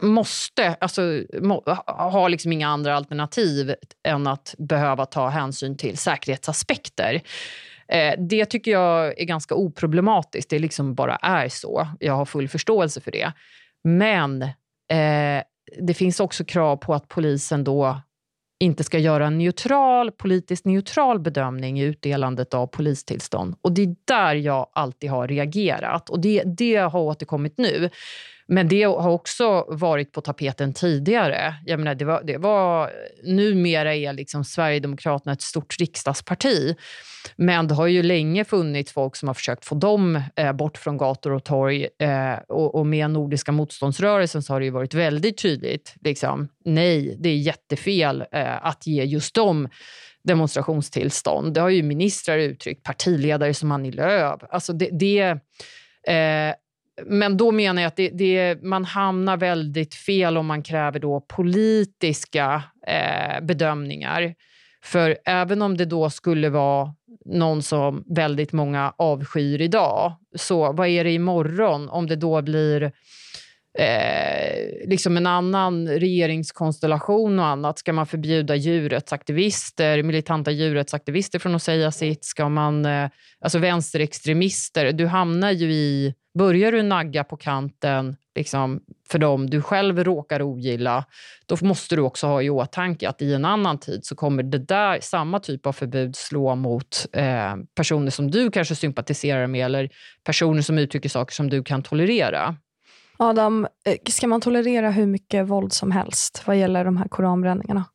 måste, 0.02 0.76
alltså, 0.80 1.24
må, 1.42 1.64
har 1.86 2.30
liksom 2.30 2.52
inga 2.52 2.68
andra 2.68 2.96
alternativ 2.96 3.76
än 4.04 4.28
att 4.28 4.56
behöva 4.58 5.06
ta 5.06 5.28
hänsyn 5.28 5.78
till 5.78 5.98
säkerhetsaspekter. 5.98 7.22
Eh, 7.88 8.14
det 8.18 8.46
tycker 8.46 8.72
jag 8.72 9.20
är 9.22 9.26
ganska 9.26 9.56
oproblematiskt. 9.56 10.50
Det 10.50 10.60
liksom 10.60 10.96
bara 10.96 11.16
är 11.16 11.50
så. 11.50 11.88
Jag 12.00 12.14
har 12.14 12.26
full 12.26 12.48
förståelse 12.48 13.02
för 13.02 13.12
det. 13.12 13.32
Men 13.84 14.42
eh, 14.42 15.44
det 15.80 15.94
finns 15.94 16.20
också 16.20 16.46
krav 16.46 16.78
på 16.78 16.94
att 16.94 17.08
polisen 17.08 17.64
då 17.64 18.02
inte 18.60 18.84
ska 18.84 18.98
göra 19.00 19.28
en 19.28 19.38
neutral, 19.38 20.12
politiskt 20.12 20.66
neutral 20.66 21.20
bedömning 21.20 21.80
i 21.80 21.84
utdelandet 21.84 22.54
av 22.54 22.68
polistillstånd. 22.68 23.56
Och 23.62 23.72
Det 23.72 23.82
är 23.82 23.96
där 24.06 24.36
jag 24.36 24.70
alltid 24.74 25.10
har 25.10 25.28
reagerat 25.28 26.10
och 26.10 26.20
det, 26.20 26.44
det 26.46 26.76
har 26.76 27.00
återkommit 27.00 27.58
nu. 27.58 27.90
Men 28.52 28.68
det 28.68 28.84
har 28.84 29.10
också 29.10 29.66
varit 29.68 30.12
på 30.12 30.22
tapeten 30.22 30.74
tidigare. 30.74 31.56
Jag 31.66 31.80
menar, 31.80 31.96
det 31.96 32.06
var, 32.06 32.24
det 32.24 32.38
var, 32.38 32.92
numera 33.24 33.96
är 33.96 34.14
liksom 34.14 34.44
Sverigedemokraterna 34.44 35.34
ett 35.34 35.42
stort 35.42 35.80
riksdagsparti. 35.80 36.76
Men 37.36 37.68
det 37.68 37.74
har 37.74 37.88
ju 37.88 38.04
länge 38.04 38.46
funnits 38.46 38.92
folk 38.92 39.16
som 39.16 39.28
har 39.28 39.34
försökt 39.34 39.66
få 39.66 39.76
dem 39.76 40.22
eh, 40.36 40.54
bort 40.54 40.78
från 40.78 40.98
gator 40.98 41.32
och 41.32 41.44
torg. 41.44 41.88
Eh, 42.00 42.34
och, 42.48 42.76
och, 42.76 42.86
med 42.88 43.12
Nordiska 43.12 43.52
motståndsrörelsen 43.52 44.44
så 44.44 44.54
har 44.54 44.60
det 44.60 44.66
ju 44.66 44.72
varit 44.72 44.94
väldigt 44.94 45.38
tydligt. 45.38 45.96
Liksom, 46.02 46.48
nej, 46.66 47.18
det 47.20 47.30
är 47.30 47.38
jättefel 47.38 48.24
eh, 48.32 48.66
att 48.66 48.88
ge 48.88 49.04
just 49.04 49.36
dem 49.36 49.70
demonstrationstillstånd. 50.24 51.54
Det 51.54 51.62
har 51.62 51.70
ju 51.70 51.84
ministrar 51.84 52.38
uttryckt, 52.38 52.84
partiledare 52.84 53.54
som 53.54 53.72
Annie 53.72 53.92
Lööf. 53.92 54.42
Alltså 54.50 54.74
det, 54.74 54.90
det 54.92 55.20
eh, 56.14 56.56
men 57.06 57.38
då 57.38 57.52
menar 57.52 57.82
jag 57.82 57.88
att 57.88 57.96
det, 57.96 58.10
det, 58.10 58.64
man 58.64 58.86
hamnar 58.86 59.38
väldigt 59.38 59.96
fel 59.96 60.38
om 60.38 60.46
man 60.46 60.64
kräver 60.64 61.00
då 61.00 61.22
politiska 61.22 62.64
eh, 62.88 63.46
bedömningar. 63.46 64.36
För 64.84 65.18
även 65.26 65.62
om 65.62 65.78
det 65.78 65.86
då 65.86 66.10
skulle 66.10 66.50
vara 66.50 66.94
någon 67.26 67.64
som 67.64 68.04
väldigt 68.16 68.52
många 68.52 68.94
avskyr 68.98 69.62
idag, 69.62 70.16
så 70.36 70.72
vad 70.72 70.88
är 70.88 71.04
det 71.04 71.12
imorgon 71.12 71.90
om 71.90 72.08
det 72.08 72.16
då 72.16 72.42
blir 72.42 72.92
eh, 73.78 74.88
liksom 74.88 75.18
en 75.18 75.28
annan 75.28 75.88
regeringskonstellation 75.88 77.40
och 77.40 77.46
annat. 77.46 77.80
Ska 77.80 77.94
man 77.94 78.08
förbjuda 78.08 78.56
djurrättsaktivister, 78.56 80.04
militanta 80.04 80.52
djurrättsaktivister 80.52 81.40
från 81.40 81.56
att 81.56 81.64
säga 81.64 81.92
sitt? 81.92 82.26
Ska 82.26 82.50
man, 82.50 82.86
eh, 82.86 83.10
alltså 83.40 83.60
vänsterextremister. 83.60 84.92
Du 84.92 85.08
hamnar 85.08 85.52
ju 85.52 85.72
i... 85.72 86.14
Börjar 86.34 86.72
du 86.72 86.82
nagga 86.82 87.24
på 87.24 87.38
kanten 87.38 88.16
liksom, 88.36 88.82
för 89.10 89.20
dem 89.20 89.50
du 89.50 89.62
själv 89.62 90.04
råkar 90.04 90.42
ogilla, 90.42 91.06
då 91.46 91.58
måste 91.62 91.96
du 91.96 92.02
också 92.02 92.28
ha 92.28 92.42
i 92.42 92.50
åtanke 92.50 93.10
att 93.10 93.22
i 93.22 93.34
en 93.34 93.46
annan 93.46 93.78
tid 93.78 94.06
så 94.06 94.16
kommer 94.16 94.44
det 94.44 94.58
där, 94.58 95.00
samma 95.02 95.40
typ 95.40 95.66
av 95.66 95.74
förbud 95.74 96.16
slå 96.16 96.56
mot 96.56 97.06
eh, 97.14 97.56
personer 97.76 98.12
som 98.12 98.32
du 98.32 98.52
kanske 98.52 98.76
sympatiserar 98.76 99.48
med 99.48 99.66
eller 99.66 99.90
personer 100.24 100.62
som 100.62 100.78
uttrycker 100.78 101.10
saker 101.10 101.34
som 101.34 101.50
du 101.50 101.64
kan 101.64 101.84
tolerera. 101.84 102.56
Adam, 103.18 103.68
eh, 103.86 103.98
ska 104.10 104.28
man 104.28 104.42
tolerera 104.42 104.92
hur 104.92 105.06
mycket 105.06 105.48
våld 105.48 105.74
som 105.74 105.92
helst 105.92 106.44
vad 106.46 106.58
gäller 106.58 106.86
de 106.86 106.98
här 106.98 107.08
koranbränningarna? 107.08 107.86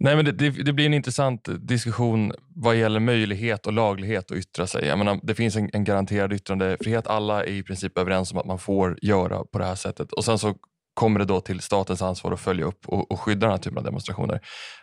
Nej, 0.00 0.16
men 0.16 0.24
det, 0.24 0.32
det, 0.32 0.50
det, 0.50 0.72
blir 0.72 0.86
en 0.86 0.94
intressant 0.94 1.48
diskussion 1.60 2.32
vad 2.54 2.76
gäller 2.76 3.00
möjlighet 3.00 3.66
och 3.66 3.72
laglighet 3.72 4.30
att 4.30 4.36
yttra 4.36 4.66
sig. 4.66 4.86
Jag 4.86 4.98
menar, 4.98 5.20
det 5.22 5.34
finns 5.34 5.56
en, 5.56 5.70
en 5.72 5.84
garanterad 5.84 6.32
yttrandefrihet. 6.32 7.06
Alla 7.06 7.44
är 7.44 7.50
i 7.50 7.62
princip 7.62 7.98
överens 7.98 8.32
om 8.32 8.38
att 8.38 8.46
man 8.46 8.58
får 8.58 8.98
göra 9.02 9.44
på 9.44 9.58
det 9.58 9.64
här 9.64 9.74
sättet. 9.74 10.12
Och 10.12 10.24
Sen 10.24 10.38
så 10.38 10.54
kommer 10.94 11.18
det 11.18 11.24
då 11.24 11.40
till 11.40 11.60
statens 11.60 12.02
ansvar 12.02 12.32
att 12.32 12.40
följa 12.40 12.64
upp 12.64 12.88
och, 12.88 13.12
och 13.12 13.20
skydda 13.20 13.46
den 13.46 13.50
här 13.50 13.58
typen 13.58 13.78
av 13.78 13.84
demonstrationer. 13.84 14.40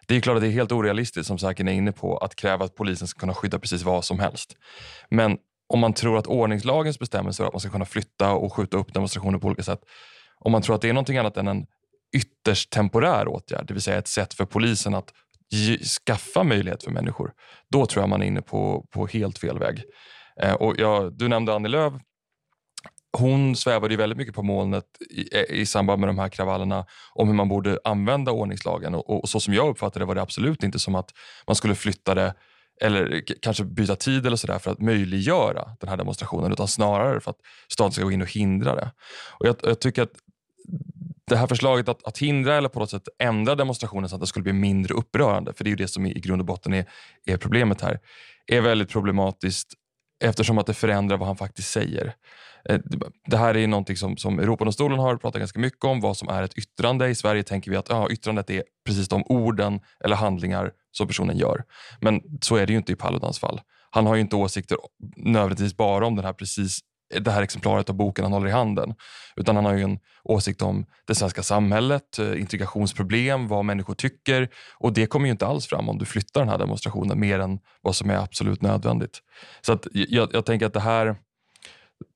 Det 0.07 0.16
är 0.16 0.22
klart 0.22 0.36
att 0.36 0.41
det 0.41 0.47
är 0.47 0.51
helt 0.51 0.72
orealistiskt, 0.72 1.28
som 1.28 1.38
säkert 1.38 1.68
är 1.68 1.72
inne 1.72 1.91
på, 1.91 2.18
att 2.18 2.36
kräva 2.36 2.66
att 2.66 2.76
polisen 2.76 3.07
ska 3.07 3.20
kunna 3.20 3.34
skydda 3.34 3.59
precis 3.59 3.84
vad 3.84 4.05
som 4.05 4.20
helst. 4.20 4.55
Men 5.09 5.38
om 5.68 5.80
man 5.80 5.93
tror 5.93 6.18
att 6.18 6.28
ordningslagens 6.28 6.99
bestämmelser 6.99 7.45
att 7.45 7.53
man 7.53 7.59
ska 7.59 7.70
kunna 7.70 7.86
flytta 7.86 8.32
och 8.32 8.53
skjuta 8.53 8.78
upp 8.78 8.93
demonstrationer 8.93 9.39
på 9.39 9.47
olika 9.47 9.63
sätt. 9.63 9.80
Om 10.39 10.51
man 10.51 10.61
tror 10.61 10.76
att 10.76 10.82
det 10.82 10.89
är 10.89 10.93
någonting 10.93 11.18
annat 11.18 11.38
än 11.38 11.47
en 11.47 11.66
ytterst 12.16 12.70
temporär 12.70 13.28
åtgärd, 13.28 13.68
det 13.68 13.74
vill 13.74 13.84
säga 13.84 13.97
ett 13.97 14.08
sätt 14.08 14.34
för 14.34 14.45
polisen 14.45 14.95
att 14.95 15.14
skaffa 16.06 16.43
möjlighet 16.43 16.84
för 16.84 16.91
människor. 16.91 17.32
Då 17.72 17.86
tror 17.86 18.03
jag 18.03 18.10
man 18.10 18.22
är 18.22 18.26
inne 18.26 18.41
på, 18.41 18.86
på 18.91 19.08
helt 19.08 19.38
fel 19.38 19.60
väg. 19.60 19.84
Eh, 20.41 20.53
och 20.53 20.76
jag, 20.78 21.18
du 21.18 21.28
nämnde 21.28 21.53
Annie 21.53 21.70
Lööf. 21.70 21.93
Hon 23.18 23.56
svävade 23.56 23.93
ju 23.93 23.97
väldigt 23.97 24.18
mycket 24.18 24.36
på 24.36 24.43
molnet 24.43 24.86
i, 25.10 25.38
i 25.62 25.66
samband 25.66 25.99
med 25.99 26.10
de 26.10 26.20
här 26.20 26.30
kravallerna 26.30 26.86
om 27.14 27.28
hur 27.28 27.36
man 27.36 27.49
borde 27.49 27.80
använda 27.84 28.32
ordningslagen. 28.32 28.95
Och, 28.95 29.24
och 29.24 29.30
så 29.30 29.39
som 29.39 29.53
jag 29.53 29.70
uppfattade 29.70 29.99
det 29.99 30.08
var 30.08 30.16
det 30.16 30.22
absolut 30.22 30.64
inte 30.64 30.80
som 30.80 30.95
att 30.95 31.10
man 31.47 31.56
skulle 31.56 31.76
flytta 31.76 32.16
det 32.16 32.34
eller 32.82 33.24
kanske 33.41 33.64
byta 33.64 33.95
tid 33.95 34.26
eller 34.26 34.38
sådär 34.38 34.60
för 34.60 34.72
att 34.72 34.82
möjliggöra 34.82 35.70
den 35.80 35.89
här 35.89 35.97
demonstrationen 35.97 36.51
utan 36.51 36.68
snarare 36.68 37.20
för 37.20 37.32
att 37.32 37.39
staten 37.72 37.91
ska 37.91 38.03
gå 38.03 38.12
in 38.12 38.22
och 38.22 38.32
hindra 38.32 38.76
det. 38.76 38.91
Och 39.39 39.47
jag, 39.47 39.56
jag 39.64 39.80
tycker 39.80 40.03
att 40.03 40.14
det 41.28 41.36
här 41.36 41.47
förslaget 41.47 41.89
att, 41.89 42.03
att, 42.03 42.17
hindra 42.17 42.55
eller 42.55 42.69
på 42.69 42.80
något 42.80 42.89
sätt 42.89 43.07
ändra 43.19 43.55
demonstrationen 43.55 44.09
så 44.09 44.15
att 44.15 44.21
det 44.21 44.28
skulle 44.28 44.43
bli 44.43 44.53
mindre 44.53 44.93
upprörande, 44.93 45.53
för 45.53 45.63
det 45.63 45.67
är 45.67 45.71
ju 45.71 45.76
det 45.76 45.88
som 45.88 46.05
i 46.05 46.13
grund 46.13 46.41
och 46.41 46.45
botten 46.45 46.73
är, 46.73 46.86
är 47.26 47.38
problemet 47.38 47.82
här, 47.82 47.99
är 48.47 48.61
väldigt 48.61 48.89
problematiskt 48.89 49.73
eftersom 50.23 50.57
att 50.57 50.65
det 50.65 50.73
förändrar 50.73 51.17
vad 51.17 51.28
han 51.28 51.38
faktiskt 51.38 51.71
säger. 51.71 52.15
Eh, 52.69 52.80
det 53.28 53.38
här 53.38 53.57
är 53.57 53.67
någonting 53.67 53.97
som, 53.97 54.17
som 54.17 54.39
Europadomstolen 54.39 54.99
har 54.99 55.17
pratat 55.17 55.39
ganska 55.39 55.59
mycket 55.59 55.84
om, 55.84 56.01
vad 56.01 56.17
som 56.17 56.30
är 56.30 56.43
ett 56.43 56.57
yttrande. 56.57 57.09
I 57.09 57.15
Sverige 57.15 57.43
tänker 57.43 57.71
vi 57.71 57.78
att 57.78 57.89
ja, 57.89 58.09
yttrandet 58.09 58.49
är 58.49 58.63
precis 58.86 59.07
de 59.07 59.23
orden 59.26 59.80
eller 60.03 60.15
handlingar 60.15 60.71
som 60.91 61.07
personen 61.07 61.38
gör. 61.38 61.63
Men 62.01 62.21
så 62.41 62.55
är 62.55 62.65
det 62.65 62.73
ju 62.73 62.78
inte 62.78 62.91
i 62.91 62.95
Paludans 62.95 63.39
fall. 63.39 63.61
Han 63.89 64.05
har 64.05 64.15
ju 64.15 64.21
inte 64.21 64.36
åsikter 64.36 64.78
nödvändigtvis 65.17 65.78
bara 65.78 66.07
om 66.07 66.15
den 66.15 66.26
här 66.26 66.34
precis 66.34 66.80
det 67.10 67.32
här 67.32 67.41
exemplaret 67.41 67.89
av 67.89 67.95
boken 67.95 68.26
han 68.26 68.34
håller 68.34 68.47
i 68.47 68.51
handen. 68.51 68.95
Utan 69.36 69.56
han 69.56 69.66
har 69.66 69.74
ju 69.74 69.84
en 69.84 69.99
åsikt 70.24 70.62
om 70.62 70.86
det 71.08 71.16
svenska 71.16 71.43
samhället, 71.43 72.20
eh, 72.20 72.39
integrationsproblem, 72.39 73.47
vad 73.47 73.66
människor 73.66 73.93
tycker. 73.93 74.49
Och 74.78 74.93
det 74.93 75.06
kommer 75.06 75.26
ju 75.26 75.32
inte 75.32 75.47
alls 75.47 75.68
fram 75.68 75.89
om 75.89 75.97
du 75.97 76.06
flyttar 76.06 76.41
den 76.41 76.49
här 76.49 76.58
demonstrationen 76.58 77.20
mer 77.20 77.39
än 77.39 77.60
vad 77.82 77.95
som 77.95 78.10
är 78.10 78.18
absolut 78.18 78.62
nödvändigt. 78.62 79.20
Så 79.62 79.74
att 79.74 79.88
jag, 79.93 80.30
jag 80.34 80.45
tänker 80.45 80.66
att 80.66 80.74
det 80.74 80.80
här 80.80 81.16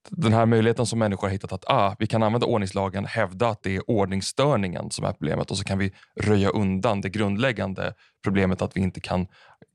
den 0.10 0.34
här 0.34 0.46
möjligheten 0.46 0.86
som 0.86 1.00
människor 1.00 1.28
har 1.28 1.32
hittat 1.32 1.52
att 1.54 1.66
ah, 1.68 1.96
vi 2.00 2.08
kan 2.08 2.24
använda 2.24 2.48
ordningslagen, 2.48 3.06
hävda 3.06 3.50
att 3.50 3.64
det 3.64 3.76
är 3.76 3.90
ordningsstörningen 3.90 4.92
som 4.92 5.06
är 5.06 5.12
problemet 5.12 5.52
och 5.52 5.58
så 5.58 5.64
kan 5.64 5.78
vi 5.78 5.92
röja 6.22 6.50
undan 6.50 7.02
det 7.02 7.10
grundläggande 7.10 7.94
problemet 8.24 8.62
att 8.62 8.78
vi 8.78 8.82
inte 8.82 9.00
kan 9.00 9.28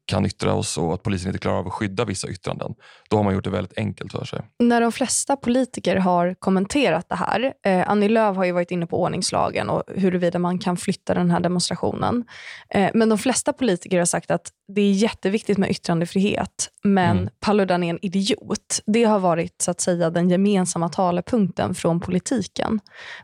kan 0.06 0.26
yttra 0.26 0.54
oss 0.54 0.78
och 0.78 0.94
att 0.94 1.02
polisen 1.02 1.28
inte 1.28 1.38
klarar 1.38 1.58
av 1.58 1.66
att 1.66 1.72
skydda 1.72 2.04
vissa 2.04 2.28
yttranden. 2.28 2.74
Då 3.10 3.16
har 3.16 3.24
man 3.24 3.34
gjort 3.34 3.44
det 3.44 3.50
väldigt 3.50 3.78
enkelt 3.78 4.12
för 4.12 4.24
sig. 4.24 4.40
När 4.58 4.80
de 4.80 4.92
flesta 4.92 5.36
politiker 5.36 5.96
har 5.96 6.34
kommenterat 6.38 7.08
det 7.08 7.14
här, 7.14 7.52
eh, 7.66 7.90
Annie 7.90 8.08
Lööf 8.08 8.36
har 8.36 8.44
ju 8.44 8.52
varit 8.52 8.70
inne 8.70 8.86
på 8.86 9.02
ordningslagen 9.02 9.70
och 9.70 9.82
huruvida 9.96 10.38
man 10.38 10.58
kan 10.58 10.76
flytta 10.76 11.14
den 11.14 11.30
här 11.30 11.40
demonstrationen. 11.40 12.24
Eh, 12.68 12.90
men 12.94 13.08
de 13.08 13.18
flesta 13.18 13.52
politiker 13.52 13.98
har 13.98 14.06
sagt 14.06 14.30
att 14.30 14.50
det 14.68 14.80
är 14.80 14.92
jätteviktigt 14.92 15.58
med 15.58 15.70
yttrandefrihet, 15.70 16.70
men 16.84 17.18
mm. 17.18 17.30
Paludan 17.40 17.82
är 17.82 17.90
en 17.90 18.04
idiot. 18.04 18.80
Det 18.86 19.04
har 19.04 19.18
varit 19.18 19.62
så 19.62 19.70
att 19.70 19.80
säga 19.80 20.10
den 20.10 20.30
gemensamma 20.30 20.88
talepunkten 20.88 21.74
från 21.74 22.00
politiken. 22.00 22.80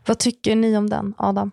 Vad 0.07 0.19
tycker 0.19 0.55
ni 0.55 0.77
om 0.77 0.89
den, 0.89 1.13
Adam? 1.17 1.51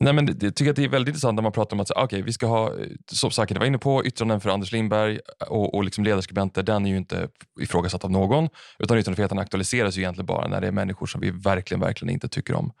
Nej, 0.00 0.12
men 0.12 0.38
jag 0.40 0.54
tycker 0.54 0.70
att 0.70 0.76
det 0.76 0.84
är 0.84 0.88
väldigt 0.88 1.08
intressant 1.08 1.34
när 1.34 1.42
man 1.42 1.52
pratar 1.52 1.76
om 1.76 1.80
att 1.80 1.90
ah, 1.96 2.04
okay, 2.04 2.22
vi 2.22 2.32
ska 2.32 2.46
ha, 2.46 2.66
eh, 2.66 2.86
som 3.12 3.30
säkert 3.30 3.58
var 3.58 3.66
inne 3.66 3.78
på, 3.78 4.04
yttranden 4.04 4.40
för 4.40 4.50
Anders 4.50 4.72
Lindberg 4.72 5.20
eh, 5.40 5.48
och, 5.48 5.74
och 5.74 5.84
liksom 5.84 6.04
ledarskribenter, 6.04 6.62
den 6.62 6.86
är 6.86 6.90
ju 6.90 6.96
inte 6.96 7.28
ifrågasatt 7.60 8.04
av 8.04 8.10
någon. 8.10 8.48
Utan 8.78 8.98
yttrandefriheten 8.98 9.38
aktualiseras 9.38 9.96
ju 9.96 10.00
egentligen 10.00 10.26
bara 10.26 10.48
när 10.48 10.60
det 10.60 10.66
är 10.66 10.72
människor 10.72 11.06
som 11.06 11.20
vi 11.20 11.30
verkligen, 11.30 11.80
verkligen 11.80 12.14
inte 12.14 12.28
tycker 12.28 12.54
om. 12.54 12.72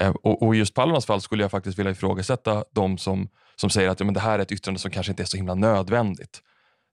Eh, 0.00 0.10
och, 0.22 0.42
och 0.42 0.54
just 0.54 0.74
Palmas 0.74 1.06
fall 1.06 1.20
skulle 1.20 1.44
jag 1.44 1.50
faktiskt 1.50 1.78
vilja 1.78 1.92
ifrågasätta 1.92 2.64
de 2.74 2.98
som, 2.98 3.28
som 3.56 3.70
säger 3.70 3.88
att 3.88 4.00
ja, 4.00 4.06
men 4.06 4.14
det 4.14 4.20
här 4.20 4.38
är 4.38 4.42
ett 4.42 4.52
yttrande 4.52 4.80
som 4.80 4.90
kanske 4.90 5.12
inte 5.12 5.22
är 5.22 5.26
så 5.26 5.36
himla 5.36 5.54
nödvändigt. 5.54 6.40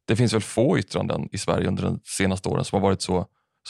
Det 0.08 0.16
finns 0.16 0.34
väl 0.34 0.42
få 0.42 0.80
yttranden 0.80 1.30
i 1.32 1.38
Sverige 1.38 1.68
under 1.68 1.84
de 1.84 2.00
senaste 2.04 2.50
åren 2.50 2.66
som 2.66 2.82
har 2.82 2.90
varit 2.90 3.02
så 3.02 3.28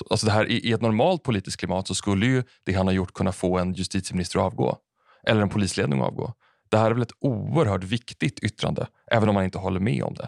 Alltså 0.09 0.25
det 0.25 0.31
här, 0.31 0.45
i, 0.45 0.53
I 0.53 0.71
ett 0.71 0.81
normalt 0.81 1.23
politiskt 1.23 1.57
klimat 1.57 1.87
så 1.87 1.95
skulle 1.95 2.25
ju 2.25 2.43
det 2.65 2.73
han 2.73 2.87
har 2.87 2.93
gjort 2.93 3.13
kunna 3.13 3.31
få 3.31 3.57
en 3.57 3.73
justitieminister 3.73 4.39
att 4.39 4.45
avgå 4.45 4.77
eller 5.23 5.41
en 5.41 5.49
polisledning 5.49 6.01
att 6.01 6.07
avgå. 6.07 6.33
Det 6.69 6.77
här 6.77 6.85
är 6.85 6.93
väl 6.93 7.01
ett 7.01 7.15
oerhört 7.19 7.83
viktigt 7.83 8.39
yttrande, 8.39 8.87
även 9.11 9.29
om 9.29 9.35
man 9.35 9.43
inte 9.43 9.57
håller 9.57 9.79
med 9.79 10.03
om 10.03 10.13
det. 10.13 10.27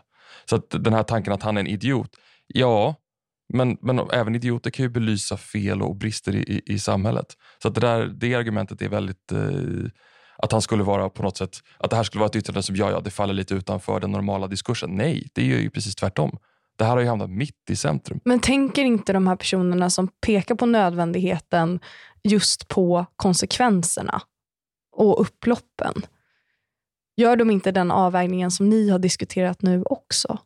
Så 0.50 0.56
att 0.56 0.70
den 0.70 0.94
här 0.94 1.04
tanken 1.04 1.34
att 1.34 1.44
han 1.44 1.58
är 1.58 1.62
en 1.62 1.68
idiot, 1.68 2.10
ja, 2.48 2.96
men, 3.54 3.78
men 3.82 4.00
även 4.00 4.36
idioter 4.36 4.70
kan 4.70 4.84
ju 4.84 4.90
belysa 4.90 5.38
fel 5.38 5.82
och 5.82 5.96
brister 5.96 6.36
i, 6.36 6.40
i, 6.40 6.74
i 6.74 6.80
samhället. 6.80 7.38
Så 7.62 7.68
att 7.68 7.76
det, 7.76 7.82
där, 7.82 8.08
det 8.08 8.36
argumentet 8.36 8.82
är 8.82 8.90
väldigt... 8.90 9.32
Eh, 9.32 9.92
att 10.42 10.52
han 10.52 10.62
skulle 10.62 10.84
vara 10.84 11.10
på 11.10 11.24
något 11.24 11.38
sätt, 11.38 11.58
att 11.78 11.90
det 11.90 11.96
här 11.96 12.04
skulle 12.04 12.20
vara 12.20 12.30
ett 12.30 12.36
yttrande 12.36 12.64
som 12.64 12.76
ja, 12.76 12.92
ja, 12.92 13.00
det 13.00 13.10
faller 13.10 13.34
lite 13.34 13.54
utanför 13.54 14.00
den 14.00 14.12
normala 14.12 14.48
diskursen. 14.48 14.90
Nej, 14.96 15.28
det 15.34 15.42
är 15.42 15.46
ju 15.46 15.70
precis 15.70 15.96
tvärtom. 15.96 16.38
Det 16.78 16.86
här 16.86 16.92
har 16.92 17.00
ju 17.00 17.08
hamnat 17.08 17.30
mitt 17.30 17.70
i 17.70 17.76
centrum. 17.76 18.20
Men 18.26 18.40
tänker 18.40 18.84
inte 18.84 19.14
de 19.14 19.28
här 19.28 19.36
personerna 19.36 19.90
som 19.90 20.08
pekar 20.26 20.56
på 20.56 20.66
nödvändigheten 20.66 21.80
just 22.24 22.68
på 22.68 23.06
konsekvenserna? 23.16 24.22
Och 25.00 25.22
upploppen. 25.22 25.94
Gör 27.18 27.36
de 27.36 27.52
inte 27.52 27.72
den 27.72 27.92
avvägningen 27.92 28.52
som 28.52 28.70
ni 28.70 28.90
har 28.90 29.00
diskuterat 29.00 29.62
nu 29.62 29.84
också? 29.84 30.38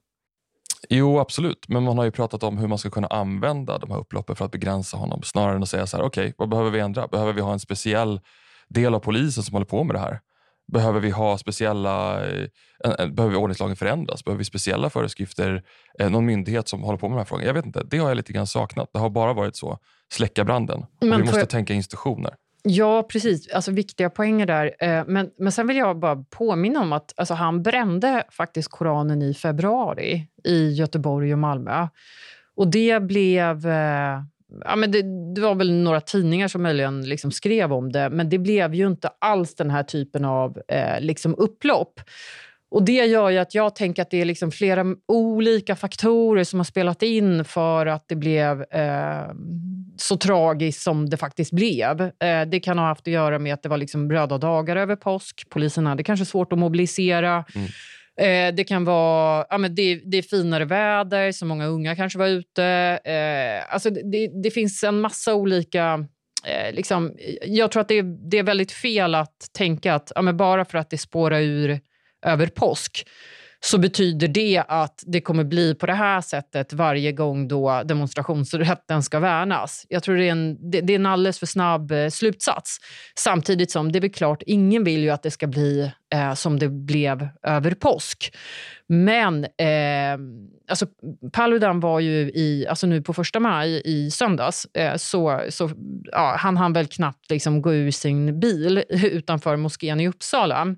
Jo, 0.89 1.19
absolut. 1.19 1.65
Men 1.67 1.83
man 1.83 1.97
har 1.97 2.05
ju 2.05 2.11
pratat 2.11 2.43
om 2.43 2.57
hur 2.57 2.67
man 2.67 2.77
ska 2.77 2.89
kunna 2.89 3.07
använda 3.07 3.77
de 3.77 3.91
här 3.91 3.97
upploppen 3.97 4.35
för 4.35 4.45
att 4.45 4.51
begränsa 4.51 4.97
honom. 4.97 5.21
Snarare 5.23 5.55
än 5.55 5.63
att 5.63 5.69
säga 5.69 5.87
så 5.87 5.97
här, 5.97 6.03
okej, 6.03 6.23
okay, 6.23 6.33
vad 6.37 6.49
behöver 6.49 6.71
vi 6.71 6.79
ändra? 6.79 7.07
Behöver 7.07 7.33
vi 7.33 7.41
ha 7.41 7.53
en 7.53 7.59
speciell 7.59 8.21
del 8.69 8.95
av 8.95 8.99
polisen 8.99 9.43
som 9.43 9.53
håller 9.53 9.65
på 9.65 9.83
med 9.83 9.95
det 9.95 9.99
här? 9.99 10.19
Behöver 10.71 10.99
vi 10.99 11.09
ha 11.09 11.37
speciella, 11.37 12.25
eh, 12.25 12.47
behöver 12.83 13.29
vi 13.29 13.35
ordningslagen 13.35 13.75
förändras? 13.75 14.25
Behöver 14.25 14.37
vi 14.37 14.45
speciella 14.45 14.89
föreskrifter? 14.89 15.63
Eh, 15.99 16.09
någon 16.09 16.25
myndighet 16.25 16.67
som 16.67 16.83
håller 16.83 16.97
på 16.97 17.09
med 17.09 17.15
de 17.15 17.19
här 17.19 17.25
frågorna? 17.25 17.47
Jag 17.47 17.53
vet 17.53 17.65
inte. 17.65 17.83
Det 17.83 17.97
har 17.97 18.07
jag 18.07 18.15
lite 18.15 18.33
grann 18.33 18.47
saknat. 18.47 18.89
Det 18.93 18.99
har 18.99 19.09
bara 19.09 19.33
varit 19.33 19.55
så, 19.55 19.77
släcka 20.13 20.43
branden. 20.43 20.85
vi 20.99 21.17
måste 21.17 21.39
jag... 21.39 21.49
tänka 21.49 21.73
institutioner. 21.73 22.35
Ja, 22.63 23.03
precis. 23.03 23.49
Alltså 23.49 23.71
viktiga 23.71 24.09
poänger 24.09 24.45
där. 24.45 24.75
Eh, 24.79 25.03
men, 25.07 25.29
men 25.37 25.51
sen 25.51 25.67
vill 25.67 25.77
jag 25.77 25.99
bara 25.99 26.15
påminna 26.29 26.81
om 26.81 26.93
att 26.93 27.13
alltså, 27.15 27.33
han 27.33 27.63
brände 27.63 28.23
faktiskt 28.31 28.71
Koranen 28.71 29.21
i 29.21 29.33
februari 29.33 30.27
i 30.43 30.69
Göteborg 30.69 31.33
och 31.33 31.39
Malmö. 31.39 31.87
Och 32.55 32.67
det 32.67 32.99
blev... 33.03 33.67
Eh, 33.67 34.21
ja, 34.65 34.75
men 34.75 34.91
det, 34.91 35.01
det, 35.35 35.41
var 35.41 35.55
väl 35.55 35.73
några 35.73 36.01
tidningar 36.01 36.47
som 36.47 36.63
möjligen 36.63 37.09
liksom 37.09 37.31
skrev 37.31 37.73
om 37.73 37.91
det, 37.91 38.09
men 38.09 38.29
det 38.29 38.37
blev 38.37 38.75
ju 38.75 38.87
inte 38.87 39.09
alls 39.19 39.55
den 39.55 39.69
här 39.69 39.83
typen 39.83 40.25
av 40.25 40.61
eh, 40.67 41.01
liksom 41.01 41.35
upplopp. 41.37 41.99
Och 42.73 42.83
Det 42.83 43.05
gör 43.05 43.29
ju 43.29 43.37
att 43.37 43.55
jag 43.55 43.75
tänker 43.75 44.01
att 44.01 44.09
det 44.09 44.21
är 44.21 44.25
liksom 44.25 44.51
flera 44.51 44.85
olika 45.07 45.75
faktorer 45.75 46.43
som 46.43 46.59
har 46.59 46.63
spelat 46.63 47.03
in 47.03 47.45
för 47.45 47.85
att 47.85 48.05
det 48.07 48.15
blev 48.15 48.61
eh, 48.61 49.33
så 49.97 50.17
tragiskt 50.17 50.81
som 50.81 51.09
det 51.09 51.17
faktiskt 51.17 51.51
blev. 51.51 52.01
Eh, 52.01 52.41
det 52.47 52.59
kan 52.59 52.77
ha 52.77 52.85
haft 52.85 53.07
att 53.07 53.13
göra 53.13 53.39
med 53.39 53.53
att 53.53 53.63
det 53.63 53.69
var 53.69 53.77
liksom 53.77 54.11
röda 54.11 54.37
dagar 54.37 54.75
över 54.75 54.95
påsk. 54.95 55.49
Polisen 55.49 55.85
hade 55.85 56.03
kanske 56.03 56.25
svårt 56.25 56.53
att 56.53 56.59
mobilisera. 56.59 57.45
Mm. 57.55 57.67
Eh, 58.17 58.55
det 58.55 58.63
kan 58.63 58.85
vara 58.85 59.45
ja, 59.49 59.57
men 59.57 59.75
det, 59.75 60.01
det, 60.05 60.17
är 60.17 60.21
finare 60.21 60.65
väder, 60.65 61.31
så 61.31 61.45
många 61.45 61.65
unga 61.65 61.95
kanske 61.95 62.19
var 62.19 62.27
ute. 62.27 62.63
Eh, 63.03 63.73
alltså 63.73 63.89
det, 63.89 64.27
det, 64.43 64.51
finns 64.51 64.83
en 64.83 65.01
massa 65.01 65.33
olika... 65.33 66.05
Eh, 66.45 66.75
liksom, 66.75 67.15
jag 67.45 67.71
tror 67.71 67.81
att 67.81 67.87
det 67.87 67.97
är, 67.97 68.29
det 68.29 68.37
är 68.37 68.43
väldigt 68.43 68.71
fel 68.71 69.15
att 69.15 69.49
tänka 69.57 69.95
att 69.95 70.11
ja, 70.15 70.21
men 70.21 70.37
bara 70.37 70.65
för 70.65 70.77
att 70.77 70.89
det 70.89 70.97
spårar 70.97 71.41
ur 71.41 71.79
över 72.23 72.47
påsk 72.47 73.05
så 73.65 73.77
betyder 73.77 74.27
det 74.27 74.63
att 74.67 75.03
det 75.05 75.21
kommer 75.21 75.43
bli 75.43 75.75
på 75.75 75.85
det 75.85 75.93
här 75.93 76.21
sättet 76.21 76.73
varje 76.73 77.11
gång 77.11 77.47
då 77.47 77.83
demonstrationsrätten 77.85 79.03
ska 79.03 79.19
värnas. 79.19 79.85
Jag 79.89 80.03
tror 80.03 80.15
det 80.15 80.27
är 80.27 80.31
en, 80.31 80.71
det, 80.71 80.81
det 80.81 80.93
är 80.93 80.95
en 80.95 81.05
alldeles 81.05 81.39
för 81.39 81.45
snabb 81.45 81.91
eh, 81.91 82.09
slutsats. 82.09 82.77
Samtidigt 83.15 83.71
som 83.71 83.91
det 83.91 84.03
är 84.03 84.09
klart, 84.09 84.43
ingen 84.45 84.83
vill 84.83 85.03
ju 85.03 85.09
att 85.09 85.23
det 85.23 85.31
ska 85.31 85.47
bli 85.47 85.91
eh, 86.13 86.33
som 86.33 86.59
det 86.59 86.69
blev 86.69 87.27
över 87.43 87.71
påsk. 87.71 88.35
Men 88.87 89.43
eh, 89.43 90.19
alltså, 90.69 90.85
Paludan 91.33 91.79
var 91.79 91.99
ju 91.99 92.31
i, 92.31 92.65
alltså 92.69 92.87
nu 92.87 93.01
på 93.01 93.13
första 93.13 93.39
maj 93.39 93.81
i 93.85 94.11
söndags, 94.11 94.65
eh, 94.65 94.95
så, 94.95 95.41
så 95.49 95.69
ja, 96.11 96.35
han 96.39 96.57
hann 96.57 96.73
väl 96.73 96.87
knappt 96.87 97.29
liksom 97.29 97.61
gå 97.61 97.73
ur 97.73 97.91
sin 97.91 98.39
bil 98.39 98.83
utanför 98.89 99.55
moskén 99.55 99.99
i 99.99 100.07
Uppsala 100.07 100.75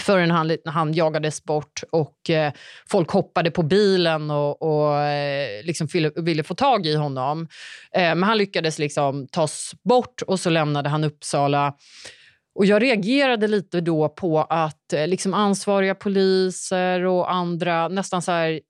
förrän 0.00 0.30
han, 0.30 0.56
han 0.64 0.92
jagades 0.92 1.44
bort 1.44 1.82
och 1.92 2.30
eh, 2.30 2.52
folk 2.90 3.10
hoppade 3.10 3.50
på 3.50 3.62
bilen 3.62 4.30
och, 4.30 4.62
och 4.62 5.00
eh, 5.00 5.64
liksom 5.64 5.86
ville, 5.86 6.10
ville, 6.16 6.42
få 6.42 6.54
tag 6.54 6.86
i 6.86 6.94
honom. 6.94 7.48
Eh, 7.92 8.14
men 8.14 8.22
han 8.22 8.38
lyckades 8.38 8.78
liksom 8.78 9.28
tas 9.28 9.74
bort 9.84 10.22
och 10.22 10.40
så 10.40 10.50
lämnade 10.50 10.88
han 10.88 11.04
Uppsala. 11.04 11.74
Och 12.54 12.66
Jag 12.66 12.82
reagerade 12.82 13.48
lite 13.48 13.80
då 13.80 14.08
på 14.08 14.40
att 14.40 14.92
eh, 14.92 15.06
liksom 15.06 15.34
ansvariga 15.34 15.94
poliser 15.94 17.04
och 17.04 17.32
andra 17.32 17.88
nästan 17.88 18.22
så 18.22 18.32
här 18.32 18.60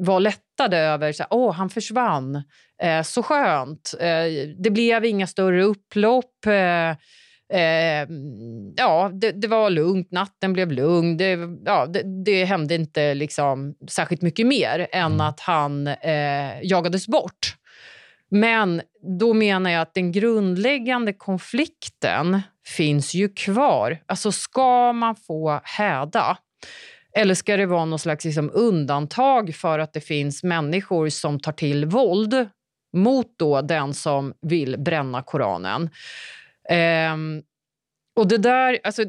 var 0.00 0.20
lättade 0.20 0.78
över 0.78 1.10
att 1.10 1.32
oh, 1.32 1.52
han 1.52 1.70
försvann. 1.70 2.42
Eh, 2.82 3.02
så 3.02 3.22
skönt. 3.22 3.94
Eh, 4.00 4.48
det 4.58 4.70
blev 4.70 5.04
inga 5.04 5.26
större 5.26 5.62
upplopp. 5.62 6.46
Eh, 6.46 6.96
Eh, 7.52 8.08
ja, 8.76 9.10
det, 9.12 9.32
det, 9.32 9.48
var 9.48 9.70
lugnt, 9.70 10.10
natten 10.10 10.52
blev 10.52 10.72
lugn. 10.72 11.16
Det, 11.16 11.38
ja, 11.64 11.86
det, 11.86 12.24
det 12.24 12.44
hände 12.44 12.74
inte 12.74 13.14
liksom 13.14 13.74
särskilt 13.88 14.22
mycket 14.22 14.46
mer 14.46 14.88
än 14.92 15.12
mm. 15.12 15.20
att 15.20 15.40
han 15.40 15.86
eh, 15.86 16.62
jagades 16.62 17.06
bort. 17.08 17.56
Men 18.30 18.82
då 19.18 19.34
menar 19.34 19.70
jag 19.70 19.82
att 19.82 19.94
den 19.94 20.12
grundläggande 20.12 21.12
konflikten 21.12 22.40
finns 22.66 23.14
ju 23.14 23.28
kvar. 23.28 23.98
Alltså, 24.06 24.32
ska 24.32 24.92
man 24.92 25.16
få 25.16 25.60
häda? 25.64 26.38
Eller 27.16 27.34
ska 27.34 27.56
det 27.56 27.66
vara 27.66 27.84
någon 27.84 27.98
slags 27.98 28.24
liksom 28.24 28.50
undantag 28.54 29.54
för 29.54 29.78
att 29.78 29.92
det 29.92 30.00
finns 30.00 30.42
människor 30.42 31.08
som 31.08 31.40
tar 31.40 31.52
till 31.52 31.86
våld 31.86 32.48
mot 32.92 33.26
då 33.38 33.62
den 33.62 33.94
som 33.94 34.34
vill 34.40 34.78
bränna 34.78 35.22
Koranen? 35.22 35.90
Um, 37.12 37.42
och 38.16 38.28
det 38.28 38.38
där, 38.38 38.78
alltså, 38.84 39.04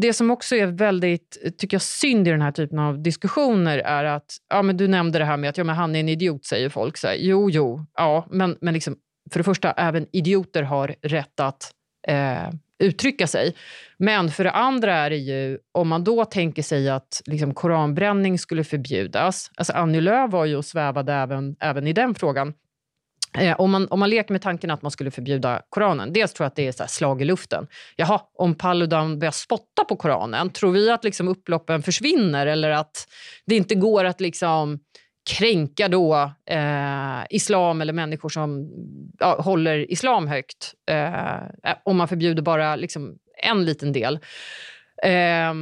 det 0.00 0.12
som 0.12 0.30
också 0.30 0.56
är 0.56 0.66
väldigt 0.66 1.38
tycker 1.58 1.74
jag, 1.74 1.82
synd 1.82 2.28
i 2.28 2.30
den 2.30 2.42
här 2.42 2.52
typen 2.52 2.78
av 2.78 3.02
diskussioner 3.02 3.78
är 3.78 4.04
att, 4.04 4.36
ja, 4.48 4.62
men 4.62 4.76
du 4.76 4.88
nämnde 4.88 5.18
det 5.18 5.24
här 5.24 5.36
med 5.36 5.50
att 5.50 5.58
ja, 5.58 5.64
men 5.64 5.76
han 5.76 5.96
är 5.96 6.00
en 6.00 6.08
idiot, 6.08 6.44
säger 6.44 6.68
folk. 6.68 6.96
Så 6.96 7.06
här, 7.06 7.16
jo, 7.18 7.50
jo, 7.50 7.86
ja, 7.96 8.26
men, 8.30 8.58
men 8.60 8.74
liksom, 8.74 8.96
för 9.30 9.40
det 9.40 9.44
första, 9.44 9.72
även 9.72 10.06
idioter 10.12 10.62
har 10.62 10.94
rätt 11.02 11.40
att 11.40 11.70
eh, 12.08 12.48
uttrycka 12.78 13.26
sig. 13.26 13.54
Men 13.96 14.28
för 14.28 14.44
det 14.44 14.50
andra 14.50 14.94
är 14.94 15.10
det 15.10 15.16
ju, 15.16 15.58
om 15.72 15.88
man 15.88 16.04
då 16.04 16.24
tänker 16.24 16.62
sig 16.62 16.88
att 16.88 17.22
liksom, 17.26 17.54
koranbränning 17.54 18.38
skulle 18.38 18.64
förbjudas. 18.64 19.50
Alltså 19.54 19.72
Annie 19.72 20.00
Lööf 20.00 20.32
var 20.32 20.44
ju 20.44 20.56
och 20.56 20.64
svävade 20.64 21.12
även, 21.12 21.56
även 21.60 21.86
i 21.86 21.92
den 21.92 22.14
frågan. 22.14 22.54
Eh, 23.38 23.60
om, 23.60 23.70
man, 23.70 23.88
om 23.88 24.00
man 24.00 24.10
leker 24.10 24.32
med 24.32 24.42
tanken 24.42 24.70
att 24.70 24.82
man 24.82 24.90
skulle 24.90 25.10
förbjuda 25.10 25.62
Koranen, 25.68 26.12
dels 26.12 26.32
tror 26.32 26.44
jag 26.44 26.48
att 26.48 26.56
det 26.56 26.66
är 26.66 26.72
så 26.72 26.84
slag 26.88 27.22
i 27.22 27.24
luften. 27.24 27.66
Jaha, 27.96 28.20
om 28.34 28.54
Paludan 28.54 29.18
börjar 29.18 29.32
spotta 29.32 29.84
på 29.84 29.96
Koranen, 29.96 30.50
tror 30.50 30.72
vi 30.72 30.90
att 30.90 31.04
liksom 31.04 31.28
upploppen 31.28 31.82
försvinner 31.82 32.46
eller 32.46 32.70
att 32.70 33.08
det 33.46 33.56
inte 33.56 33.74
går 33.74 34.04
att 34.04 34.20
liksom 34.20 34.78
kränka 35.30 35.88
då 35.88 36.32
eh, 36.46 37.20
islam 37.30 37.80
eller 37.80 37.92
människor 37.92 38.28
som 38.28 38.70
ja, 39.18 39.40
håller 39.40 39.92
islam 39.92 40.26
högt 40.26 40.74
eh, 40.90 41.74
om 41.84 41.96
man 41.96 42.08
förbjuder 42.08 42.42
bara 42.42 42.76
liksom 42.76 43.18
en 43.42 43.64
liten 43.64 43.92
del. 43.92 44.18
Eh, 45.02 45.54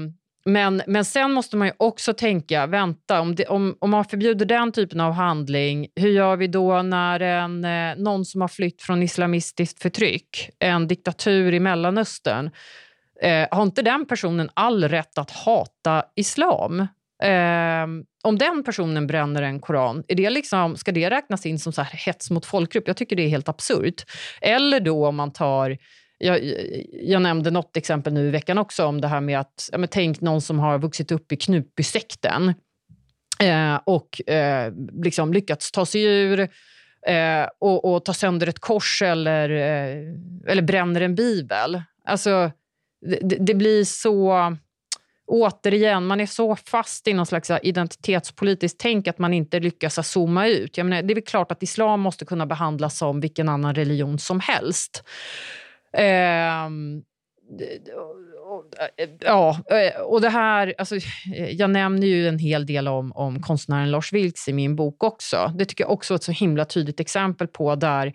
men, 0.44 0.82
men 0.86 1.04
sen 1.04 1.32
måste 1.32 1.56
man 1.56 1.72
också 1.76 2.14
tänka, 2.14 2.66
vänta, 2.66 3.20
om, 3.20 3.34
det, 3.34 3.46
om, 3.46 3.76
om 3.78 3.90
man 3.90 4.04
förbjuder 4.04 4.46
den 4.46 4.72
typen 4.72 5.00
av 5.00 5.12
handling, 5.12 5.88
hur 5.94 6.10
gör 6.10 6.36
vi 6.36 6.46
då 6.46 6.82
när 6.82 7.20
en, 7.20 7.64
eh, 7.64 7.96
någon 7.96 8.24
som 8.24 8.40
har 8.40 8.48
flytt 8.48 8.82
från 8.82 9.02
islamistiskt 9.02 9.82
förtryck, 9.82 10.50
en 10.58 10.88
diktatur 10.88 11.54
i 11.54 11.60
Mellanöstern, 11.60 12.50
eh, 13.22 13.48
har 13.50 13.62
inte 13.62 13.82
den 13.82 14.06
personen 14.06 14.50
all 14.54 14.88
rätt 14.88 15.18
att 15.18 15.30
hata 15.30 16.04
islam? 16.16 16.80
Eh, 17.22 17.86
om 18.22 18.38
den 18.38 18.64
personen 18.64 19.06
bränner 19.06 19.42
en 19.42 19.60
koran, 19.60 20.04
är 20.08 20.14
det 20.14 20.30
liksom, 20.30 20.76
ska 20.76 20.92
det 20.92 21.10
räknas 21.10 21.46
in 21.46 21.58
som 21.58 21.72
så 21.72 21.82
här 21.82 21.98
hets 22.06 22.30
mot 22.30 22.46
folkgrupp? 22.46 22.84
Jag 22.86 22.96
tycker 22.96 23.16
det 23.16 23.22
är 23.22 23.28
helt 23.28 23.48
absurt. 23.48 24.04
Eller 24.40 24.80
då 24.80 25.06
om 25.06 25.16
man 25.16 25.32
tar 25.32 25.78
jag, 26.22 26.40
jag, 26.92 27.22
nämnde 27.22 27.50
något 27.50 27.76
exempel 27.76 28.12
nu 28.12 28.26
i 28.26 28.30
veckan 28.30 28.58
också 28.58 28.86
om 28.86 29.00
det 29.00 29.08
här 29.08 29.20
med 29.20 29.40
att 29.40 29.70
ja, 29.72 29.86
tänk 29.90 30.20
någon 30.20 30.40
som 30.40 30.58
har 30.58 30.78
vuxit 30.78 31.12
upp 31.12 31.32
i 31.32 31.36
Knutbysekten 31.36 32.54
eh, 33.42 33.74
och 33.84 34.28
eh, 34.30 34.72
liksom 35.02 35.32
lyckats 35.32 35.72
ta 35.72 35.86
sig 35.86 36.02
ur 36.02 36.40
eh, 37.06 37.46
och, 37.58 37.84
och 37.84 38.04
ta 38.04 38.14
sönder 38.14 38.46
ett 38.46 38.58
kors 38.58 39.02
eller, 39.02 39.50
eh, 39.50 40.52
eller 40.52 40.62
bränner 40.62 41.00
en 41.00 41.14
bibel. 41.14 41.82
Alltså, 42.04 42.50
det, 43.22 43.36
det, 43.40 43.54
blir 43.54 43.84
så... 43.84 44.56
Återigen, 45.26 46.06
man 46.06 46.20
är 46.20 46.26
så 46.26 46.56
fast 46.56 47.08
i 47.08 47.14
någon 47.14 47.26
slags 47.26 47.50
identitetspolitiskt 47.62 48.80
tänk 48.80 49.08
att 49.08 49.18
man 49.18 49.34
inte 49.34 49.60
lyckas 49.60 50.08
zooma 50.08 50.48
ut. 50.48 50.76
Jag 50.76 50.86
menar, 50.86 51.02
det 51.02 51.12
är 51.12 51.14
väl 51.14 51.24
klart 51.24 51.52
att 51.52 51.62
islam 51.62 52.00
måste 52.00 52.24
kunna 52.24 52.46
behandlas 52.46 52.98
som 52.98 53.20
vilken 53.20 53.48
annan 53.48 53.74
religion 53.74 54.18
som 54.18 54.40
helst. 54.40 55.04
Ehm, 55.96 57.02
eh, 58.98 59.08
ja, 59.20 59.58
eh, 59.70 60.00
och 60.00 60.20
det 60.20 60.28
här... 60.28 60.74
Alltså, 60.78 60.96
jag 61.50 61.70
nämner 61.70 62.06
ju 62.06 62.28
en 62.28 62.38
hel 62.38 62.66
del 62.66 62.88
om, 62.88 63.12
om 63.12 63.42
konstnären 63.42 63.90
Lars 63.90 64.12
Vilks 64.12 64.48
i 64.48 64.52
min 64.52 64.76
bok 64.76 65.04
också. 65.04 65.52
Det 65.58 65.64
tycker 65.64 65.84
jag 65.84 65.92
också 65.92 66.14
är 66.14 66.16
ett 66.16 66.22
så 66.22 66.32
himla 66.32 66.64
tydligt 66.64 67.00
exempel 67.00 67.48
på 67.48 67.74
där 67.74 68.12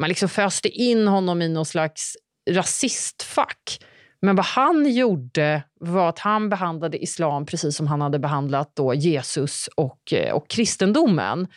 man 0.00 0.08
liksom 0.08 0.28
föste 0.28 0.68
in 0.68 1.08
honom 1.08 1.42
i 1.42 1.48
någon 1.48 1.66
slags 1.66 2.16
rasistfack. 2.50 3.78
Men 4.22 4.36
vad 4.36 4.46
han 4.46 4.92
gjorde 4.92 5.62
var 5.80 6.08
att 6.08 6.18
han 6.18 6.48
behandlade 6.48 7.02
islam 7.02 7.46
precis 7.46 7.76
som 7.76 7.86
han 7.86 8.00
hade 8.00 8.18
behandlat 8.18 8.76
då 8.76 8.94
Jesus 8.94 9.68
och, 9.76 10.12
eh, 10.12 10.32
och 10.32 10.50
kristendomen. 10.50 11.48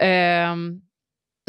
Um, 0.00 0.82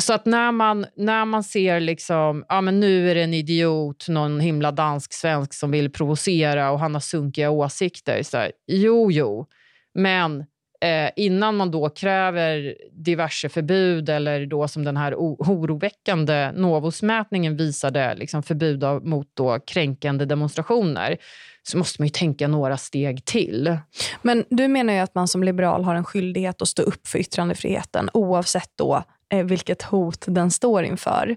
så 0.01 0.13
att 0.13 0.25
när 0.25 0.51
man, 0.51 0.85
när 0.95 1.25
man 1.25 1.43
ser 1.43 1.79
liksom, 1.79 2.45
ja, 2.49 2.61
men 2.61 2.79
nu 2.79 3.11
är 3.11 3.15
det 3.15 3.23
en 3.23 3.33
idiot, 3.33 4.05
någon 4.07 4.39
himla 4.39 4.71
dansk-svensk 4.71 5.53
som 5.53 5.71
vill 5.71 5.91
provocera 5.91 6.71
och 6.71 6.79
han 6.79 6.93
har 6.93 7.01
sunkiga 7.01 7.49
åsikter. 7.49 8.23
Så 8.23 8.37
här, 8.37 8.51
jo, 8.67 9.11
jo, 9.11 9.47
men 9.93 10.39
eh, 10.81 11.11
innan 11.15 11.57
man 11.57 11.71
då 11.71 11.89
kräver 11.89 12.75
diverse 12.91 13.49
förbud 13.49 14.09
eller 14.09 14.45
då 14.45 14.67
som 14.67 14.83
den 14.83 14.97
här 14.97 15.15
oroväckande 15.15 16.51
Novosmätningen 16.51 17.57
visade, 17.57 18.15
liksom 18.15 18.43
förbud 18.43 18.83
av, 18.83 19.05
mot 19.05 19.27
då 19.33 19.59
kränkande 19.59 20.25
demonstrationer 20.25 21.17
så 21.63 21.77
måste 21.77 22.01
man 22.01 22.07
ju 22.07 22.11
tänka 22.11 22.47
några 22.47 22.77
steg 22.77 23.25
till. 23.25 23.77
Men 24.21 24.45
du 24.49 24.67
menar 24.67 24.93
ju 24.93 24.99
att 24.99 25.15
man 25.15 25.27
som 25.27 25.43
liberal 25.43 25.83
har 25.83 25.95
en 25.95 26.05
skyldighet 26.05 26.61
att 26.61 26.67
stå 26.67 26.83
upp 26.83 27.07
för 27.07 27.19
yttrandefriheten 27.19 28.09
oavsett 28.13 28.71
då 28.75 29.03
Eh, 29.31 29.45
vilket 29.45 29.81
hot 29.81 30.25
den 30.27 30.51
står 30.51 30.83
inför. 30.83 31.35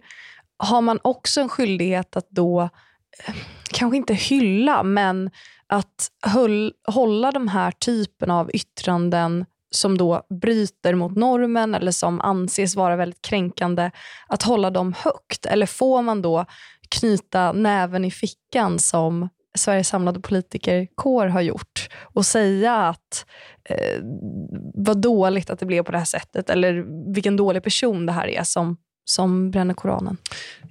har 0.57 0.81
man 0.81 0.99
också 1.03 1.41
en 1.41 1.49
skyldighet 1.49 2.17
att 2.17 2.31
då, 2.31 2.63
eh, 3.27 3.35
kanske 3.71 3.97
inte 3.97 4.15
hylla, 4.15 4.83
men 4.83 5.31
att 5.67 6.09
höll, 6.27 6.73
hålla 6.87 7.33
de 7.33 7.49
här 7.49 7.71
typen 7.71 8.31
av 8.31 8.51
yttranden 8.55 9.45
som 9.71 9.99
då 9.99 10.23
bryter 10.41 10.95
mot 10.95 11.17
normen 11.17 11.75
eller 11.75 11.93
som 11.93 12.21
anses 12.21 12.77
vara 12.77 12.97
väldigt 12.97 13.23
kränkande, 13.23 13.91
att 14.27 14.43
hålla 14.43 14.71
dem 14.71 14.95
högt? 14.99 15.47
Eller 15.47 15.67
får 15.67 16.03
man 16.03 16.23
då 16.23 16.45
knyta 16.89 17.53
näven 17.53 18.05
i 18.05 18.11
fickan 18.11 18.79
som 18.79 19.29
Sveriges 19.59 19.89
samlade 19.89 20.21
politikerkår 20.21 21.27
har 21.27 21.41
gjort 21.41 21.89
och 22.03 22.27
säga 22.27 22.75
att 22.75 23.27
eh, 23.65 24.01
vad 24.75 25.01
dåligt 25.01 25.51
att 25.51 25.59
det 25.59 25.67
blev 25.67 25.83
på 25.83 25.93
det 25.93 25.99
här 25.99 26.05
sättet 26.05 26.51
eller 26.51 26.85
vilken 27.15 27.37
dålig 27.37 27.63
person 27.63 28.07
det 28.07 28.13
här 28.13 28.29
är 28.29 28.43
som 28.43 28.77
som 29.05 29.51
bränner 29.51 29.75
Koranen? 29.75 30.17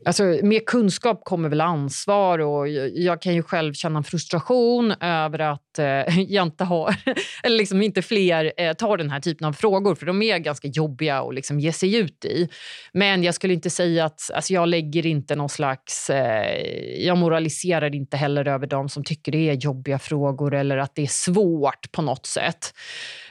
Alltså, 0.05 0.23
med 0.23 0.65
kunskap 0.65 1.21
kommer 1.23 1.49
väl 1.49 1.61
ansvar 1.61 2.39
och 2.39 2.69
jag 2.93 3.21
kan 3.21 3.35
ju 3.35 3.43
själv 3.43 3.73
känna 3.73 3.97
en 3.97 4.03
frustration 4.03 4.91
över 4.91 5.39
att 5.39 5.79
eh, 5.79 6.19
jag 6.27 6.43
inte 6.43 6.63
har, 6.63 6.95
eller 7.43 7.57
liksom 7.57 7.81
inte 7.81 8.01
fler 8.01 8.53
eh, 8.57 8.73
tar 8.73 8.97
den 8.97 9.09
här 9.09 9.19
typen 9.19 9.47
av 9.47 9.53
frågor 9.53 9.95
för 9.95 10.05
de 10.05 10.21
är 10.21 10.37
ganska 10.37 10.67
jobbiga 10.67 11.21
att 11.21 11.33
liksom 11.33 11.59
ge 11.59 11.71
sig 11.71 11.95
ut 11.95 12.25
i. 12.25 12.49
Men 12.93 13.23
jag 13.23 13.35
skulle 13.35 13.53
inte 13.53 13.69
säga 13.69 14.05
att 14.05 14.31
alltså, 14.33 14.53
jag 14.53 14.67
lägger 14.67 15.05
inte 15.05 15.35
någon 15.35 15.49
slags... 15.49 16.09
Eh, 16.09 17.03
jag 17.05 17.17
moraliserar 17.17 17.95
inte 17.95 18.17
heller 18.17 18.47
över 18.47 18.67
dem 18.67 18.89
som 18.89 19.03
tycker 19.03 19.31
det 19.31 19.49
är 19.49 19.53
jobbiga 19.53 19.99
frågor 19.99 20.53
eller 20.53 20.77
att 20.77 20.95
det 20.95 21.01
är 21.01 21.07
svårt 21.07 21.91
på 21.91 22.01
något 22.01 22.25
sätt. 22.25 22.73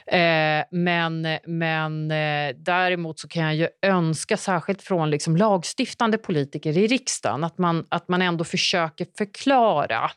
Eh, 0.07 0.63
men 0.71 1.27
men 1.45 2.11
eh, 2.11 2.55
däremot 2.55 3.19
så 3.19 3.27
kan 3.27 3.43
jag 3.43 3.55
ju 3.55 3.67
önska, 3.81 4.37
särskilt 4.37 4.81
från 4.81 5.09
liksom 5.09 5.37
lagstiftande 5.37 6.17
politiker 6.17 6.77
i 6.77 6.87
riksdagen, 6.87 7.43
att 7.43 7.57
man, 7.57 7.85
att 7.89 8.07
man 8.07 8.21
ändå 8.21 8.43
försöker 8.43 9.07
förklara 9.17 10.11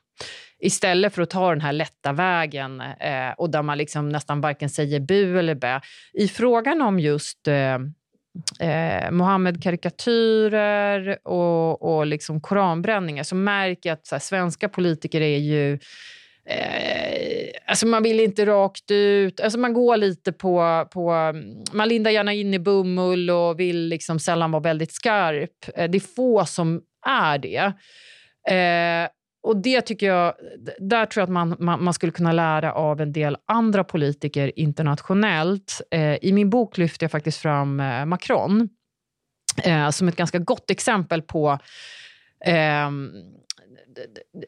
istället 0.59 1.15
för 1.15 1.23
att 1.23 1.31
ta 1.31 1.51
den 1.51 1.61
här 1.61 1.73
lätta 1.73 2.13
vägen 2.13 2.81
eh, 2.81 3.31
och 3.37 3.51
där 3.51 3.63
man 3.63 3.79
liksom 3.79 4.09
nästan 4.09 4.41
varken 4.41 4.71
säger 4.71 5.01
bu 5.01 5.39
eller 5.39 5.55
bä. 5.55 5.81
I 6.13 6.29
frågan 6.29 6.83
om 6.83 7.01
just 7.01 7.49
eh, 7.49 7.75
eh, 8.61 9.11
Mohammed-karikatyrer 9.11 11.19
och, 11.25 11.83
och 11.83 12.07
liksom 12.07 12.41
koranbränningar 12.41 13.23
så 13.23 13.35
märker 13.35 13.91
jag 13.91 13.95
att 13.95 14.11
här, 14.11 14.19
svenska 14.19 14.69
politiker 14.69 15.21
är 15.21 15.39
ju 15.39 15.79
Eh, 16.49 17.49
alltså 17.67 17.87
man 17.87 18.03
vill 18.03 18.21
inte 18.21 18.47
rakt 18.47 18.91
ut. 18.91 19.41
Alltså 19.41 19.59
man 19.59 19.73
går 19.73 19.97
lite 19.97 20.33
på, 20.33 20.89
på... 20.93 21.33
Man 21.73 21.89
lindar 21.89 22.11
gärna 22.11 22.33
in 22.33 22.55
i 22.55 22.59
bomull 22.59 23.31
och 23.31 23.61
vill 23.61 23.89
liksom 23.89 24.19
sällan 24.19 24.51
vara 24.51 24.63
väldigt 24.63 24.93
skarp. 24.93 25.51
Eh, 25.75 25.91
det 25.91 25.99
är 25.99 26.15
få 26.15 26.45
som 26.45 26.83
är 27.07 27.39
det. 27.39 27.73
Eh, 28.55 29.09
och 29.43 29.57
det 29.57 29.81
tycker 29.81 30.07
jag, 30.07 30.35
Där 30.79 31.07
tror 31.07 31.21
jag 31.21 31.27
att 31.27 31.33
man, 31.33 31.57
man, 31.59 31.85
man, 31.85 31.95
skulle 31.95 32.13
kunna 32.13 32.33
lära 32.33 32.73
av 32.73 33.01
en 33.01 33.13
del 33.13 33.37
andra 33.47 33.85
politiker 33.85 34.59
internationellt. 34.59 35.81
Eh, 35.91 36.15
I 36.15 36.33
min 36.33 36.51
bok 36.51 36.79
lyfter 36.79 37.05
jag 37.05 37.11
faktiskt 37.11 37.39
fram 37.39 37.81
eh, 37.81 38.05
Macron 38.05 38.69
eh, 39.65 39.91
som 39.91 40.09
ett 40.09 40.17
ganska 40.17 40.39
gott 40.39 40.71
exempel 40.71 41.23
på 41.23 41.59
ehm, 42.45 43.11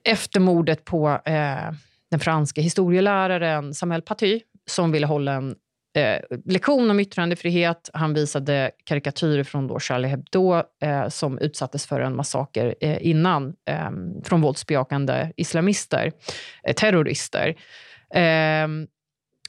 efter 0.05 0.40
mordet 0.40 0.84
på 0.84 1.09
eh, 1.24 1.72
den 2.11 2.20
franska 2.20 2.61
historieläraren 2.61 3.74
Samuel 3.74 4.03
Paty 4.03 4.40
som 4.66 4.92
ville 4.92 5.07
hålla 5.07 5.32
en 5.32 5.57
eh, 5.96 6.20
lektion 6.44 6.90
om 6.90 7.01
yttrandefrihet. 7.01 7.90
Han 7.92 8.14
visade 8.14 8.70
karikatyrer 8.84 9.44
från 9.44 9.66
då 9.66 9.80
Charlie 9.80 10.09
Hebdo 10.09 10.62
eh, 10.82 11.09
som 11.09 11.38
utsattes 11.38 11.86
för 11.86 12.01
en 12.01 12.16
massaker 12.16 12.74
eh, 12.80 13.07
innan 13.07 13.55
eh, 13.70 13.90
från 14.24 14.40
våldsbejakande 14.40 15.32
islamister, 15.36 16.12
eh, 16.64 16.74
terrorister. 16.74 17.55
Ehm, 18.14 18.86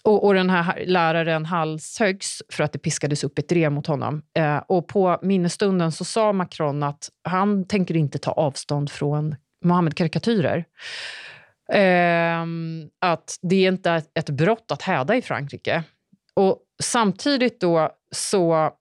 och, 0.03 0.25
och, 0.25 0.33
den 0.33 0.49
här 0.49 0.83
läraren 0.85 1.45
halshögs 1.45 2.41
för 2.49 2.63
att 2.63 2.73
det 2.73 2.79
piskades 2.79 3.23
upp 3.23 3.39
ett 3.39 3.49
drev 3.49 3.71
mot 3.71 3.87
honom. 3.87 4.21
Eh, 4.37 4.57
och 4.57 4.87
på 4.87 5.19
minnesstunden 5.21 5.91
så 5.91 6.05
sa 6.05 6.33
Macron 6.33 6.83
att 6.83 7.09
han 7.23 7.67
tänker 7.67 7.95
inte 7.95 8.17
ta 8.17 8.31
avstånd 8.31 8.91
från 8.91 9.35
Mohammed-karikatyrer. 9.65 10.65
Eh, 11.73 12.45
att 12.99 13.39
det 13.41 13.65
är 13.65 13.67
inte 13.67 14.01
ett 14.13 14.29
brott 14.29 14.71
att 14.71 14.81
häda 14.81 15.15
i 15.15 15.21
Frankrike. 15.21 15.83
Och 16.33 16.59
samtidigt 16.83 17.61
då 17.61 17.91
så 18.15 18.71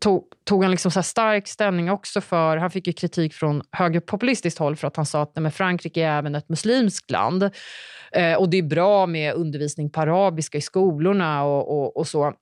tog, 0.00 0.24
tog 0.44 0.62
han 0.62 0.70
liksom 0.70 0.90
så 0.90 1.02
stark 1.02 1.48
ställning 1.48 1.90
också 1.90 2.20
för... 2.20 2.56
Han 2.56 2.70
fick 2.70 2.86
ju 2.86 2.92
kritik 2.92 3.34
från 3.34 3.62
högerpopulistiskt 3.72 4.58
håll 4.58 4.76
för 4.76 4.88
att 4.88 4.96
han 4.96 5.06
sa 5.06 5.22
att 5.22 5.36
nej, 5.36 5.52
Frankrike 5.52 6.02
är 6.02 6.18
även 6.18 6.34
ett 6.34 6.48
muslimskt 6.48 7.10
land. 7.10 7.50
Eh, 8.12 8.34
och 8.34 8.48
det 8.50 8.56
är 8.56 8.62
bra 8.62 9.06
med 9.06 9.34
undervisning 9.34 9.90
på 9.90 10.00
arabiska 10.00 10.58
i 10.58 10.60
skolorna 10.60 11.44
och, 11.44 11.78
och, 11.78 11.96
och 11.96 12.06
så. 12.06 12.32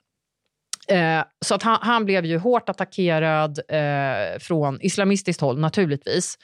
Eh, 0.89 1.25
så 1.45 1.55
att 1.55 1.63
han, 1.63 1.79
han, 1.83 2.05
blev 2.05 2.25
ju 2.25 2.39
hårt 2.39 2.69
attackerad 2.69 3.59
eh, 3.69 4.39
från 4.41 4.79
islamistiskt 4.81 5.41
håll, 5.41 5.59
naturligtvis. 5.59 6.39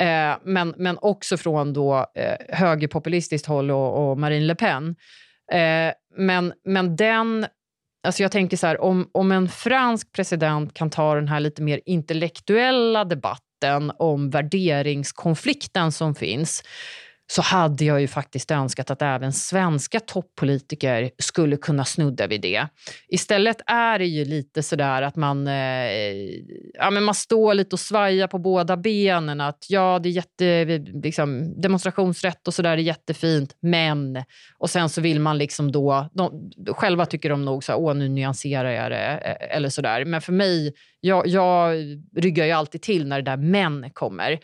Eh, 0.00 0.36
men, 0.44 0.74
men 0.76 0.98
också 1.00 1.36
från 1.36 1.72
då, 1.72 2.06
eh, 2.14 2.56
högerpopulistiskt 2.56 3.46
håll 3.46 3.70
och, 3.70 4.10
och, 4.10 4.18
Marine 4.18 4.46
Le 4.46 4.54
Pen. 4.54 4.96
Eh, 5.52 5.92
men, 6.16 6.52
men 6.64 6.96
den... 6.96 7.46
Alltså 8.06 8.22
jag 8.22 8.32
tänker 8.32 8.56
så 8.56 8.66
här, 8.66 8.80
om, 8.80 9.10
om 9.12 9.32
en 9.32 9.48
fransk 9.48 10.12
president 10.12 10.74
kan 10.74 10.90
ta 10.90 11.14
den 11.14 11.28
här 11.28 11.40
lite 11.40 11.62
mer 11.62 11.80
intellektuella 11.86 13.04
debatten 13.04 13.92
om 13.98 14.30
värderingskonflikten 14.30 15.92
som 15.92 16.14
finns 16.14 16.62
så 17.26 17.42
hade 17.42 17.84
jag 17.84 18.00
ju 18.00 18.08
faktiskt 18.08 18.50
önskat 18.50 18.90
att 18.90 19.02
även 19.02 19.32
svenska 19.32 20.00
toppolitiker 20.00 21.10
skulle 21.18 21.56
kunna 21.56 21.84
snudda 21.84 22.26
vid 22.26 22.40
det. 22.40 22.68
Istället 23.08 23.56
är 23.66 23.98
det 23.98 24.06
ju 24.06 24.24
lite 24.24 24.62
sådär 24.62 25.02
att 25.02 25.16
man, 25.16 25.46
eh, 25.46 25.54
ja, 26.74 26.90
men 26.90 27.04
man 27.04 27.14
står 27.14 27.54
lite 27.54 27.74
och 27.74 27.80
svajar 27.80 28.26
på 28.26 28.38
båda 28.38 28.76
benen. 28.76 29.40
Att 29.40 29.66
ja, 29.68 30.00
det 30.02 30.08
är 30.08 30.10
jätte, 30.10 30.78
liksom, 31.02 31.60
demonstrationsrätt 31.60 32.48
och 32.48 32.54
sådär 32.54 32.70
är 32.70 32.76
jättefint, 32.76 33.56
men... 33.60 34.24
Och 34.58 34.70
sen 34.70 34.88
så 34.88 35.00
vill 35.00 35.20
man 35.20 35.38
liksom 35.38 35.72
då... 35.72 36.10
De, 36.12 36.50
själva 36.66 37.06
tycker 37.06 37.30
de 37.30 37.44
nog 37.44 37.64
så 37.64 37.72
här, 37.72 37.78
åh 37.78 37.94
nu 37.94 38.08
nyanserar 38.08 38.70
jag 38.70 38.90
det, 38.90 39.36
eh, 39.40 39.56
eller 39.56 39.68
sådär. 39.68 40.04
Men 40.04 40.20
för 40.20 40.32
mig, 40.32 40.74
jag, 41.00 41.26
jag 41.26 41.76
ryggar 42.16 42.46
ju 42.46 42.52
alltid 42.52 42.82
till 42.82 43.06
när 43.06 43.22
det 43.22 43.30
där 43.30 43.36
men 43.36 43.90
kommer. 43.90 44.38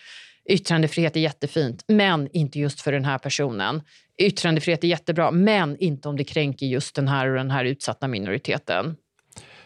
Yttrandefrihet 0.49 1.17
är 1.17 1.21
jättefint, 1.21 1.85
men 1.89 2.29
inte 2.33 2.59
just 2.59 2.81
för 2.81 2.93
den 2.93 3.05
här 3.05 3.19
personen. 3.19 3.83
Yttrandefrihet 4.23 4.85
är 4.85 4.89
jättebra, 4.89 5.31
men 5.31 5.77
inte 5.77 6.09
om 6.09 6.17
det 6.17 6.25
kränker 6.25 6.67
just 6.67 6.95
den 6.95 7.09
här 7.09 7.29
och 7.29 7.37
den 7.37 7.51
här 7.51 7.65
utsatta 7.65 8.09
minoriteten. 8.09 8.97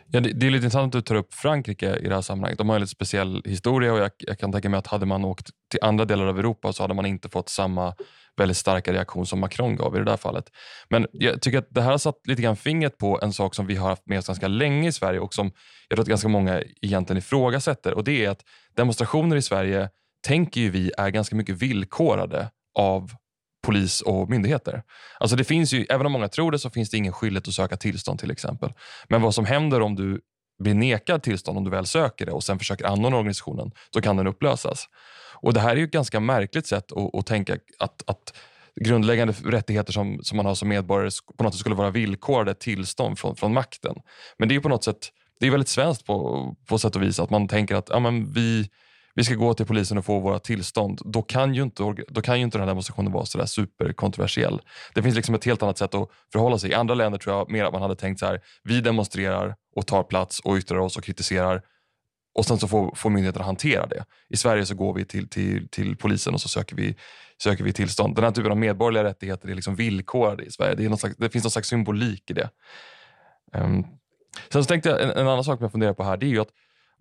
Ja, 0.06 0.20
det, 0.20 0.32
det 0.32 0.46
är 0.46 0.50
lite 0.50 0.64
intressant 0.64 0.94
att 0.94 1.04
du 1.04 1.08
tar 1.08 1.14
upp 1.14 1.34
Frankrike 1.34 1.96
i 1.96 2.08
det 2.08 2.14
här 2.14 2.22
sammanhanget. 2.22 2.58
De 2.58 2.68
har 2.68 2.76
en 2.76 2.80
lite 2.80 2.90
speciell 2.90 3.42
historia 3.44 3.92
och 3.92 3.98
jag, 3.98 4.10
jag, 4.18 4.38
kan 4.38 4.52
tänka 4.52 4.68
mig 4.68 4.78
att 4.78 4.86
hade 4.86 5.06
man 5.06 5.24
åkt 5.24 5.50
till 5.70 5.80
andra 5.82 6.04
delar 6.04 6.26
av 6.26 6.38
Europa 6.38 6.72
så 6.72 6.82
hade 6.82 6.94
man 6.94 7.06
inte 7.06 7.28
fått 7.28 7.48
samma 7.48 7.94
väldigt 8.36 8.56
starka 8.56 8.92
reaktion 8.92 9.26
som 9.26 9.40
Macron 9.40 9.76
gav 9.76 9.96
i 9.96 9.98
det 9.98 10.04
där 10.04 10.16
fallet. 10.16 10.44
Men 10.88 11.06
jag 11.12 11.42
tycker 11.42 11.58
att 11.58 11.68
det 11.70 11.82
här 11.82 11.90
har 11.90 11.98
satt 11.98 12.26
lite 12.28 12.42
grann 12.42 12.56
fingret 12.56 12.98
på 12.98 13.18
en 13.22 13.32
sak 13.32 13.54
som 13.54 13.66
vi 13.66 13.76
har 13.76 13.88
haft 13.88 14.06
med 14.06 14.18
oss 14.18 14.26
ganska 14.26 14.48
länge 14.48 14.88
i 14.88 14.92
Sverige 14.92 15.20
och 15.20 15.34
som 15.34 15.52
jag 15.88 15.96
tror 15.96 16.02
att 16.02 16.08
ganska 16.08 16.28
många 16.28 16.62
egentligen 16.82 17.18
ifrågasätter 17.18 17.94
och 17.94 18.04
det 18.04 18.24
är 18.24 18.30
att 18.30 18.44
demonstrationer 18.76 19.36
i 19.36 19.42
Sverige 19.42 19.88
tänker 20.22 20.60
ju 20.60 20.70
vi 20.70 20.92
är 20.98 21.10
ganska 21.10 21.36
mycket 21.36 21.56
villkorade 21.56 22.50
av 22.78 23.12
polis 23.66 24.00
och 24.00 24.30
myndigheter. 24.30 24.82
Alltså 25.20 25.36
det 25.36 25.44
finns 25.44 25.72
ju, 25.72 25.86
även 25.90 26.06
om 26.06 26.12
många 26.12 26.28
tror 26.28 26.50
det 26.50 26.58
så 26.58 26.70
finns 26.70 26.90
det 26.90 26.96
ingen 26.96 27.12
skyldighet 27.12 27.48
att 27.48 27.54
söka 27.54 27.76
tillstånd 27.76 28.20
till 28.20 28.30
exempel. 28.30 28.72
Men 29.08 29.22
vad 29.22 29.34
som 29.34 29.44
händer 29.44 29.80
om 29.80 29.94
du 29.94 30.20
blir 30.62 30.74
nekad 30.74 31.22
tillstånd 31.22 31.58
om 31.58 31.64
du 31.64 31.70
väl 31.70 31.86
söker 31.86 32.26
det 32.26 32.32
och 32.32 32.44
sen 32.44 32.58
försöker 32.58 32.84
anordna 32.84 33.16
organisationen, 33.16 33.70
så 33.94 34.00
kan 34.00 34.16
den 34.16 34.26
upplösas. 34.26 34.88
Och 35.34 35.54
Det 35.54 35.60
här 35.60 35.70
är 35.70 35.76
ju 35.76 35.84
ett 35.84 35.90
ganska 35.90 36.20
märkligt 36.20 36.66
sätt 36.66 36.92
att, 36.92 37.14
att 37.14 37.26
tänka 37.26 37.58
att, 37.78 38.02
att 38.06 38.34
grundläggande 38.80 39.34
rättigheter 39.44 39.92
som, 39.92 40.20
som 40.22 40.36
man 40.36 40.46
har 40.46 40.54
som 40.54 40.68
medborgare 40.68 41.10
på 41.36 41.44
något 41.44 41.54
sätt 41.54 41.60
skulle 41.60 41.74
vara 41.74 41.90
villkorade 41.90 42.54
tillstånd 42.54 43.18
från, 43.18 43.36
från 43.36 43.54
makten. 43.54 43.94
Men 44.38 44.48
det 44.48 44.54
är 44.54 44.60
på 44.60 44.68
något 44.68 44.84
sätt 44.84 45.10
det 45.40 45.46
är 45.46 45.50
väldigt 45.50 45.68
svenskt 45.68 46.06
på, 46.06 46.56
på 46.66 46.78
sätt 46.78 46.96
och 46.96 47.02
vis 47.02 47.20
att 47.20 47.30
man 47.30 47.48
tänker 47.48 47.74
att 47.74 47.88
ja, 47.88 47.98
men 47.98 48.32
vi, 48.32 48.68
vi 49.14 49.24
ska 49.24 49.34
gå 49.34 49.54
till 49.54 49.66
polisen 49.66 49.98
och 49.98 50.04
få 50.04 50.18
våra 50.18 50.38
tillstånd, 50.38 51.00
då 51.04 51.22
kan 51.22 51.54
ju 51.54 51.62
inte, 51.62 51.94
då 52.08 52.22
kan 52.22 52.38
ju 52.38 52.44
inte 52.44 52.58
den 52.58 52.62
här 52.62 52.70
demonstrationen 52.70 53.12
vara 53.12 53.26
så 53.26 53.46
superkontroversiell. 53.46 54.60
Det 54.94 55.02
finns 55.02 55.16
liksom 55.16 55.34
ett 55.34 55.44
helt 55.44 55.62
annat 55.62 55.78
sätt 55.78 55.94
att 55.94 56.08
förhålla 56.32 56.58
sig. 56.58 56.70
I 56.70 56.74
andra 56.74 56.94
länder 56.94 57.18
tror 57.18 57.36
jag 57.36 57.50
mer 57.50 57.64
att 57.64 57.72
man 57.72 57.82
hade 57.82 57.96
tänkt 57.96 58.18
så 58.18 58.26
här, 58.26 58.40
vi 58.64 58.80
demonstrerar 58.80 59.54
och 59.76 59.86
tar 59.86 60.02
plats 60.02 60.40
och 60.40 60.56
yttrar 60.56 60.78
oss 60.78 60.96
och 60.96 61.04
kritiserar 61.04 61.62
och 62.34 62.44
sen 62.44 62.58
så 62.58 62.68
får, 62.68 62.94
får 62.94 63.10
myndigheterna 63.10 63.44
hantera 63.44 63.86
det. 63.86 64.04
I 64.28 64.36
Sverige 64.36 64.66
så 64.66 64.74
går 64.74 64.94
vi 64.94 65.04
till, 65.04 65.28
till, 65.28 65.68
till 65.68 65.96
polisen 65.96 66.34
och 66.34 66.40
så 66.40 66.48
söker 66.48 66.76
vi, 66.76 66.96
söker 67.42 67.64
vi 67.64 67.72
tillstånd. 67.72 68.14
Den 68.14 68.24
här 68.24 68.30
typen 68.30 68.50
av 68.50 68.58
medborgerliga 68.58 69.04
rättigheter 69.04 69.48
är 69.48 69.54
liksom 69.54 69.74
villkorade 69.74 70.44
i 70.44 70.50
Sverige. 70.50 70.74
Det, 70.74 70.84
är 70.84 70.96
slags, 70.96 71.16
det 71.16 71.30
finns 71.30 71.44
någon 71.44 71.50
slags 71.50 71.68
symbolik 71.68 72.30
i 72.30 72.34
det. 72.34 72.50
Um, 73.52 73.86
sen 74.52 74.64
så 74.64 74.68
tänkte 74.68 74.88
jag, 74.88 75.02
en, 75.02 75.10
en 75.10 75.28
annan 75.28 75.44
sak 75.44 75.62
jag 75.62 75.72
funderar 75.72 75.94
på 75.94 76.04
här, 76.04 76.16
det 76.16 76.26
är 76.26 76.30
ju 76.30 76.40
att 76.40 76.50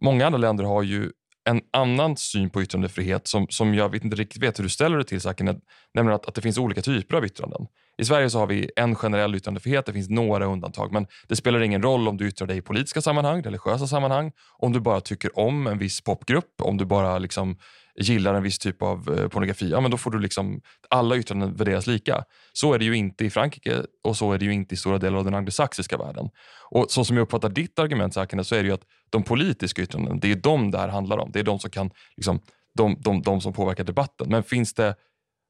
många 0.01 0.25
andra 0.25 0.37
länder 0.37 0.63
har 0.63 0.83
ju 0.83 1.11
en 1.49 1.61
annan 1.73 2.17
syn 2.17 2.49
på 2.49 2.61
yttrandefrihet 2.61 3.27
som, 3.27 3.47
som 3.49 3.73
jag 3.73 3.89
vet 3.89 4.03
inte 4.03 4.15
riktigt 4.15 4.43
vet 4.43 4.59
hur 4.59 4.63
du 4.63 4.69
ställer 4.69 4.97
dig 4.97 5.05
till, 5.05 5.21
saken, 5.21 5.61
nämligen 5.93 6.15
att, 6.15 6.25
att 6.25 6.35
det 6.35 6.41
finns 6.41 6.57
olika 6.57 6.81
typer 6.81 7.17
av 7.17 7.25
yttranden. 7.25 7.67
I 7.97 8.05
Sverige 8.05 8.29
så 8.29 8.39
har 8.39 8.47
vi 8.47 8.69
en 8.75 8.95
generell 8.95 9.35
yttrandefrihet, 9.35 9.85
det 9.85 9.93
finns 9.93 10.09
några 10.09 10.45
undantag, 10.45 10.91
men 10.91 11.07
det 11.27 11.35
spelar 11.35 11.61
ingen 11.61 11.81
roll 11.81 12.07
om 12.07 12.17
du 12.17 12.27
yttrar 12.27 12.47
dig 12.47 12.57
i 12.57 12.61
politiska 12.61 13.01
sammanhang, 13.01 13.43
religiösa 13.43 13.87
sammanhang, 13.87 14.31
om 14.57 14.73
du 14.73 14.79
bara 14.79 15.01
tycker 15.01 15.39
om 15.39 15.67
en 15.67 15.77
viss 15.77 16.01
popgrupp, 16.01 16.61
om 16.61 16.77
du 16.77 16.85
bara 16.85 17.19
liksom 17.19 17.57
gillar 17.95 18.33
en 18.33 18.43
viss 18.43 18.59
typ 18.59 18.81
av 18.81 19.19
eh, 19.19 19.27
pornografi, 19.27 19.69
ja, 19.69 19.81
men 19.81 19.91
då 19.91 19.97
får 19.97 20.11
du 20.11 20.19
liksom, 20.19 20.61
alla 20.89 21.17
yttranden 21.17 21.55
värderas 21.55 21.87
lika. 21.87 22.23
Så 22.53 22.73
är 22.73 22.79
det 22.79 22.85
ju 22.85 22.95
inte 22.95 23.25
i 23.25 23.29
Frankrike 23.29 23.81
och 24.03 24.17
så 24.17 24.33
är 24.33 24.37
det 24.37 24.45
ju 24.45 24.53
inte 24.53 24.75
i 24.75 24.77
stora 24.77 24.97
delar 24.97 25.17
av 25.17 25.25
den 25.25 25.35
anglosaxiska 25.35 25.97
världen. 25.97 26.29
Och 26.69 26.91
så 26.91 27.05
som 27.05 27.17
jag 27.17 27.23
uppfattar 27.23 27.49
ditt 27.49 27.79
argument 27.79 28.13
Sakine, 28.13 28.43
så 28.43 28.55
är 28.55 28.63
det 28.63 28.67
ju 28.67 28.73
att 28.73 28.85
de 29.09 29.23
politiska 29.23 29.81
yttrandena, 29.81 30.15
det 30.15 30.31
är 30.31 30.35
de 30.35 30.71
det 30.71 30.77
här 30.77 30.87
handlar 30.87 31.17
om. 31.17 31.31
Det 31.31 31.39
är 31.39 31.43
de 31.43 31.59
som 31.59 31.69
kan 31.71 31.91
liksom, 32.17 32.39
de, 32.77 32.97
de, 32.99 33.21
de 33.21 33.41
som 33.41 33.53
påverkar 33.53 33.83
debatten. 33.83 34.29
Men 34.29 34.43
finns 34.43 34.73
det, 34.73 34.95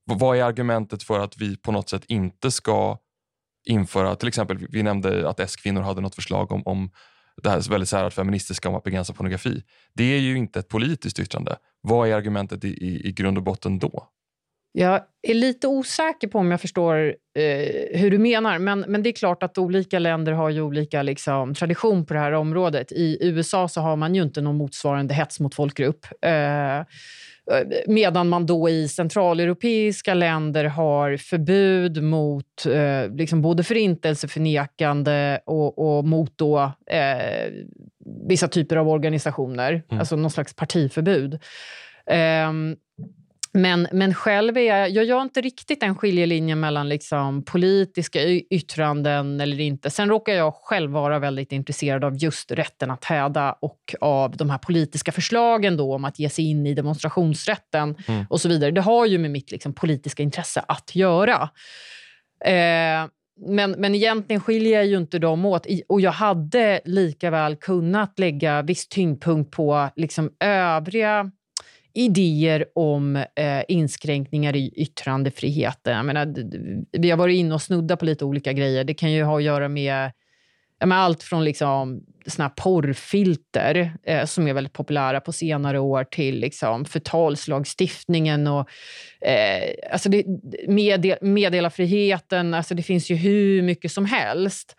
vad 0.06 0.38
är 0.38 0.44
argumentet 0.44 1.04
för 1.04 1.20
att 1.20 1.38
vi 1.38 1.58
på 1.58 1.72
något 1.72 1.90
sätt 1.90 2.04
inte 2.08 2.52
ska 2.52 2.98
införa, 3.66 4.16
till 4.16 4.28
exempel 4.28 4.68
vi 4.70 4.84
nämnde 4.84 5.30
att 5.30 5.40
S-kvinnor 5.40 5.82
hade 5.82 6.02
något 6.02 6.16
förslag 6.16 6.52
om, 6.52 6.62
om 6.66 6.92
det 7.44 7.50
här 7.50 7.70
väldigt 7.70 7.90
särat 7.90 8.14
feministiska 8.14 8.70
om 8.70 8.76
att 8.76 8.84
begränsa 8.84 9.14
pornografi. 9.14 9.64
Det 9.94 10.04
är 10.04 10.20
ju 10.20 10.38
inte 10.38 10.60
ett 10.60 10.68
politiskt 10.68 11.20
yttrande. 11.20 11.56
Vad 11.82 12.10
är 12.10 12.14
argumentet 12.14 12.64
i, 12.64 12.68
i, 12.68 13.08
i 13.08 13.12
grund 13.12 13.38
och 13.38 13.44
botten 13.44 13.80
då? 13.80 14.08
Jag 14.74 15.02
är 15.22 15.34
lite 15.34 15.68
osäker 15.68 16.28
på 16.28 16.40
om 16.40 16.52
jag 16.52 16.62
förstår 16.62 17.16
eh, 17.36 18.00
hur 18.00 18.12
du 18.12 18.18
menar. 18.18 18.60
Men, 18.60 18.80
men 18.88 19.04
det 19.04 19.10
är 19.10 19.14
klart 19.14 19.44
att 19.44 19.58
olika 19.58 20.00
länder 20.00 20.32
har 20.32 20.50
ju 20.50 20.62
olika 20.62 21.02
liksom, 21.02 21.54
tradition 21.54 22.06
på 22.06 22.14
det 22.14 22.20
här 22.20 22.32
området. 22.32 22.92
I 22.92 23.18
USA 23.22 23.68
så 23.68 23.82
har 23.82 23.96
man 23.96 24.16
ju 24.16 24.22
inte 24.22 24.42
någon 24.42 24.58
motsvarande 24.58 25.14
hets 25.14 25.40
mot 25.40 25.56
folkgrupp. 25.56 26.06
Eh, 26.22 26.86
medan 27.88 28.30
man 28.30 28.46
då 28.46 28.70
i 28.70 28.88
centraleuropeiska 28.88 30.14
länder 30.14 30.66
har 30.66 31.18
förbud 31.18 32.04
mot 32.04 32.66
eh, 32.66 33.16
liksom 33.16 33.42
både 33.42 33.64
förintelseförnekande 33.64 35.40
och, 35.46 35.98
och 35.98 36.06
mot 36.06 36.38
då, 36.38 36.72
eh, 36.88 37.52
vissa 38.28 38.48
typer 38.48 38.76
av 38.76 38.90
organisationer. 38.90 39.84
Mm. 39.90 40.00
Alltså 40.00 40.16
någon 40.16 40.32
slags 40.32 40.56
partiförbud. 40.56 41.40
Um, 42.50 42.76
men, 43.54 43.88
men 43.92 44.14
själv 44.14 44.58
är 44.58 44.62
jag, 44.62 44.90
jag 44.90 45.06
gör 45.06 45.22
inte 45.22 45.42
riktigt 45.42 45.84
en 45.84 45.96
skiljelinje 45.96 46.56
mellan 46.56 46.90
liksom 46.90 47.44
politiska 47.44 48.30
yttranden 48.30 49.42
eller 49.42 49.60
inte. 49.60 49.90
Sen 49.90 50.10
råkar 50.10 50.34
jag 50.34 50.54
själv 50.54 50.92
vara 50.92 51.20
väldigt 51.20 51.52
intresserad 51.52 52.04
av 52.04 52.18
just 52.18 52.52
rätten 52.52 52.92
att 52.92 53.06
häda 53.06 53.56
och 53.62 53.96
av 54.02 54.38
de 54.38 54.50
här 54.50 54.58
politiska 54.58 55.12
förslagen 55.12 55.78
då 55.78 55.96
om 55.96 56.06
att 56.06 56.20
ge 56.20 56.30
sig 56.30 56.50
in 56.50 56.66
i 56.66 56.74
demonstrationsrätten 56.74 57.96
mm. 58.08 58.26
och 58.30 58.42
så 58.42 58.50
vidare. 58.50 58.72
Det 58.72 58.82
har 58.82 59.06
ju 59.06 59.18
med 59.18 59.32
mitt 59.32 59.52
liksom, 59.52 59.74
politiska 59.74 60.24
intresse 60.24 60.64
att 60.68 60.96
göra. 60.96 61.50
Eh, 62.46 63.08
men, 63.48 63.72
men 63.72 63.96
egentligen 63.96 64.42
skiljer 64.42 64.74
jag 64.74 64.86
ju 64.86 64.98
inte 64.98 65.20
dem 65.20 65.46
åt. 65.46 65.68
Och 65.90 66.02
jag 66.02 66.12
hade 66.12 66.82
lika 66.86 67.30
väl 67.30 67.56
kunnat 67.56 68.20
lägga 68.20 68.62
viss 68.62 68.88
tyngdpunkt 68.88 69.52
på 69.52 69.90
liksom 69.96 70.32
övriga 70.40 71.32
idéer 71.94 72.66
om 72.76 73.16
eh, 73.16 73.64
inskränkningar 73.68 74.56
i 74.56 74.74
yttrandefriheten. 74.76 75.96
Jag 75.98 76.06
menar, 76.06 76.36
vi 76.92 77.10
har 77.10 77.18
varit 77.18 77.36
inne 77.36 77.54
och 77.54 77.62
snuddat 77.62 78.00
på 78.00 78.06
lite 78.06 78.26
olika 78.26 78.54
grejer. 78.54 78.84
Det 78.84 78.94
kan 78.94 79.12
ju 79.12 79.24
ha 79.24 79.38
att 79.38 79.44
göra 79.44 79.68
med 79.68 80.12
med 80.86 80.98
allt 80.98 81.24
från 81.24 81.44
liksom, 81.44 82.04
såna 82.26 82.50
porrfilter 82.50 83.94
eh, 84.04 84.26
som 84.26 84.48
är 84.48 84.54
väldigt 84.54 84.74
populära 84.74 85.20
på 85.20 85.32
senare 85.32 85.80
år 85.80 86.04
till 86.04 86.40
liksom, 86.40 86.86
förtalslagstiftningen 86.86 88.48
och 88.48 88.70
eh, 89.22 89.92
alltså 89.92 90.10
det, 90.10 90.26
medel, 90.68 91.18
meddelarfriheten. 91.22 92.54
Alltså 92.54 92.76
det 92.76 92.84
finns 92.84 93.12
ju 93.12 93.16
hur 93.16 93.62
mycket 93.62 93.92
som 93.92 94.06
helst. 94.06 94.76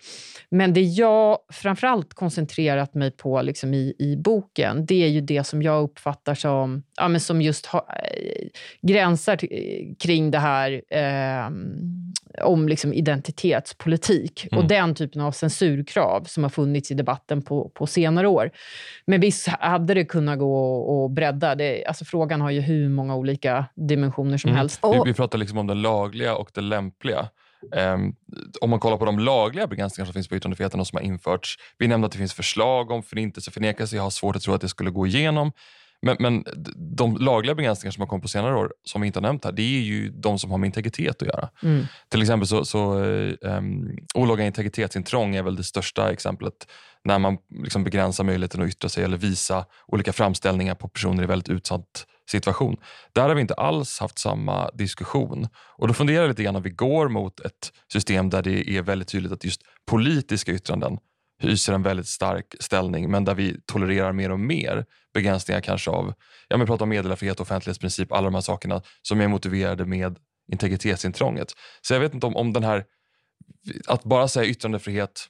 Men 0.49 0.75
det 0.75 0.81
jag 0.81 1.39
framförallt 1.53 2.15
koncentrerat 2.15 2.95
mig 2.95 3.11
på 3.11 3.43
liksom 3.43 3.75
i, 3.75 3.95
i 3.99 4.17
boken, 4.17 4.87
det 4.87 5.05
är 5.05 5.09
ju 5.09 5.21
det 5.21 5.45
som 5.45 5.63
jag 5.63 5.83
uppfattar 5.83 6.35
som, 6.35 6.83
ja, 6.97 7.09
men 7.09 7.21
som 7.21 7.43
just 7.43 7.67
ha, 7.67 7.79
äh, 7.79 8.49
gränsar 8.83 9.37
till, 9.37 9.95
kring 9.99 10.31
det 10.31 10.39
här 10.39 10.83
eh, 10.91 11.51
om 12.43 12.69
liksom 12.69 12.93
identitetspolitik 12.93 14.47
mm. 14.53 14.63
och 14.63 14.69
den 14.69 14.95
typen 14.95 15.21
av 15.21 15.33
censurkrav 15.33 16.25
som 16.25 16.43
har 16.43 16.51
funnits 16.51 16.91
i 16.91 16.95
debatten 16.95 17.32
på, 17.41 17.69
på 17.75 17.87
senare 17.87 18.29
år. 18.29 18.51
Men 19.07 19.21
visst 19.21 19.49
hade 19.49 19.95
det 19.95 20.05
kunnat 20.05 20.39
gå 20.39 21.05
att 21.05 21.11
bredda. 21.11 21.55
Det, 21.55 21.85
alltså 21.85 22.05
frågan 22.05 22.41
har 22.41 22.51
ju 22.51 22.61
hur 22.61 22.89
många 22.89 23.17
olika 23.17 23.65
dimensioner 23.75 24.39
som 24.39 24.49
mm. 24.49 24.59
helst. 24.59 24.81
Vi, 24.83 25.01
vi 25.05 25.15
pratar 25.15 25.39
liksom 25.39 25.59
om 25.59 25.67
det 25.67 25.75
lagliga 25.75 26.37
och 26.37 26.51
det 26.55 26.61
lämpliga. 26.61 27.29
Um, 27.77 28.17
om 28.61 28.71
man 28.71 28.81
kollar 28.81 28.97
på 28.97 29.05
de 29.05 29.19
lagliga 29.19 29.67
begränsningar 29.67 30.07
som 30.07 30.15
finns 30.15 30.29
på 30.29 30.37
yttrandefriheten 30.37 30.81
och 30.81 30.87
som 30.87 30.97
har 30.97 31.03
införts. 31.03 31.59
Vi 31.79 31.89
nämnde 31.89 32.07
att 32.07 32.13
det 32.13 32.19
finns 32.19 32.35
förslag 32.35 32.91
om 32.91 33.03
förintelseförnekelse. 33.03 33.97
Jag 33.97 34.03
har 34.03 34.11
svårt 34.11 34.37
att 34.37 34.43
tro 34.43 34.55
att 34.55 34.61
det 34.61 34.69
skulle 34.69 34.91
gå 34.91 35.07
igenom. 35.07 35.53
Men, 36.07 36.17
men 36.21 36.45
de 36.77 37.17
lagliga 37.17 37.55
begränsningar 37.55 37.93
som 37.93 38.01
har 38.01 38.09
kommit 38.09 38.23
på 38.23 38.29
senare 38.29 38.57
år, 38.57 38.73
som 38.85 39.01
vi 39.01 39.07
inte 39.07 39.19
har 39.19 39.23
nämnt 39.23 39.45
här, 39.45 39.53
det 39.53 39.63
är 39.63 39.81
ju 39.81 40.09
de 40.11 40.39
som 40.39 40.51
har 40.51 40.59
med 40.59 40.67
integritet 40.67 41.23
att 41.23 41.29
göra. 41.29 41.49
Mm. 41.63 41.85
Till 42.09 42.23
exempel 42.23 42.49
så, 42.49 42.65
så 42.65 42.95
um, 42.95 43.99
olaga 44.15 44.45
integritetsintrång 44.45 45.37
är 45.37 45.43
väl 45.43 45.57
det 45.57 45.65
största 45.65 46.13
exemplet 46.13 46.55
när 47.05 47.19
man 47.19 47.39
liksom 47.51 47.85
begränsar 47.85 48.25
möjligheten 48.25 48.63
att 48.63 48.69
yttra 48.69 48.89
sig 48.89 49.05
eller 49.05 49.17
visa 49.17 49.67
olika 49.87 50.13
framställningar 50.13 50.75
på 50.75 50.89
personer 50.89 51.23
i 51.23 51.27
väldigt 51.27 51.49
utsatt 51.49 52.07
situation. 52.31 52.77
Där 53.13 53.29
har 53.29 53.35
vi 53.35 53.41
inte 53.41 53.55
alls 53.55 54.01
haft 54.01 54.19
samma 54.19 54.71
diskussion. 54.71 55.49
Och 55.79 55.89
Då 55.89 55.95
funderar 55.95 56.21
jag 56.21 56.29
lite 56.29 56.43
grann 56.43 56.57
om 56.57 56.63
vi 56.63 56.71
går 56.71 57.09
mot 57.09 57.41
ett 57.41 57.73
system 57.93 58.31
där 58.31 58.43
det 58.43 58.71
är 58.71 58.83
väldigt 58.83 59.09
tydligt 59.09 59.33
att 59.33 59.45
just 59.45 59.63
politiska 59.87 60.53
yttranden 60.53 60.99
hyser 61.43 61.73
en 61.73 61.83
väldigt 61.83 62.09
stark 62.09 62.55
ställning 62.61 63.11
men 63.11 63.25
där 63.25 63.35
vi 63.35 63.61
tolererar 63.67 64.13
mer 64.13 64.31
och 64.31 64.41
mer 64.41 64.85
begränsningar 65.15 65.61
kanske 65.61 65.91
av, 65.91 66.15
ja 66.49 66.57
men 66.57 66.67
prata 66.67 66.85
om 66.85 66.91
meddelarfrihet, 66.91 67.41
offentlighetsprincip, 67.41 68.13
alla 68.13 68.25
de 68.25 68.35
här 68.35 68.41
sakerna 68.41 68.83
som 69.03 69.21
är 69.21 69.29
motiverade 69.29 69.85
med 69.85 70.19
integritetsintrånget. 70.53 71.53
Så 71.81 71.95
jag 71.95 72.01
vet 72.01 72.15
inte 72.15 72.27
om, 72.27 72.37
om 72.37 72.53
den 72.53 72.65
här, 72.65 72.85
att 73.87 74.05
bara 74.05 74.29
säga 74.29 74.47
yttrandefrihet 74.47 75.29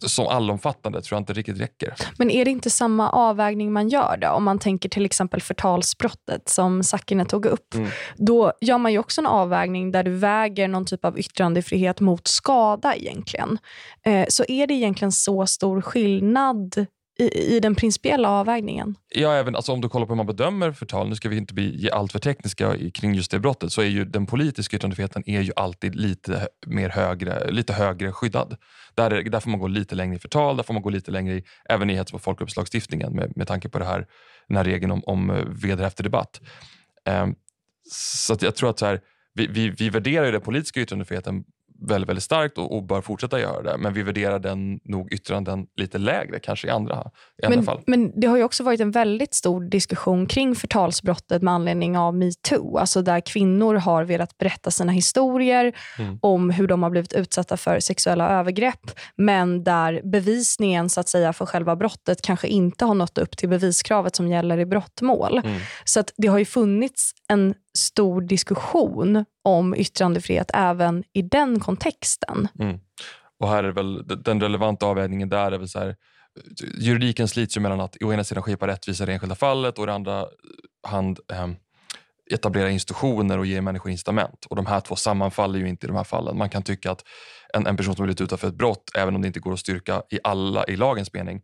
som 0.00 0.26
allomfattande 0.26 1.02
tror 1.02 1.16
jag 1.16 1.20
inte 1.20 1.32
riktigt 1.32 1.60
räcker. 1.60 1.94
Men 2.18 2.30
är 2.30 2.44
det 2.44 2.50
inte 2.50 2.70
samma 2.70 3.10
avvägning 3.10 3.72
man 3.72 3.88
gör 3.88 4.16
då? 4.20 4.28
Om 4.28 4.44
man 4.44 4.58
tänker 4.58 4.88
till 4.88 5.04
exempel 5.04 5.40
förtalsbrottet 5.40 6.48
som 6.48 6.82
Sakine 6.82 7.24
tog 7.24 7.46
upp. 7.46 7.74
Mm. 7.74 7.88
Då 8.16 8.52
gör 8.60 8.78
man 8.78 8.92
ju 8.92 8.98
också 8.98 9.20
en 9.20 9.26
avvägning 9.26 9.92
där 9.92 10.02
du 10.02 10.10
väger 10.10 10.68
någon 10.68 10.84
typ 10.84 11.04
av 11.04 11.18
yttrandefrihet 11.18 12.00
mot 12.00 12.26
skada 12.26 12.94
egentligen. 12.94 13.58
Eh, 14.04 14.26
så 14.28 14.44
är 14.48 14.66
det 14.66 14.74
egentligen 14.74 15.12
så 15.12 15.46
stor 15.46 15.80
skillnad 15.80 16.86
i, 17.18 17.56
i 17.56 17.60
den 17.60 17.74
principiella 17.74 18.30
avvägningen? 18.30 18.94
Ja, 19.08 19.32
även 19.32 19.56
alltså, 19.56 19.72
om 19.72 19.80
du 19.80 19.88
kollar 19.88 20.06
på 20.06 20.12
hur 20.12 20.16
man 20.16 20.26
bedömer 20.26 20.72
förtal, 20.72 21.08
nu 21.08 21.14
ska 21.14 21.28
vi 21.28 21.36
inte 21.36 21.54
bli 21.54 21.90
alltför 21.90 22.18
tekniska 22.18 22.76
kring 22.94 23.14
just 23.14 23.30
det 23.30 23.38
brottet, 23.38 23.72
så 23.72 23.80
är 23.80 23.86
ju 23.86 24.04
den 24.04 24.26
politiska 24.26 24.76
yttrandefriheten 24.76 25.22
är 25.26 25.40
ju 25.40 25.52
alltid 25.56 25.94
lite 25.94 26.48
mer 26.66 26.88
högre, 26.88 27.50
lite 27.50 27.72
högre 27.72 28.12
skyddad. 28.12 28.56
Där, 28.94 29.22
där 29.30 29.40
får 29.40 29.50
man 29.50 29.60
gå 29.60 29.66
lite 29.66 29.94
längre 29.94 30.16
i 30.16 30.18
förtal, 30.18 30.56
där 30.56 30.64
får 30.64 30.74
man 30.74 30.82
gå 30.82 30.90
lite 30.90 31.10
längre 31.10 31.34
i, 31.34 31.44
även 31.68 31.90
i 31.90 31.94
hets 31.94 32.12
på 32.12 32.18
folkgruppslagstiftningen 32.18 33.12
med, 33.12 33.32
med 33.36 33.48
tanke 33.48 33.68
på 33.68 33.78
det 33.78 33.84
här, 33.84 34.06
den 34.48 34.56
här 34.56 34.64
regeln 34.64 34.92
om, 34.92 35.02
om 35.06 35.30
eh, 35.30 35.44
vederhäftig 35.62 36.06
debatt. 36.06 36.40
Um, 37.08 37.34
så 37.90 38.36
jag 38.40 38.56
tror 38.56 38.70
att 38.70 38.78
så 38.78 38.86
här, 38.86 39.00
vi, 39.34 39.46
vi, 39.46 39.70
vi 39.70 39.90
värderar 39.90 40.26
ju 40.26 40.32
den 40.32 40.40
politiska 40.40 40.80
yttrandefriheten 40.80 41.44
väldigt, 41.80 42.08
väldigt 42.08 42.24
starkt 42.24 42.58
och, 42.58 42.76
och, 42.76 42.82
bör 42.82 43.00
fortsätta 43.00 43.40
göra 43.40 43.62
det. 43.62 43.76
Men 43.78 43.92
vi 43.92 44.02
värderar 44.02 44.38
den 44.38 44.80
nog 44.84 45.12
yttranden 45.12 45.66
lite 45.76 45.98
lägre 45.98 46.38
kanske 46.38 46.66
i 46.66 46.70
andra, 46.70 47.10
i 47.42 47.44
andra 47.44 47.56
men, 47.56 47.64
fall. 47.64 47.80
Men 47.86 48.20
det 48.20 48.26
har 48.26 48.36
ju 48.36 48.42
också 48.42 48.62
varit 48.64 48.80
en 48.80 48.90
väldigt 48.90 49.34
stor 49.34 49.60
diskussion 49.60 50.26
kring 50.26 50.54
förtalsbrottet 50.54 51.42
med 51.42 51.54
anledning 51.54 51.98
av 51.98 52.14
metoo. 52.14 52.78
Alltså 52.78 53.02
där 53.02 53.20
kvinnor 53.20 53.74
har 53.74 54.04
velat 54.04 54.38
berätta 54.38 54.70
sina 54.70 54.92
historier 54.92 55.76
mm. 55.98 56.18
om 56.22 56.50
hur 56.50 56.66
de 56.66 56.82
har 56.82 56.90
blivit 56.90 57.12
utsatta 57.12 57.56
för 57.56 57.80
sexuella 57.80 58.28
övergrepp. 58.28 58.90
Men 59.16 59.64
där 59.64 60.00
bevisningen 60.04 60.90
så 60.90 61.00
att 61.00 61.08
säga 61.08 61.32
för 61.32 61.46
själva 61.46 61.76
brottet 61.76 62.22
kanske 62.22 62.48
inte 62.48 62.84
har 62.84 62.94
nått 62.94 63.18
upp 63.18 63.36
till 63.36 63.48
beviskravet 63.48 64.16
som 64.16 64.28
gäller 64.28 64.58
i 64.58 64.66
brottmål. 64.66 65.38
Mm. 65.38 65.60
Så 65.84 66.00
att 66.00 66.12
det 66.16 66.28
har 66.28 66.38
ju 66.38 66.44
funnits 66.44 67.12
en 67.28 67.54
stor 67.76 68.20
diskussion 68.20 69.24
om 69.44 69.74
yttrandefrihet 69.74 70.50
även 70.54 71.04
i 71.12 71.22
den 71.22 71.60
kontexten. 71.60 72.48
Mm. 72.58 72.78
Och 73.38 73.48
här 73.48 73.64
är 73.64 73.72
väl 73.72 74.06
den 74.06 74.40
relevanta 74.40 74.86
avvägningen 74.86 75.28
där 75.28 75.52
är 75.52 75.58
väl 75.58 75.68
så 75.68 75.78
här, 75.78 75.96
juridiken 76.78 77.28
slits 77.28 77.56
ju 77.56 77.60
mellan 77.60 77.80
att 77.80 77.96
å 78.04 78.12
ena 78.12 78.24
sidan 78.24 78.42
skipa 78.42 78.66
rättvisa 78.66 79.02
i 79.02 79.06
det 79.06 79.12
enskilda 79.12 79.34
fallet 79.34 79.78
och 79.78 79.88
å 79.88 79.90
andra 79.90 80.26
hand 80.88 81.18
eh, 81.32 81.48
etablera 82.30 82.70
institutioner 82.70 83.38
och 83.38 83.46
ge 83.46 83.60
människor 83.60 83.90
incitament. 83.90 84.46
Och 84.50 84.56
de 84.56 84.66
här 84.66 84.80
två 84.80 84.96
sammanfaller 84.96 85.58
ju 85.58 85.68
inte 85.68 85.86
i 85.86 85.88
de 85.88 85.96
här 85.96 86.04
fallen. 86.04 86.38
Man 86.38 86.50
kan 86.50 86.62
tycka 86.62 86.90
att 86.90 87.04
en, 87.54 87.66
en 87.66 87.76
person 87.76 87.96
som 87.96 88.04
blivit 88.04 88.20
utsatt 88.20 88.40
för 88.40 88.48
ett 88.48 88.54
brott, 88.54 88.90
även 88.96 89.14
om 89.14 89.22
det 89.22 89.26
inte 89.26 89.40
går 89.40 89.52
att 89.52 89.58
styrka 89.58 90.02
i 90.10 90.18
alla 90.24 90.64
i 90.64 90.76
lagens 90.76 91.12
mening, 91.12 91.42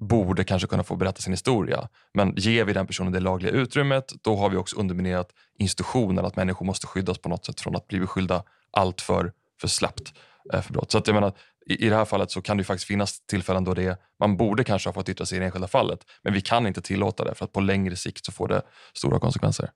borde 0.00 0.44
kanske 0.44 0.68
kunna 0.68 0.82
få 0.82 0.96
berätta 0.96 1.20
sin 1.20 1.32
historia. 1.32 1.88
Men 2.14 2.34
ger 2.36 2.64
vi 2.64 2.72
den 2.72 2.86
personen 2.86 3.12
det 3.12 3.20
lagliga 3.20 3.52
utrymmet, 3.52 4.12
då 4.22 4.36
har 4.36 4.50
vi 4.50 4.56
också 4.56 4.76
underminerat 4.76 5.30
institutionen, 5.58 6.24
att 6.24 6.36
människor 6.36 6.66
måste 6.66 6.86
skyddas 6.86 7.18
på 7.18 7.28
något 7.28 7.44
sätt 7.44 7.60
från 7.60 7.76
att 7.76 7.88
bli 7.88 8.00
beskyllda 8.00 8.42
allt 8.70 9.00
för, 9.00 9.32
för 9.60 9.68
slappt 9.68 10.14
eh, 10.52 10.62
för 10.62 10.72
brott. 10.72 10.92
Så 10.92 10.98
att 10.98 11.06
jag 11.06 11.14
menar, 11.14 11.32
i, 11.66 11.86
i 11.86 11.88
det 11.88 11.96
här 11.96 12.04
fallet 12.04 12.30
så 12.30 12.42
kan 12.42 12.56
det 12.56 12.64
faktiskt 12.64 12.86
finnas 12.86 13.26
tillfällen 13.26 13.64
då 13.64 13.74
det, 13.74 13.98
man 14.20 14.36
borde 14.36 14.64
kanske 14.64 14.88
ha 14.88 14.94
fått 14.94 15.08
yttra 15.08 15.26
sig 15.26 15.36
i 15.36 15.38
det 15.38 15.44
enskilda 15.44 15.68
fallet, 15.68 16.00
men 16.22 16.32
vi 16.32 16.40
kan 16.40 16.66
inte 16.66 16.82
tillåta 16.82 17.24
det 17.24 17.34
för 17.34 17.44
att 17.44 17.52
på 17.52 17.60
längre 17.60 17.96
sikt 17.96 18.24
så 18.24 18.32
får 18.32 18.48
det 18.48 18.62
stora 18.94 19.18
konsekvenser. 19.18 19.70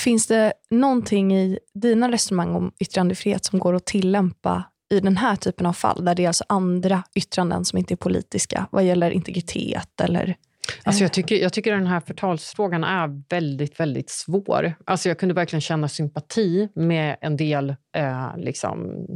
Finns 0.00 0.26
det 0.26 0.52
någonting 0.70 1.34
i 1.34 1.58
dina 1.74 2.12
resonemang 2.12 2.54
om 2.54 2.72
yttrandefrihet 2.80 3.44
som 3.44 3.58
går 3.58 3.74
att 3.74 3.86
tillämpa 3.86 4.64
i 4.90 5.00
den 5.00 5.16
här 5.16 5.36
typen 5.36 5.66
av 5.66 5.72
fall, 5.72 6.04
där 6.04 6.14
det 6.14 6.24
är 6.24 6.28
alltså 6.28 6.44
andra 6.48 7.02
yttranden 7.14 7.64
som 7.64 7.78
inte 7.78 7.94
är 7.94 7.96
politiska, 7.96 8.66
vad 8.70 8.84
gäller 8.84 9.10
integritet 9.10 10.00
eller 10.00 10.36
Alltså 10.82 11.04
jag, 11.04 11.12
tycker, 11.12 11.36
jag 11.36 11.52
tycker 11.52 11.72
den 11.72 11.86
här 11.86 12.00
förtalsfrågan 12.00 12.84
är 12.84 13.22
väldigt, 13.28 13.80
väldigt 13.80 14.10
svår. 14.10 14.74
Alltså 14.84 15.08
jag 15.08 15.18
kunde 15.18 15.34
verkligen 15.34 15.60
känna 15.60 15.88
sympati 15.88 16.68
med 16.74 17.16
en 17.20 17.36
del 17.36 17.74
eh, 17.96 18.28
liksom, 18.36 19.06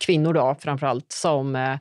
kvinnor 0.00 0.34
då, 0.34 0.56
framförallt 0.60 1.12
som 1.12 1.56
eh, 1.56 1.76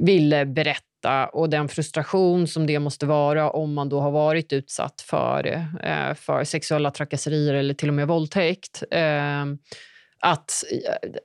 ville 0.00 0.46
berätta 0.46 1.26
och 1.32 1.50
den 1.50 1.68
frustration 1.68 2.46
som 2.46 2.66
det 2.66 2.78
måste 2.78 3.06
vara 3.06 3.50
om 3.50 3.74
man 3.74 3.88
då 3.88 4.00
har 4.00 4.10
varit 4.10 4.52
utsatt 4.52 5.00
för, 5.00 5.46
eh, 5.82 6.14
för 6.14 6.44
sexuella 6.44 6.90
trakasserier 6.90 7.54
eller 7.54 7.74
till 7.74 7.88
och 7.88 7.94
med 7.94 8.08
våldtäkt. 8.08 8.82
Att, 10.22 10.64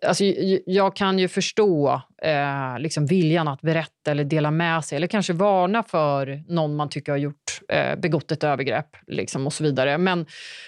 alltså, 0.07 0.23
jag 0.65 0.95
kan 0.95 1.19
ju 1.19 1.27
förstå 1.27 2.01
eh, 2.21 2.79
liksom 2.79 3.05
viljan 3.05 3.47
att 3.47 3.61
berätta 3.61 4.11
eller 4.11 4.23
dela 4.23 4.51
med 4.51 4.85
sig 4.85 4.95
eller 4.95 5.07
kanske 5.07 5.33
varna 5.33 5.83
för 5.83 6.43
någon 6.47 6.75
man 6.75 6.89
tycker 6.89 7.11
har 7.11 7.19
gjort, 7.19 7.59
eh, 7.69 7.95
begått 7.95 8.31
ett 8.31 8.43
övergrepp 8.43 8.97
liksom, 9.07 9.45
och 9.45 9.53
så 9.53 9.63
vidare. 9.63 9.97
Men, 9.97 10.25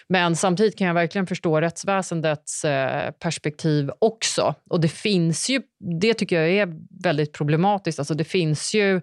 men 0.10 0.36
samtidigt 0.36 0.78
kan 0.78 0.88
jag 0.88 0.94
verkligen 0.94 1.28
förstå 1.28 1.62
rättsväsendets 1.62 2.66
eh, 2.66 3.12
perspektiv 3.12 3.92
också. 4.00 4.56
Och 4.70 4.82
det 4.82 4.90
finns 4.90 5.50
ju, 5.50 5.62
det 6.02 6.14
tycker 6.14 6.42
jag 6.42 6.50
är 6.50 6.74
väldigt 7.04 7.34
problematiskt. 7.34 8.00
Alltså, 8.00 8.14
det 8.14 8.24
finns 8.24 8.74
ju 8.74 9.02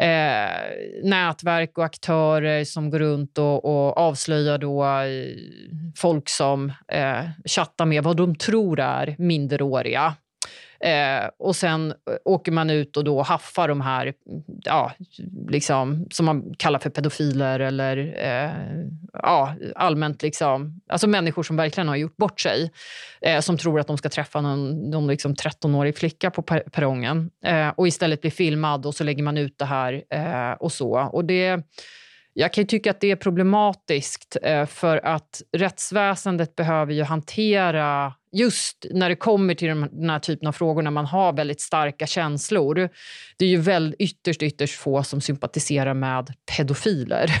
eh, 0.00 0.50
nätverk 1.02 1.78
och 1.78 1.84
aktörer 1.84 2.64
som 2.64 2.90
går 2.90 2.98
runt 2.98 3.38
och, 3.38 3.64
och 3.64 3.96
avslöjar 3.96 4.58
då 4.58 4.84
eh, 4.84 5.36
folk 5.96 6.28
som 6.28 6.72
eh, 6.92 7.24
chattar 7.44 7.86
med 7.86 8.04
vad 8.04 8.16
de 8.16 8.34
tror 8.34 8.80
är 8.80 9.14
minderåriga. 9.18 10.14
Eh, 10.84 11.28
och 11.38 11.56
sen 11.56 11.90
eh, 11.90 12.16
åker 12.24 12.52
man 12.52 12.70
ut 12.70 12.96
och 12.96 13.04
då 13.04 13.22
haffar 13.22 13.68
de 13.68 13.80
här, 13.80 14.12
ja, 14.64 14.92
liksom, 15.48 16.06
som 16.10 16.26
man 16.26 16.54
kallar 16.58 16.78
för 16.78 16.90
pedofiler 16.90 17.60
eller 17.60 17.96
eh, 18.18 18.50
ja, 19.12 19.54
allmänt 19.74 20.22
liksom, 20.22 20.80
alltså 20.88 21.06
människor 21.06 21.42
som 21.42 21.56
verkligen 21.56 21.88
har 21.88 21.96
gjort 21.96 22.16
bort 22.16 22.40
sig. 22.40 22.70
Eh, 23.20 23.40
som 23.40 23.58
tror 23.58 23.80
att 23.80 23.86
de 23.86 23.98
ska 23.98 24.08
träffa 24.08 24.40
någon, 24.40 24.90
någon 24.90 25.06
liksom 25.06 25.34
13-årig 25.34 25.98
flicka 25.98 26.30
på 26.30 26.42
per 26.42 26.60
perrongen 26.60 27.30
eh, 27.44 27.68
och 27.68 27.88
istället 27.88 28.20
blir 28.20 28.30
filmad 28.30 28.86
och 28.86 28.94
så 28.94 29.04
lägger 29.04 29.22
man 29.22 29.36
ut 29.36 29.58
det 29.58 29.64
här 29.64 30.02
eh, 30.10 30.52
och 30.52 30.72
så. 30.72 31.00
Och 31.12 31.24
det 31.24 31.62
jag 32.34 32.52
kan 32.52 32.66
tycka 32.66 32.90
att 32.90 33.00
det 33.00 33.10
är 33.10 33.16
problematiskt 33.16 34.36
eh, 34.42 34.66
för 34.66 35.06
att 35.06 35.42
rättsväsendet 35.56 36.56
behöver 36.56 36.92
ju 36.92 37.02
hantera 37.02 38.14
just 38.32 38.86
när 38.90 39.08
det 39.08 39.16
kommer 39.16 39.54
till 39.54 39.68
den 39.68 40.10
här 40.10 40.18
typen 40.18 40.48
av 40.48 40.52
frågor 40.52 40.82
när 40.82 40.90
man 40.90 41.06
har 41.06 41.32
väldigt 41.32 41.60
starka 41.60 42.06
känslor. 42.06 42.88
Det 43.38 43.44
är 43.44 43.48
ju 43.48 43.56
väl 43.56 43.94
ytterst, 43.98 44.42
ytterst 44.42 44.78
få 44.78 45.02
som 45.02 45.20
sympatiserar 45.20 45.94
med 45.94 46.32
pedofiler. 46.56 47.30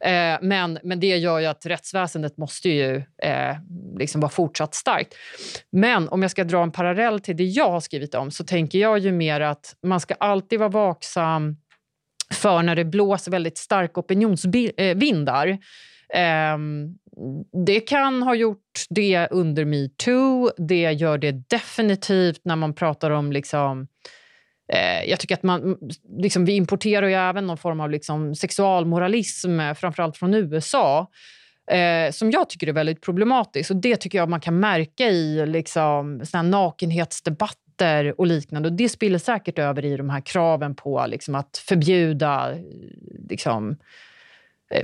Eh, 0.00 0.38
men, 0.42 0.78
men 0.82 1.00
det 1.00 1.16
gör 1.16 1.38
ju 1.38 1.46
att 1.46 1.66
rättsväsendet 1.66 2.36
måste 2.36 2.68
ju 2.68 2.96
eh, 3.22 3.56
liksom 3.98 4.20
vara 4.20 4.30
fortsatt 4.30 4.74
starkt. 4.74 5.14
Men 5.72 6.08
om 6.08 6.22
jag 6.22 6.30
ska 6.30 6.44
dra 6.44 6.62
en 6.62 6.72
parallell 6.72 7.20
till 7.20 7.36
det 7.36 7.44
jag 7.44 7.70
har 7.70 7.80
skrivit 7.80 8.14
om 8.14 8.30
så 8.30 8.44
tänker 8.44 8.78
jag 8.78 8.98
ju 8.98 9.12
mer 9.12 9.40
att 9.40 9.76
man 9.82 10.00
ska 10.00 10.14
alltid 10.14 10.58
vara 10.58 10.68
vaksam 10.68 11.56
för 12.34 12.62
när 12.62 12.76
det 12.76 12.84
blåser 12.84 13.30
väldigt 13.30 13.58
starka 13.58 14.00
opinionsvindar. 14.00 15.48
Eh, 16.14 16.56
det 17.66 17.80
kan 17.80 18.22
ha 18.22 18.34
gjort 18.34 18.84
det 18.90 19.28
under 19.30 19.64
metoo. 19.64 20.50
Det 20.56 20.92
gör 20.92 21.18
det 21.18 21.32
definitivt 21.32 22.40
när 22.44 22.56
man 22.56 22.74
pratar 22.74 23.10
om... 23.10 23.32
liksom 23.32 23.86
eh, 24.72 25.10
jag 25.10 25.20
tycker 25.20 25.34
att 25.34 25.42
man, 25.42 25.76
liksom, 26.18 26.44
vi 26.44 26.52
importerar 26.52 27.08
ju 27.08 27.14
även 27.14 27.46
någon 27.46 27.58
form 27.58 27.80
av 27.80 27.90
liksom, 27.90 28.34
sexualmoralism, 28.34 29.60
eh, 29.60 29.74
framförallt 29.74 30.16
från 30.16 30.34
USA 30.34 31.08
eh, 31.70 32.10
som 32.10 32.30
jag 32.30 32.48
tycker 32.48 32.66
är 32.66 32.72
väldigt 32.72 33.00
problematisk. 33.00 33.70
Och 33.70 33.76
Det 33.76 33.96
tycker 33.96 34.18
jag 34.18 34.28
man 34.28 34.40
kan 34.40 34.60
märka 34.60 35.08
i 35.08 35.46
liksom, 35.46 36.20
såna 36.24 36.42
nakenhetsdebatter 36.42 38.20
och 38.20 38.26
liknande. 38.26 38.68
Och 38.68 38.74
det 38.74 38.88
spiller 38.88 39.18
säkert 39.18 39.58
över 39.58 39.84
i 39.84 39.96
de 39.96 40.10
här 40.10 40.20
kraven 40.20 40.74
på 40.74 41.06
liksom, 41.08 41.34
att 41.34 41.56
förbjuda, 41.68 42.52
eh, 42.52 42.58
liksom, 43.28 43.70
eh, 43.70 43.76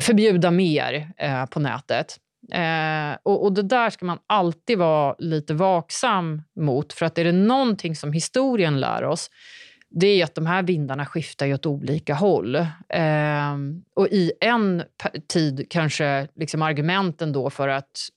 förbjuda 0.00 0.50
mer 0.50 1.12
eh, 1.16 1.46
på 1.46 1.60
nätet. 1.60 2.16
Eh, 2.52 3.18
och, 3.22 3.44
och, 3.44 3.52
Det 3.52 3.62
där 3.62 3.90
ska 3.90 4.04
man 4.06 4.18
alltid 4.26 4.78
vara 4.78 5.14
lite 5.18 5.54
vaksam 5.54 6.42
mot. 6.56 6.92
För 6.92 7.06
att 7.06 7.18
är 7.18 7.24
det 7.24 7.32
någonting 7.32 7.96
som 7.96 8.12
historien 8.12 8.80
lär 8.80 9.04
oss 9.04 9.30
det 9.90 10.06
är 10.06 10.24
att 10.24 10.34
de 10.34 10.46
här 10.46 10.62
vindarna 10.62 11.06
skiftar 11.06 11.54
åt 11.54 11.66
olika 11.66 12.14
håll. 12.14 12.56
Eh, 12.88 13.56
och 13.94 14.08
I 14.08 14.32
en 14.40 14.82
tid 15.28 15.66
kanske 15.70 16.28
liksom 16.36 16.62
argumenten 16.62 17.32
då 17.32 17.50
för 17.50 17.68
att 17.68 18.08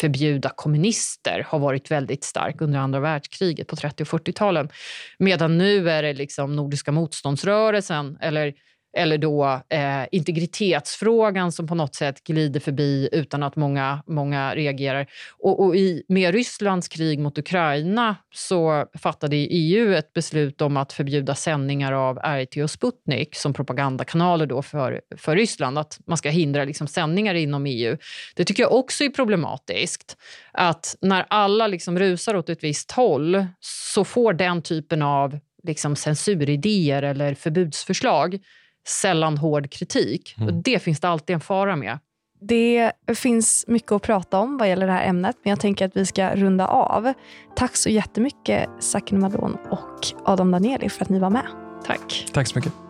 förbjuda 0.00 0.50
kommunister 0.56 1.46
har 1.48 1.58
varit 1.58 1.90
väldigt 1.90 2.24
stark 2.24 2.60
under 2.60 2.78
andra 2.78 3.00
världskriget 3.00 3.66
på 3.68 3.76
30 3.76 4.02
och 4.02 4.08
40-talen. 4.08 4.68
Medan 5.18 5.58
nu 5.58 5.90
är 5.90 6.02
det 6.02 6.12
liksom 6.12 6.56
Nordiska 6.56 6.92
motståndsrörelsen 6.92 8.18
eller 8.20 8.54
eller 8.96 9.18
då 9.18 9.60
eh, 9.68 10.02
integritetsfrågan 10.12 11.52
som 11.52 11.66
på 11.66 11.74
något 11.74 11.94
sätt 11.94 12.24
glider 12.24 12.60
förbi 12.60 13.08
utan 13.12 13.42
att 13.42 13.56
många, 13.56 14.02
många 14.06 14.54
reagerar. 14.54 15.06
Och, 15.38 15.64
och 15.64 15.76
i, 15.76 16.02
med 16.08 16.34
Rysslands 16.34 16.88
krig 16.88 17.18
mot 17.18 17.38
Ukraina 17.38 18.16
så 18.34 18.86
fattade 18.98 19.36
EU 19.36 19.94
ett 19.94 20.12
beslut 20.12 20.60
om 20.60 20.76
att 20.76 20.92
förbjuda 20.92 21.34
sändningar 21.34 21.92
av 21.92 22.16
RT 22.16 22.56
och 22.56 22.70
Sputnik 22.70 23.34
som 23.34 23.52
propagandakanaler 23.52 24.46
då 24.46 24.62
för, 24.62 25.00
för 25.16 25.36
Ryssland. 25.36 25.78
Att 25.78 25.98
man 26.06 26.18
ska 26.18 26.28
hindra 26.28 26.64
liksom 26.64 26.86
sändningar 26.86 27.34
inom 27.34 27.66
EU. 27.66 27.96
Det 28.34 28.44
tycker 28.44 28.62
jag 28.62 28.72
också 28.72 29.04
är 29.04 29.08
problematiskt. 29.08 30.16
Att 30.52 30.96
när 31.00 31.26
alla 31.30 31.66
liksom 31.66 31.98
rusar 31.98 32.36
åt 32.36 32.48
ett 32.48 32.64
visst 32.64 32.90
håll 32.90 33.46
så 33.60 34.04
får 34.04 34.32
den 34.32 34.62
typen 34.62 35.02
av 35.02 35.38
liksom 35.62 35.96
censuridéer 35.96 37.02
eller 37.02 37.34
förbudsförslag 37.34 38.38
sällan 38.88 39.38
hård 39.38 39.70
kritik. 39.70 40.34
Mm. 40.38 40.48
Och 40.48 40.62
det 40.62 40.78
finns 40.78 41.00
det 41.00 41.08
alltid 41.08 41.34
en 41.34 41.40
fara 41.40 41.76
med. 41.76 41.98
Det 42.40 42.92
finns 43.14 43.64
mycket 43.68 43.92
att 43.92 44.02
prata 44.02 44.38
om 44.38 44.58
vad 44.58 44.68
gäller 44.68 44.86
det 44.86 44.92
här 44.92 45.08
ämnet, 45.08 45.36
men 45.42 45.50
jag 45.50 45.60
tänker 45.60 45.86
att 45.86 45.96
vi 45.96 46.06
ska 46.06 46.34
runda 46.34 46.66
av. 46.66 47.12
Tack 47.56 47.76
så 47.76 47.88
jättemycket 47.88 48.68
Sakin 48.80 49.20
Malon 49.20 49.56
och 49.70 50.06
Adam 50.24 50.50
Danieli 50.50 50.88
för 50.88 51.04
att 51.04 51.08
ni 51.08 51.18
var 51.18 51.30
med. 51.30 51.46
Tack. 51.86 52.26
Tack 52.32 52.48
så 52.48 52.58
mycket. 52.58 52.83